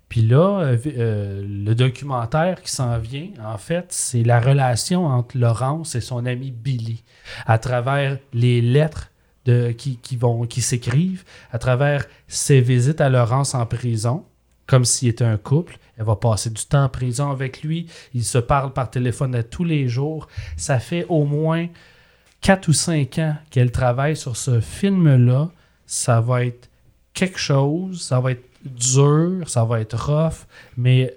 [0.08, 5.96] Puis là, euh, le documentaire qui s'en vient, en fait, c'est la relation entre Laurence
[5.96, 7.04] et son ami Billy,
[7.48, 9.10] à travers les lettres
[9.46, 14.24] de, qui, qui vont, qui s'écrivent, à travers ses visites à Laurence en prison,
[14.68, 15.78] comme s'il était un couple.
[15.98, 17.88] Elle va passer du temps en prison avec lui.
[18.14, 20.28] Ils se parlent par téléphone à tous les jours.
[20.58, 21.68] Ça fait au moins
[22.42, 25.50] 4 ou 5 ans qu'elle travaille sur ce film-là.
[25.86, 26.70] Ça va être
[27.14, 30.48] quelque chose, ça va être dur, ça va être rough,
[30.78, 31.16] mais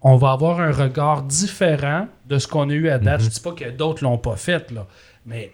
[0.00, 3.22] on va avoir un regard différent de ce qu'on a eu à date.
[3.22, 4.86] Je dis pas que d'autres l'ont pas fait, là,
[5.26, 5.52] mais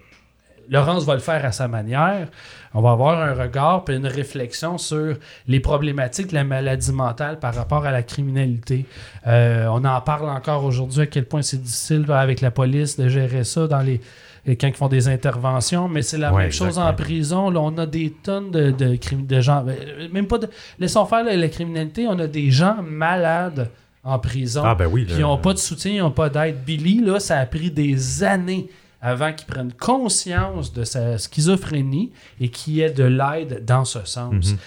[0.69, 2.27] Laurence va le faire à sa manière.
[2.73, 5.15] On va avoir un regard et une réflexion sur
[5.47, 8.85] les problématiques de la maladie mentale par rapport à la criminalité.
[9.27, 13.07] Euh, on en parle encore aujourd'hui à quel point c'est difficile avec la police de
[13.07, 14.01] gérer ça dans les
[14.47, 17.49] quand ils font des interventions, mais c'est la Ouais, même chose en prison.
[17.49, 20.47] Là, on a des tonnes de, de, gens, euh, même pas de,
[20.77, 23.71] laissons faire la, la criminalité, on a des gens malades
[24.03, 24.61] en prison.
[24.63, 25.05] Ah, ben oui.
[25.05, 26.57] Puis ils n'ont pas de soutien, ils n'ont pas d'aide.
[26.63, 28.69] Billy, là, ça a pris des années
[29.05, 32.11] avant qu'il prenne conscience de sa schizophrénie
[32.41, 34.51] et qu'il ait de l'aide dans ce sens.
[34.51, 34.57] Mhm.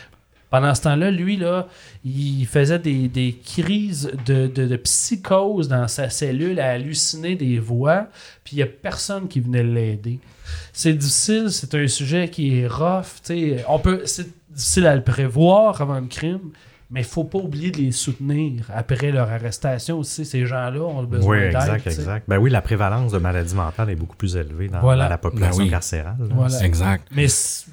[0.48, 1.66] Pendant ce temps-là, lui, là,
[2.04, 7.58] il faisait des, des crises de, de, de psychose dans sa cellule, à halluciner des
[7.58, 8.06] voix,
[8.44, 10.20] puis il n'y a personne qui venait l'aider.
[10.72, 13.20] C'est difficile, c'est un sujet qui est rough,
[13.68, 16.52] on peut, c'est difficile à le prévoir avant le crime,
[16.90, 20.24] mais il faut pas oublier de les soutenir après leur arrestation aussi.
[20.24, 21.54] Ces gens-là ont besoin Oui, d'aide.
[21.56, 22.24] exact, exact.
[22.28, 25.04] Ben oui, la prévalence de maladies mentales est beaucoup plus élevée dans, Voilà.
[25.04, 25.70] dans la population Ben oui.
[25.70, 26.16] carcérale.
[26.18, 26.64] Voilà.
[26.64, 27.06] Exact.
[27.14, 27.26] Mais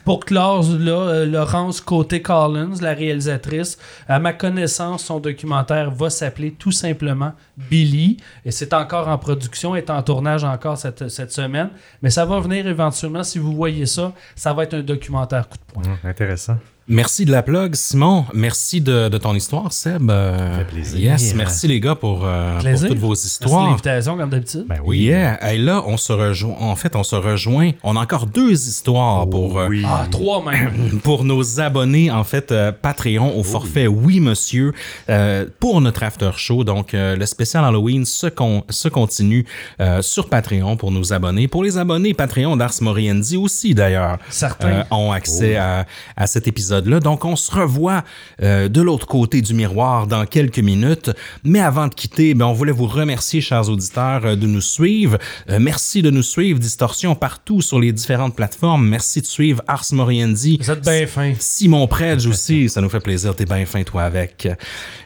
[0.04, 3.78] pour clore, là, euh, Laurence Côté-Collins, la réalisatrice,
[4.10, 7.32] à ma connaissance, son documentaire va s'appeler tout simplement
[7.70, 8.18] Billy.
[8.44, 11.70] Et c'est encore en production, est en tournage encore cette, cette semaine.
[12.02, 13.24] Mais ça va venir éventuellement.
[13.24, 15.84] Si vous voyez ça, ça va être un documentaire coup de poing.
[15.84, 16.58] Hum, intéressant.
[16.88, 18.26] Merci de la plug, Simon.
[18.32, 20.08] Merci de, de ton histoire, Seb.
[20.12, 21.00] Euh, Ça fait plaisir.
[21.00, 23.70] Yes, merci les gars pour, euh, pour toutes vos Merci histoires.
[23.72, 24.66] l'invitation, comme d'habitude.
[24.70, 25.00] Ben oui.
[25.00, 25.40] Yeah.
[25.42, 26.56] Hey, là, on se rejoint.
[26.60, 27.72] En fait, on se rejoint.
[27.82, 29.84] On a encore deux histoires pour, euh, Oui.
[29.84, 31.00] Ah, trois même.
[31.04, 34.72] pour nos abonnés, en fait, euh, Patreon au forfait Oui Monsieur
[35.10, 36.64] euh, pour notre after show.
[36.64, 39.48] Donc, euh, le spécial Halloween se, con- se continue
[39.80, 41.48] euh, sur Patreon pour nos abonnés.
[41.48, 44.68] Pour les abonnés Patreon d'Ars Moriendi aussi, d'ailleurs, Certains.
[44.68, 47.00] euh, ont accès à, à cet épisode-là.
[47.00, 48.04] Donc, on se revoit
[48.42, 51.12] euh, de l'autre côté du miroir dans quelques minutes.
[51.44, 55.18] Mais avant de quitter, ben, on voulait vous remercier, chers auditeurs, euh, de nous suivre.
[55.50, 58.88] Euh, merci de nous suivre, Distorsion, partout sur les différentes plateformes.
[58.88, 60.58] Merci de suivre Ars Moriendi.
[60.62, 61.34] Vous êtes bien fin.
[61.40, 64.48] Simon Predge aussi, ça nous fait plaisir, t'es bien fin toi avec.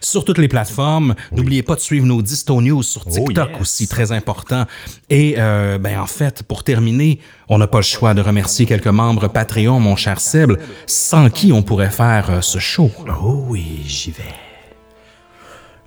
[0.02, 3.62] Sur toutes les plateformes, n'oubliez pas de suivre nos Disto News sur TikTok yes.
[3.62, 4.66] aussi, très important.
[5.10, 7.20] Et ben en fait, pour terminer,
[7.50, 10.54] on n'a pas le choix de remercier quelques membres Patreon, mon cher Seb,
[10.86, 12.91] sans qui on pourrait faire euh, ce show.
[13.22, 14.23] Oh oui, j'y vais.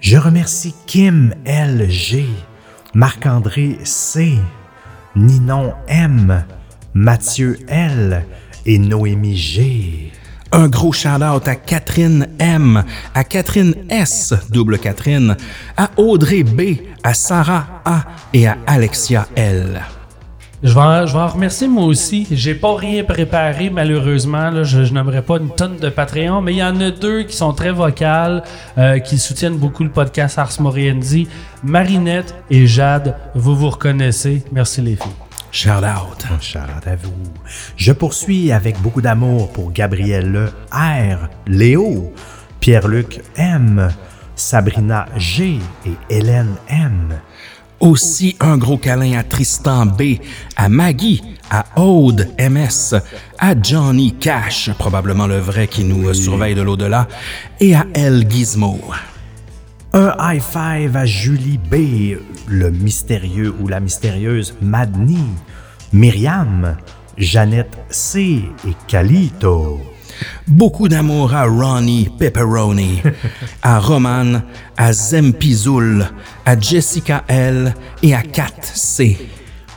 [0.00, 2.24] Je remercie Kim LG,
[2.94, 4.36] Marc-André C,
[5.14, 6.44] Ninon M,
[6.94, 8.24] Mathieu L
[8.66, 10.12] et Noémie G.
[10.50, 12.84] Un gros shout-out à Catherine M,
[13.14, 15.36] à Catherine S, double Catherine,
[15.76, 18.04] à Audrey B, à Sarah A
[18.34, 19.82] et à Alexia L.
[20.62, 22.26] Je vais, en, je vais remercier moi aussi.
[22.30, 24.62] J'ai pas rien préparé malheureusement.
[24.62, 27.36] Je, je n'aimerais pas une tonne de Patreon, mais il y en a deux qui
[27.36, 28.44] sont très vocales,
[28.78, 31.26] euh, qui soutiennent beaucoup le podcast Ars Moriendi.
[31.64, 34.44] Marinette et Jade, vous vous reconnaissez.
[34.52, 35.10] Merci les filles.
[35.50, 36.26] Shout-out.
[36.40, 37.12] Charlotte à vous.
[37.76, 42.12] Je poursuis avec beaucoup d'amour pour Gabrielle R, Léo,
[42.60, 43.90] Pierre-Luc M,
[44.36, 47.18] Sabrina G et Hélène M.
[47.82, 50.18] Aussi un gros câlin à Tristan B,
[50.54, 52.94] à Maggie, à Aude MS,
[53.40, 57.08] à Johnny Cash, probablement le vrai qui nous surveille de l'au-delà,
[57.58, 58.78] et à El Gizmo.
[59.92, 65.18] Un high five à Julie B, le mystérieux ou la mystérieuse Madni,
[65.92, 66.76] Myriam,
[67.18, 69.80] Jeannette C et Calito.
[70.46, 73.02] Beaucoup d'amour à Ronnie Pepperoni,
[73.62, 74.42] à Roman,
[74.76, 76.06] à Zempizoul,
[76.44, 79.18] à Jessica L et à Kat C.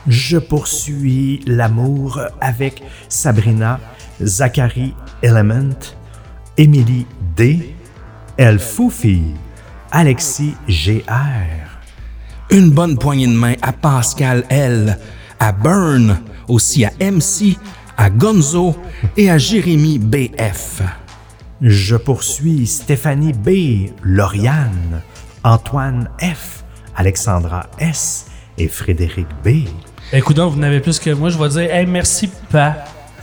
[0.08, 3.80] Je poursuis l'amour avec Sabrina,
[4.22, 5.78] Zachary Element,
[6.56, 7.06] Émilie
[7.36, 7.74] D,
[8.36, 9.22] El Foufi,
[9.90, 11.02] Alexis GR.
[12.50, 14.98] Une bonne poignée de main à Pascal L,
[15.40, 16.18] à Burn,
[16.48, 17.58] aussi à MC,
[17.96, 18.76] à Gonzo
[19.16, 20.82] et à Jérémy BF.
[21.60, 25.00] Je poursuis Stéphanie B, Lauriane,
[25.42, 26.64] Antoine F,
[26.94, 28.26] Alexandra S
[28.58, 29.68] et Frédéric B.
[30.12, 31.30] Écoute, vous n'avez plus que moi.
[31.30, 32.76] Je vais dire, hey, merci, pa.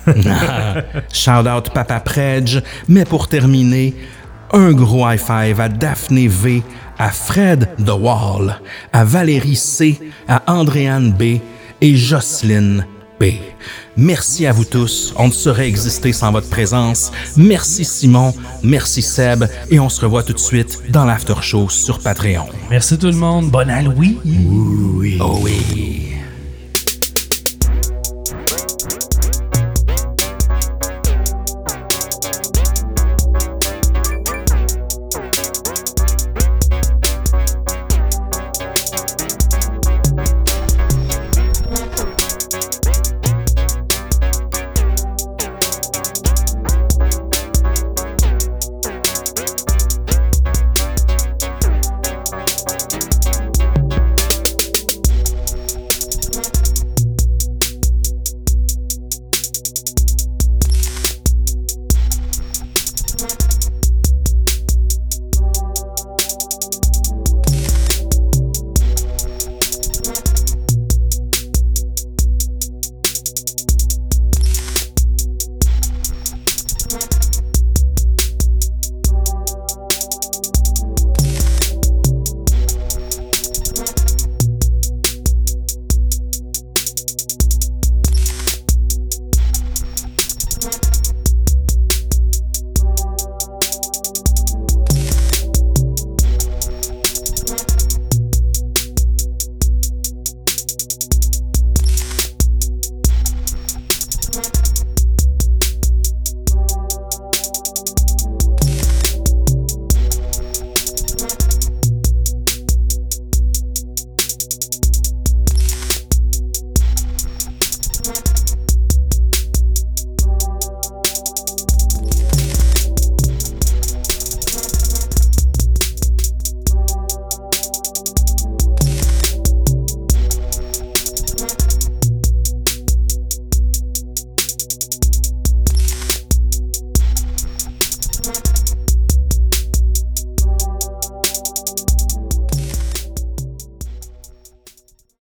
[1.13, 3.93] Shout out Papa Predge, mais pour terminer,
[4.51, 6.61] un gros high five à Daphné V,
[6.97, 8.59] à Fred The Wall,
[8.91, 11.39] à Valérie C, à Andréane B
[11.81, 12.85] et Jocelyne
[13.95, 15.13] Merci à vous tous.
[15.17, 17.11] On ne saurait exister sans votre présence.
[17.37, 18.33] Merci Simon,
[18.63, 22.47] merci Seb, et on se revoit tout de suite dans l'after show sur Patreon.
[22.69, 23.49] Merci tout le monde.
[23.49, 24.17] Bonne Halloween.
[25.21, 26.02] Oh oui.